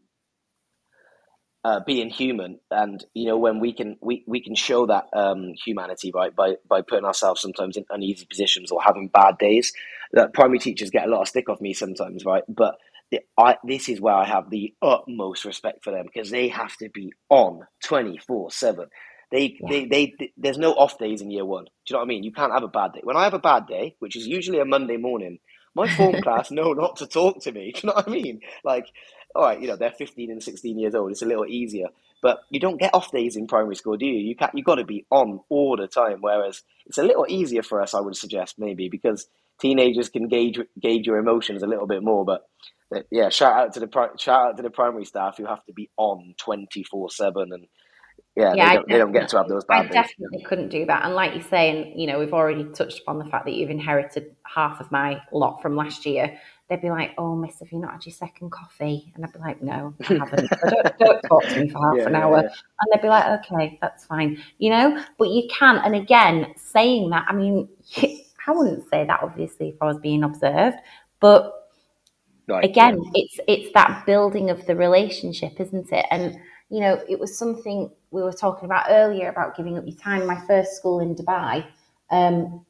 [1.64, 5.54] Uh, being human, and you know when we can we, we can show that um,
[5.64, 9.72] humanity right by by putting ourselves sometimes in uneasy positions or having bad days.
[10.14, 12.42] That primary teachers get a lot of stick off me sometimes, right?
[12.50, 12.78] But
[13.12, 16.76] the, I this is where I have the utmost respect for them because they have
[16.78, 18.88] to be on twenty four seven.
[19.32, 19.70] They, Yeah.
[19.70, 21.66] they, they, they, there's no off days in year one.
[21.66, 22.24] Do you know what I mean?
[22.24, 23.02] You can't have a bad day.
[23.04, 25.40] When I have a bad day, which is usually a Monday morning,
[25.76, 27.72] my form class know not to talk to me.
[27.76, 28.42] Do you know what I mean?
[28.64, 28.88] Like,
[29.36, 31.12] all right, you know, they're 15 and 16 years old.
[31.12, 31.88] It's a little easier.
[32.22, 34.20] But you don't get off days in primary school, do you?
[34.20, 36.18] You can't, you've got to be on all the time.
[36.22, 39.28] Whereas it's a little easier for us, I would suggest, maybe, because
[39.60, 42.24] teenagers can gauge gauge your emotions a little bit more.
[42.24, 42.42] But
[43.10, 45.90] yeah, shout out to the shout out to the primary staff who have to be
[45.98, 47.66] on 24 seven and
[48.36, 50.12] yeah, Yeah, I they, don't, they don't get to have those I bad days.
[50.12, 51.06] definitely couldn't do that.
[51.06, 53.70] And like you say, and you know, we've already touched upon the fact that you've
[53.70, 56.38] inherited half of my lot from last year.
[56.70, 59.40] They'd be like, "Oh, Miss, have you not had your second coffee?" And I'd be
[59.40, 60.54] like, "No, I haven't.
[60.60, 62.50] So don't, don't talk to me for half Yeah, an yeah, hour." yeah.
[62.82, 65.04] And they'd be like, "Okay, that's fine," you know.
[65.18, 67.70] But you can, and again, saying that, I mean,
[68.48, 70.78] I wouldn't say that obviously if I was being observed,
[71.22, 71.54] but
[72.48, 76.36] Right, again it's it's that building of the relationship isn't it and
[76.70, 80.26] you know it was something we were talking about earlier about giving up your time
[80.28, 81.66] my first school in dubai
[82.12, 82.66] um,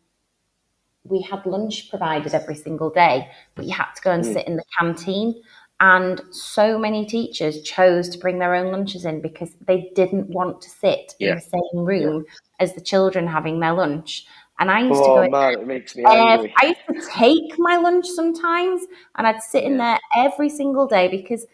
[1.04, 4.34] we had lunch provided every single day but you had to go and Mm.
[4.34, 5.42] sit in the canteen
[5.80, 10.62] and so many teachers chose to bring their own lunches in because they didn't want
[10.62, 12.24] to sit in the same room
[12.60, 14.26] as the children having their lunch
[14.60, 16.54] and i used to go Oh in man, it makes me angry.
[16.62, 18.86] I used to take my lunch sometimes
[19.16, 19.78] and I'd sit in Yeah.
[19.78, 21.46] there every single day because,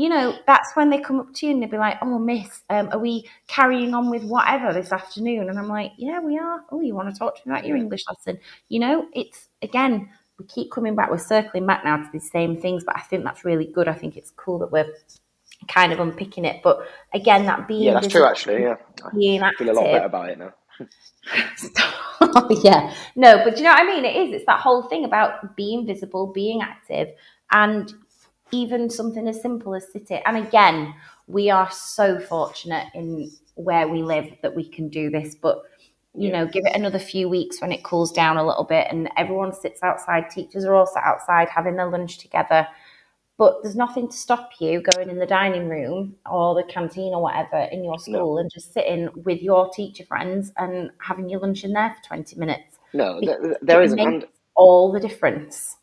[0.00, 2.62] you know, that's when they come up to you and they'd be like, oh, miss,
[2.70, 5.50] um, are we carrying on with whatever this afternoon?
[5.50, 6.64] And I'm like, yeah, we are.
[6.72, 8.38] Oh, you want to talk to me about your English lesson?
[8.70, 10.08] You know, it's, again,
[10.38, 11.10] we keep coming back.
[11.10, 13.88] We're circling back now to these same things, but I think that's really good.
[13.88, 14.90] I think it's cool that we're
[15.68, 16.62] kind of unpicking it.
[16.62, 18.24] But again, that being Yeah, that's true.
[18.24, 18.76] Actually, yeah,
[19.14, 20.54] Being I being feel a lot active, better about it now.
[22.62, 24.06] yeah, no, but do you know what I mean?
[24.06, 24.32] It is.
[24.32, 27.08] It's that whole thing about being visible, being active,
[27.52, 27.92] and
[28.52, 30.20] even something as simple as sitting.
[30.26, 30.94] And again,
[31.26, 35.34] we are so fortunate in where we live that we can do this.
[35.34, 35.62] But
[36.12, 36.40] you Yeah.
[36.40, 39.52] know, give it another few weeks when it cools down a little bit, and everyone
[39.52, 40.28] sits outside.
[40.28, 42.66] Teachers are all sat outside having their lunch together.
[43.38, 47.22] But there's nothing to stop you going in the dining room or the canteen or
[47.22, 51.64] whatever in your school and just sitting with your teacher friends and having your lunch
[51.64, 52.78] in there for 20 minutes.
[52.92, 53.98] No, It- there, it isn't.
[54.00, 55.76] And all the difference.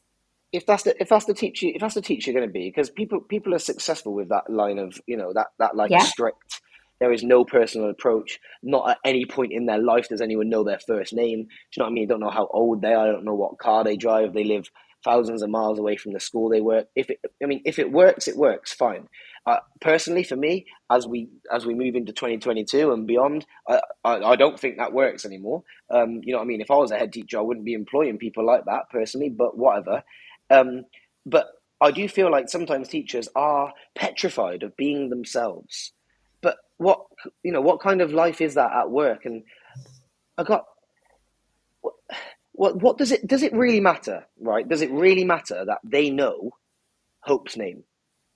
[0.51, 2.89] If that's the if that's the teacher if that's the teacher going to be because
[2.89, 5.99] people people are successful with that line of you know that that like Yeah.
[5.99, 6.61] strict.
[6.99, 8.39] There is no personal approach.
[8.63, 11.43] Not at any point in their life does anyone know their first name.
[11.43, 11.47] Do
[11.77, 12.07] you know what i mean?
[12.07, 13.07] Don't know how old they are.
[13.07, 14.33] I don't know what car they drive.
[14.33, 14.67] They live
[15.05, 16.87] thousands of miles away from the school they work.
[16.95, 18.73] If it i mean if it works it works.
[18.73, 19.07] Fine.
[19.45, 24.13] Uh, personally for me as we as we move into 2022 and beyond I, I,
[24.31, 25.63] I don't think that works anymore.
[25.91, 26.61] Um, you know what i mean?
[26.61, 29.57] If i was a head teacher i wouldn't be employing people like that personally but
[29.57, 30.03] whatever
[30.49, 30.85] um,
[31.25, 31.47] but
[31.79, 35.91] I do feel like sometimes teachers are petrified of being themselves.
[36.41, 37.01] But what
[37.43, 39.25] you know, what kind of life is that at work?
[39.25, 39.43] And
[40.37, 40.65] I got
[42.53, 44.67] what what, does it does it really matter, right?
[44.67, 46.51] Does it really matter that they know
[47.21, 47.83] Hope's name?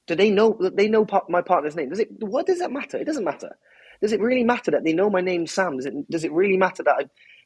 [0.08, 1.90] Do they know that they know my partner's name?
[1.90, 2.10] Does it?
[2.20, 2.98] What does that matter?
[2.98, 3.58] It doesn't matter.
[4.02, 5.78] Does it really matter that they know my name's Sam?
[5.78, 6.12] Does it?
[6.12, 7.04] Does it really matter that I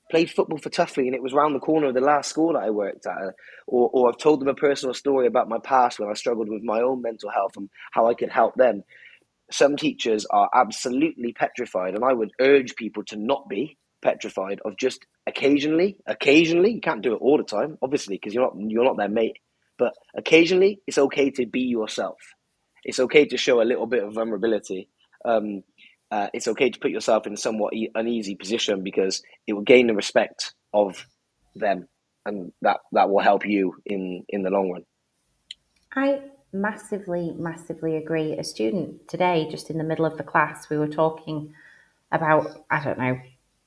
[0.10, 2.64] played football for Tuffley and it was round the corner of the last school that
[2.64, 3.34] I worked at?
[3.68, 6.64] Or, or I've told them a personal story about my past when I struggled with
[6.64, 8.84] my own mental health and how I could help them.
[9.52, 14.76] Some teachers are absolutely petrified, and I would urge people to not be petrified of
[14.78, 18.84] just occasionally, occasionally, you can't do it all the time, obviously, because you're not you're
[18.84, 19.38] not their mate.
[19.78, 22.18] But occasionally, it's okay to be yourself.
[22.84, 24.90] It's okay to show a little bit of vulnerability.
[25.26, 25.64] Um,
[26.12, 29.62] uh, it's okay to put yourself in a somewhat e- uneasy position because it will
[29.62, 31.06] gain the respect of
[31.56, 31.88] them,
[32.26, 34.84] and that that will help you in in the long run.
[35.96, 36.22] I
[36.54, 38.34] massively, massively agree.
[38.34, 41.54] A student today, just in the middle of the class, we were talking
[42.12, 43.20] about I don't know.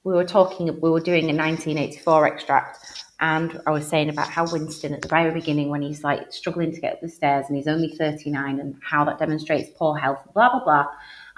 [0.04, 0.66] We were talking.
[0.80, 5.08] We were doing a 1984 extract, and I was saying about how Winston at the
[5.08, 8.60] very beginning, when he's like struggling to get up the stairs and he's only 39,
[8.60, 10.86] and how that demonstrates poor health, blah blah blah.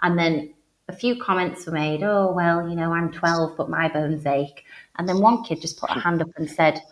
[0.02, 0.55] And then
[0.90, 2.02] a few comments were made.
[2.02, 4.64] Oh well, you know, I'm 12, but my bones ache.
[4.96, 6.82] And then one kid just put a hand up and said,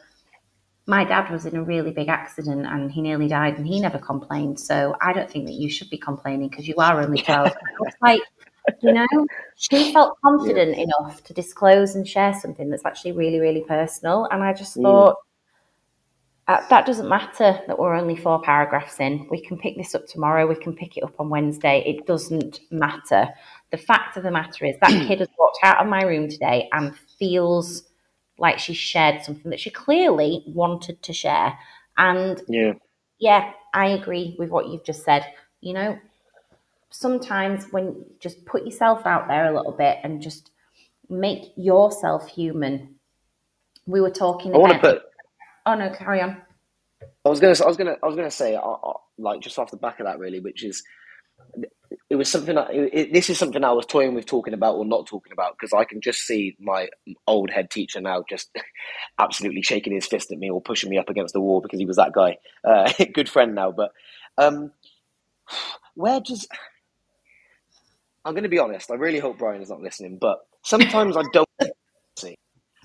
[0.86, 3.98] "My dad was in a really big accident and he nearly died, and he never
[3.98, 4.60] complained.
[4.60, 7.52] So I don't think that you should be complaining because you are only 12."
[8.02, 8.22] like,
[8.80, 9.26] you know,
[9.56, 10.84] she felt confident yeah.
[10.84, 14.28] enough to disclose and share something that's actually really, really personal.
[14.30, 14.82] And I just mm.
[14.82, 15.16] thought,
[16.48, 19.26] uh, that doesn't matter that we're only four paragraphs in.
[19.30, 20.46] We can pick this up tomorrow.
[20.46, 21.84] We can pick it up on Wednesday.
[21.86, 23.28] It doesn't matter.
[23.70, 26.68] The fact of the matter is that kid has walked out of my room today
[26.72, 27.84] and feels
[28.38, 31.58] like she shared something that she clearly wanted to share.
[31.96, 32.74] And yeah,
[33.18, 35.26] yeah, I agree with what you've just said.
[35.60, 35.98] You know,
[36.90, 40.50] sometimes when you just put yourself out there a little bit and just
[41.08, 42.96] make yourself human.
[43.86, 44.54] We were talking.
[44.54, 45.02] I want to put.
[45.66, 46.36] Oh no, carry on.
[47.24, 47.54] I was gonna.
[47.62, 47.96] I was gonna.
[48.02, 50.64] I was gonna say, uh, uh, like, just off the back of that, really, which
[50.64, 50.82] is,
[52.10, 52.56] it was something.
[52.56, 55.56] It, it, this is something I was toying with talking about or not talking about
[55.59, 56.89] because I can just see my
[57.26, 58.51] old head teacher now just
[59.18, 61.86] absolutely shaking his fist at me or pushing me up against the wall because he
[61.86, 62.39] was that guy.
[62.64, 63.93] Uh, good friend now, but
[64.39, 64.72] um,
[65.94, 66.47] where does
[68.24, 68.90] I'm going to be honest.
[68.90, 71.48] I really hope Brian is not listening, but sometimes I don't
[72.18, 72.36] see,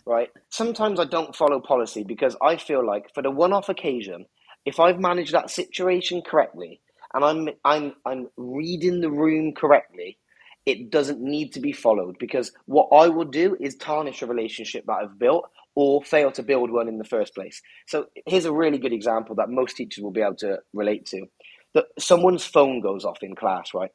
[0.06, 0.30] right?
[0.50, 4.26] Sometimes I don't follow policy because I feel like for the one-off occasion,
[4.66, 6.80] if I've managed that situation correctly
[7.14, 10.18] and I'm I'm I'm reading the room correctly,
[10.66, 14.86] it doesn't need to be followed because what I will do is tarnish a relationship
[14.88, 15.46] that I've built
[15.76, 17.62] or fail to build one in the first place.
[17.88, 21.26] So here's a really good example that most teachers will be able to relate to.
[21.74, 23.92] That someone's phone goes off in class, right?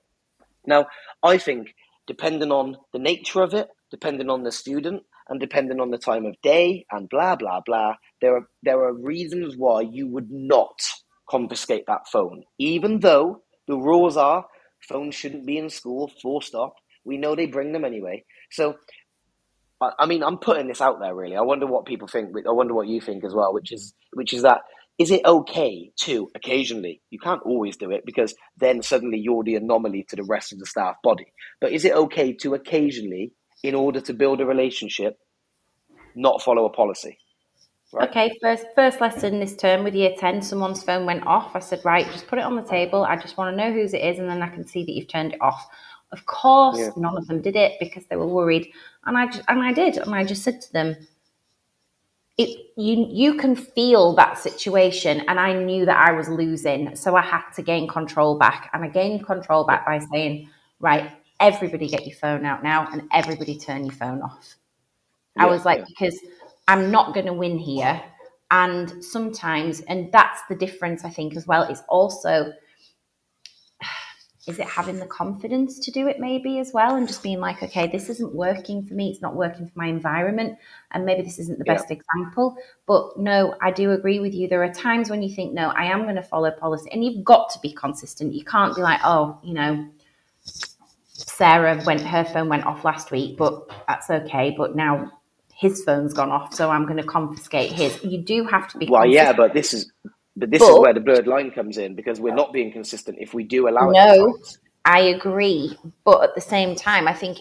[0.66, 0.86] Now,
[1.22, 1.74] I think
[2.06, 6.26] depending on the nature of it, depending on the student, and depending on the time
[6.26, 10.80] of day, and blah blah blah, there are there are reasons why you would not
[11.28, 14.46] confiscate that phone, even though the rules are
[14.88, 16.10] phones shouldn't be in school.
[16.22, 16.74] Full stop.
[17.04, 18.24] We know they bring them anyway.
[18.50, 18.76] So,
[19.80, 21.36] I mean, I'm putting this out there really.
[21.36, 22.30] I wonder what people think.
[22.46, 23.52] I wonder what you think as well.
[23.52, 24.62] Which is which is that
[24.98, 29.54] is it okay to occasionally you can't always do it because then suddenly you're the
[29.54, 33.32] anomaly to the rest of the staff body but is it okay to occasionally
[33.62, 35.16] in order to build a relationship
[36.16, 37.16] not follow a policy
[37.92, 38.08] right?
[38.08, 41.80] okay first first lesson this term with year 10 someone's phone went off i said
[41.84, 44.18] right just put it on the table i just want to know whose it is
[44.18, 45.68] and then i can see that you've turned it off
[46.12, 46.90] of course yeah.
[46.96, 48.68] none of them did it because they were worried
[49.06, 50.96] and i just, and i did and i just said to them
[52.38, 57.16] it you you can feel that situation and i knew that i was losing so
[57.16, 60.48] i had to gain control back and i gained control back by saying
[60.80, 61.10] right
[61.40, 64.56] everybody get your phone out now and everybody turn your phone off
[65.36, 65.84] yeah, i was like yeah.
[65.88, 66.18] because
[66.68, 68.00] i'm not going to win here.
[68.50, 72.50] And sometimes and that's the difference i think as well is also
[74.48, 76.94] is it having the confidence to do it maybe as well?
[76.96, 79.86] And just being like okay this isn't working for me it's not working for my
[79.86, 80.56] environment
[80.92, 81.74] and maybe this isn't the yeah.
[81.74, 82.56] best example.
[82.86, 84.48] But no i do agree with you.
[84.48, 87.22] There are times when you think no i am going to follow policy and you've
[87.22, 88.32] got to be consistent.
[88.32, 89.88] You can't be like oh you know
[91.12, 95.10] sarah went her phone went off last week but that's okay but now
[95.58, 98.86] his phone's gone off so i'm going to confiscate his you do have to be
[98.88, 99.90] well yeah but this is
[100.38, 103.18] but this but, is where the blurred line comes in because we're not being consistent
[103.20, 104.18] if we do allow no, it.
[104.18, 104.38] No,
[104.84, 105.76] I agree.
[106.04, 107.38] But at the same time, I think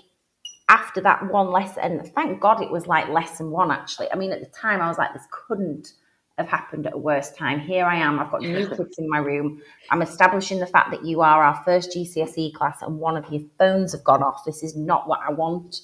[0.67, 4.11] after that one lesson, thank God it was like lesson one actually.
[4.11, 5.93] I mean, at the time, I was like, this couldn't
[6.39, 7.59] have happened at a worse time.
[7.59, 9.61] Here I am, I've got new kids in my room.
[9.91, 13.43] I'm establishing the fact that you are our first GCSE class and one of your
[13.59, 14.43] phones have gone off.
[14.43, 15.81] This is not what I want.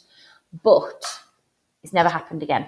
[0.63, 1.03] But
[1.83, 2.67] it's never happened again.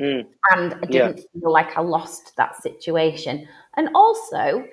[0.00, 0.26] Mm.
[0.50, 1.40] And I didn't yeah.
[1.40, 3.46] feel like I lost that situation.
[3.76, 4.66] And also,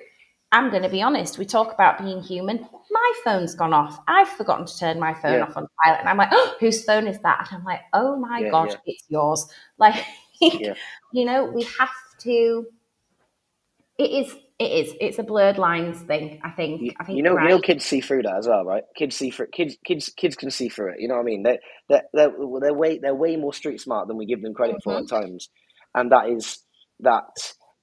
[0.50, 2.68] I'm going to be honest, we talk about being human.
[2.90, 4.00] My phone's gone off.
[4.08, 5.44] I've forgotten to turn my phone yeah.
[5.44, 6.00] off on silent.
[6.00, 7.46] And I'm like, oh, whose phone is that?
[7.48, 9.46] And I'm like, oh my yeah, God, it's yours.
[9.78, 10.04] Like,
[10.40, 11.90] you know, we have
[12.20, 12.66] to
[13.98, 14.34] It is.
[14.58, 14.94] It is.
[15.00, 16.40] It's a blurred lines thing.
[16.44, 16.80] I think.
[16.82, 17.44] You, I think you know, right.
[17.44, 18.84] you know, kids see through that as well, right?
[18.96, 21.00] Kids see through kids, kids, kids can see through it.
[21.00, 21.42] You know what I mean?
[21.42, 21.58] They,
[21.88, 24.94] they're, they're, they're way, they're way more street smart than we give them credit for
[24.94, 25.02] Mhm.
[25.02, 25.48] at times,
[25.94, 26.58] and that is
[27.00, 27.24] that.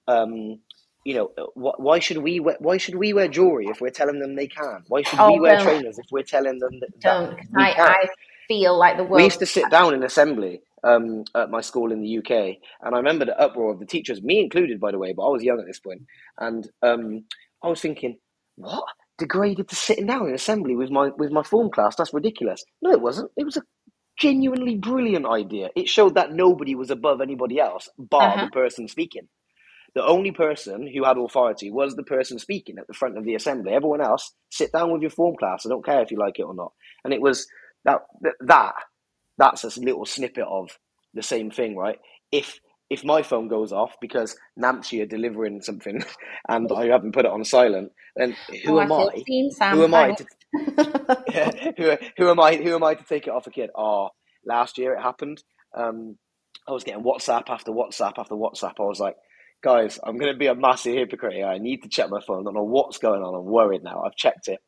[0.08, 0.60] Um,
[1.06, 4.20] you know, wh- why should we wear, why should we wear jewelry if we're telling
[4.20, 4.84] them they can?
[4.90, 5.64] Why should Oh, we wear don't.
[5.66, 7.40] trainers if we're telling them that, Don't.
[7.58, 7.72] I.
[7.72, 8.08] I
[8.48, 9.16] feel like the world.
[9.16, 12.96] We used to sit down in assembly um, at my school in the UK, and
[12.96, 15.44] I remember the uproar of the teachers, me included, by the way, but I was
[15.44, 16.04] young at this point,
[16.40, 17.26] and um,
[17.64, 18.18] I was thinking,
[18.56, 18.86] what
[19.20, 21.96] degraded to sitting down in assembly with my with my form class?
[21.96, 22.64] That's ridiculous.
[22.82, 23.32] No, it wasn't.
[23.38, 23.64] It was a
[24.20, 25.70] genuinely brilliant idea.
[25.76, 28.40] It showed that nobody was above anybody else, bar Uh-huh.
[28.40, 29.30] the person speaking.
[29.96, 33.36] The only person who had authority was the person speaking at the front of the
[33.36, 33.74] assembly.
[33.74, 35.66] Everyone else, sit down with your form class.
[35.66, 36.72] I don't care if you like it or not.
[37.04, 37.48] And it was
[37.86, 38.02] that
[38.42, 38.74] that
[39.40, 40.72] that's a little snippet of
[41.16, 42.00] the same thing, right?
[42.32, 42.60] If
[42.92, 46.04] if my phone goes off because Nancy are delivering something
[46.50, 49.26] and I haven't put it on silent, then who Oh, am I?
[49.72, 50.26] Who am I to
[51.78, 52.58] who, who am I?
[52.58, 53.72] Who am I to take it off a kid?
[53.78, 54.10] Oh,
[54.46, 55.44] last year it happened.
[55.78, 56.18] Um,
[56.68, 58.76] I was getting WhatsApp after WhatsApp after WhatsApp.
[58.80, 59.16] I was like,
[59.64, 61.48] guys, I'm going to be a massive hypocrite here.
[61.48, 62.42] I need to check my phone.
[62.42, 63.36] I don't know what's going on.
[63.36, 64.04] I'm worried now.
[64.06, 64.60] I've checked it.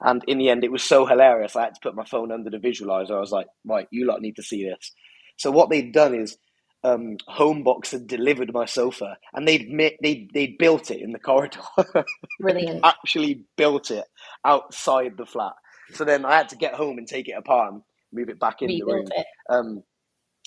[0.00, 1.56] And in the end, it was so hilarious.
[1.56, 3.12] I had to put my phone under the visualizer.
[3.12, 4.92] I was like, right, you lot need to see this.
[5.38, 6.36] So what they'd done is
[6.84, 9.68] um, Homebox had delivered my sofa, and they'd
[10.02, 11.60] they they built it in the corridor.
[12.40, 12.84] Brilliant.
[12.84, 14.06] actually built it
[14.44, 15.54] outside the flat.
[15.92, 17.82] So then I had to get home and take it apart and
[18.12, 19.14] move it back in the room.
[19.50, 19.82] Um,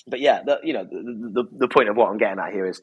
[0.06, 2.66] but yeah, the, you know, the, the the point of what I'm getting at here
[2.66, 2.80] is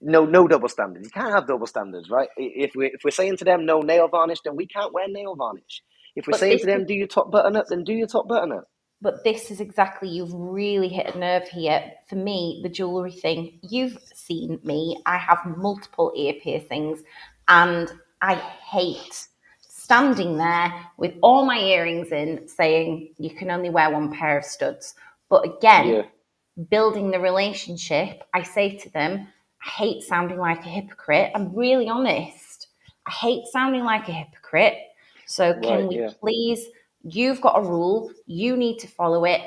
[0.00, 1.06] no no double standards.
[1.06, 2.28] You can't have double standards, right?
[2.36, 5.36] If we if we're saying to them no nail varnish, then we can't wear nail
[5.36, 5.82] varnish.
[6.18, 8.28] If we're But saying to them do your top button up, then do your top
[8.28, 8.68] button up.
[9.00, 11.92] But this is exactly, you've really hit a nerve here.
[12.08, 15.00] For me, the jewellery thing, you've seen me.
[15.06, 17.00] I have multiple ear piercings
[17.46, 19.28] and I hate
[19.60, 24.44] standing there with all my earrings in saying you can only wear one pair of
[24.44, 24.94] studs.
[25.30, 26.02] But again, Yeah,
[26.70, 29.28] building the relationship, I say to them,
[29.64, 31.30] I hate sounding like a hypocrite.
[31.34, 32.66] I'm really honest.
[33.06, 34.74] I hate sounding like a hypocrite.
[35.28, 36.10] So can Right, we yeah.
[36.20, 36.66] please?
[37.04, 38.12] You've got a rule.
[38.26, 39.42] You need to follow it.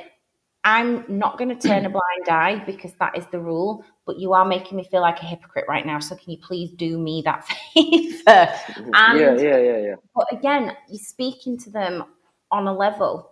[0.64, 3.84] I'm not going to turn a blind eye because that is the rule.
[4.06, 6.00] But you are making me feel like a hypocrite right now.
[6.00, 7.46] So can you please do me that
[7.76, 8.54] favor?
[8.90, 9.96] yeah, And yeah, yeah, yeah.
[10.16, 12.06] but again, you're speaking to them
[12.52, 13.32] on a level.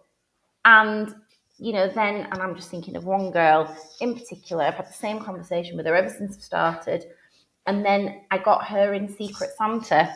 [0.65, 1.15] And,
[1.59, 4.93] you know, then, and I'm just thinking of one girl in particular, I've had the
[4.93, 7.05] same conversation with her ever since I've started.
[7.67, 10.13] And then I got her in Secret Santa.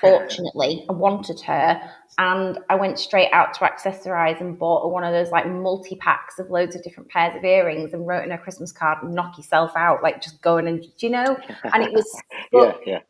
[0.00, 1.80] Fortunately, I wanted her.
[2.16, 6.38] And I went straight out to accessorize and bought one of those like multi packs
[6.38, 9.72] of loads of different pairs of earrings and wrote in her Christmas card, knock yourself
[9.76, 11.36] out, like just going and, do you know?
[11.72, 12.22] And it was,
[12.52, 13.00] yeah, yeah.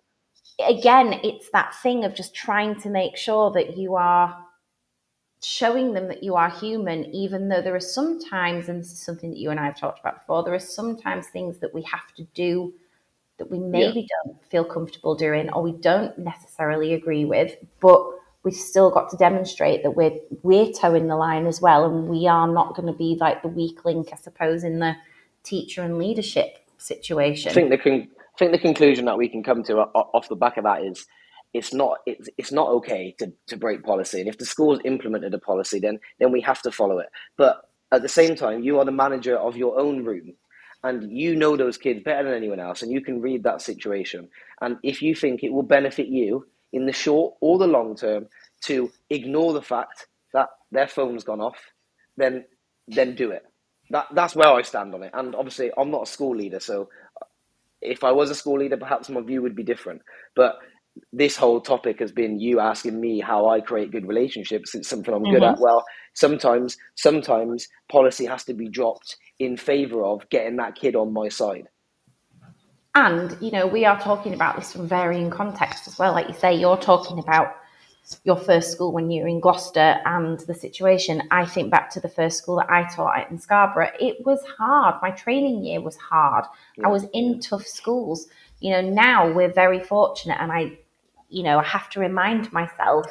[0.66, 4.44] again, it's that thing of just trying to make sure that you are
[5.42, 9.30] showing them that you are human, even though there are sometimes, and this is something
[9.30, 12.14] that you and I have talked about before, there are sometimes things that we have
[12.16, 12.72] to do
[13.38, 18.04] that we maybe don't feel comfortable doing or we don't necessarily agree with, but
[18.44, 22.28] we've still got to demonstrate that we're we're toeing the line as well and we
[22.28, 24.94] are not going to be like the weak link, I suppose, in the
[25.42, 27.50] teacher and leadership situation.
[27.50, 30.36] I think the con- I think the conclusion that we can come to off the
[30.36, 31.06] back of that is
[31.52, 35.32] it's not it's, it's not okay to, to break policy and if the school's implemented
[35.34, 37.08] a policy then then we have to follow it.
[37.36, 40.34] But at the same time you are the manager of your own room
[40.84, 44.28] and you know those kids better than anyone else and you can read that situation
[44.62, 48.26] and if you think it will benefit you in the short or the long term
[48.62, 51.58] to ignore the fact that their phone's gone off
[52.18, 52.44] then
[52.88, 53.44] then do it
[53.90, 56.88] that that's where I stand on it and obviously I'm not a school leader so
[57.82, 60.02] if I was a school leader, perhaps my view would be different.
[60.36, 60.56] But
[61.12, 64.74] this whole topic has been you asking me how I create good relationships.
[64.74, 65.44] It's something I'm good Mhm.
[65.44, 65.58] at.
[65.60, 65.84] Well,
[66.14, 71.28] sometimes, sometimes policy has to be dropped in favor of getting that kid on my
[71.28, 71.68] side.
[72.94, 76.12] And, you know, we are talking about this from varying contexts as well.
[76.12, 77.56] Like you say, you're talking about
[78.22, 81.22] your first school when you were in Gloucester and the situation.
[81.30, 83.90] I think back to the first school that I taught at in Scarborough.
[83.98, 84.96] It was hard.
[85.02, 86.44] My training year was hard.
[86.84, 88.28] I was in tough schools.
[88.60, 90.78] You know, now we're very fortunate and I,
[91.28, 93.06] you know, I have to remind myself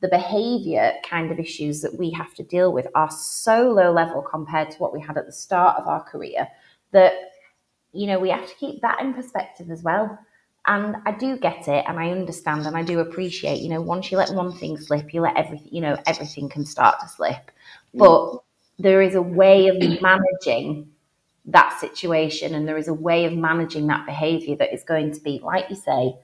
[0.00, 4.22] the behavior kind of issues that we have to deal with are so low level
[4.22, 6.46] compared to what we had at the start of our career
[6.92, 7.14] that
[7.92, 10.18] you know, we have to keep that in perspective as well.
[10.66, 14.10] And I do get it and I understand and I do appreciate, you know, once
[14.10, 17.50] you let one thing slip, you let everything, you know, everything can start to slip.
[17.94, 17.98] Mm.
[17.98, 18.42] But
[18.78, 20.90] there is a way of managing
[21.46, 25.20] that situation and there is a way of managing that behavior that is going to
[25.20, 26.14] be, like you say,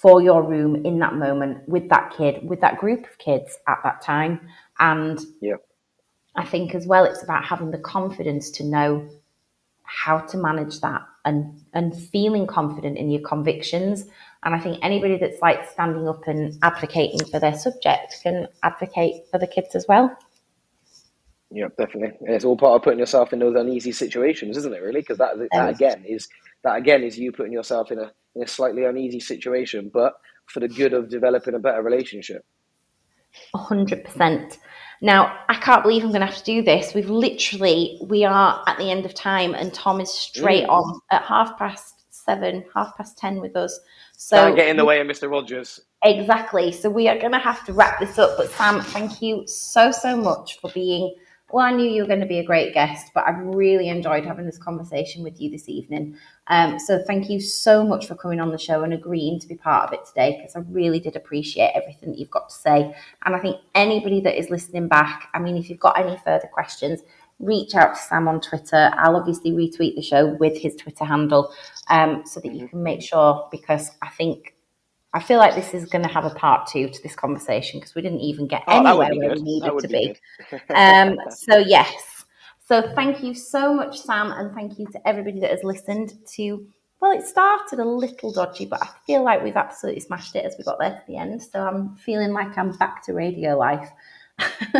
[0.00, 3.78] for your room in that moment with that kid, with that group of kids at
[3.82, 4.40] that time.
[4.78, 5.56] And yeah.
[6.36, 9.08] I think as well, it's about having the confidence to know
[9.82, 14.04] how to manage that and and feeling confident in your convictions.
[14.44, 19.28] And I think anybody that's like standing up and advocating for their subject can advocate
[19.32, 20.16] for the kids as well.
[21.50, 22.16] Yeah, definitely.
[22.20, 24.80] And it's all part of putting yourself in those uneasy situations, isn't it?
[24.80, 26.28] Really, because that, that again is
[26.64, 30.14] that again is you putting yourself in a in a slightly uneasy situation, but
[30.46, 32.44] for the good of developing a better relationship.
[33.54, 34.58] A hundred percent.
[35.00, 36.92] Now, I can't believe I'm going to have to do this.
[36.92, 40.70] We've literally, we are at the end of time, and Tom is straight mm.
[40.70, 43.78] on at half past seven, half past ten with us.
[44.16, 45.30] So can't get in the way of Mr.
[45.30, 45.80] Rogers.
[46.02, 46.72] Exactly.
[46.72, 48.36] So we are going to have to wrap this up.
[48.36, 51.14] But Sam, thank you so so much for being
[51.50, 54.26] well, I knew you were going to be a great guest, but I've really enjoyed
[54.26, 56.16] having this conversation with you this evening.
[56.48, 59.54] Um, so thank you so much for coming on the show and agreeing to be
[59.54, 62.94] part of it today, because I really did appreciate everything that you've got to say.
[63.24, 66.48] And I think anybody that is listening back, I mean, if you've got any further
[66.52, 67.00] questions,
[67.38, 68.90] reach out to Sam on Twitter.
[68.98, 71.52] I'll obviously retweet the show with his Twitter handle
[71.88, 74.54] um, so that you can make sure, because I think
[75.18, 77.96] I feel like this is going to have a part two to this conversation because
[77.96, 80.16] we didn't even get oh, anywhere where we needed to be.
[80.48, 80.56] be.
[80.76, 82.24] um, so, yes.
[82.64, 86.64] So, thank you so much, Sam, and thank you to everybody that has listened to.
[87.00, 90.54] Well, it started a little dodgy, but I feel like we've absolutely smashed it as
[90.56, 91.42] we got there to the end.
[91.42, 93.90] So, I'm feeling like I'm back to radio life.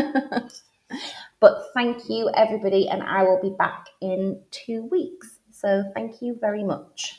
[1.40, 5.40] but thank you, everybody, and I will be back in two weeks.
[5.50, 7.18] So, thank you very much.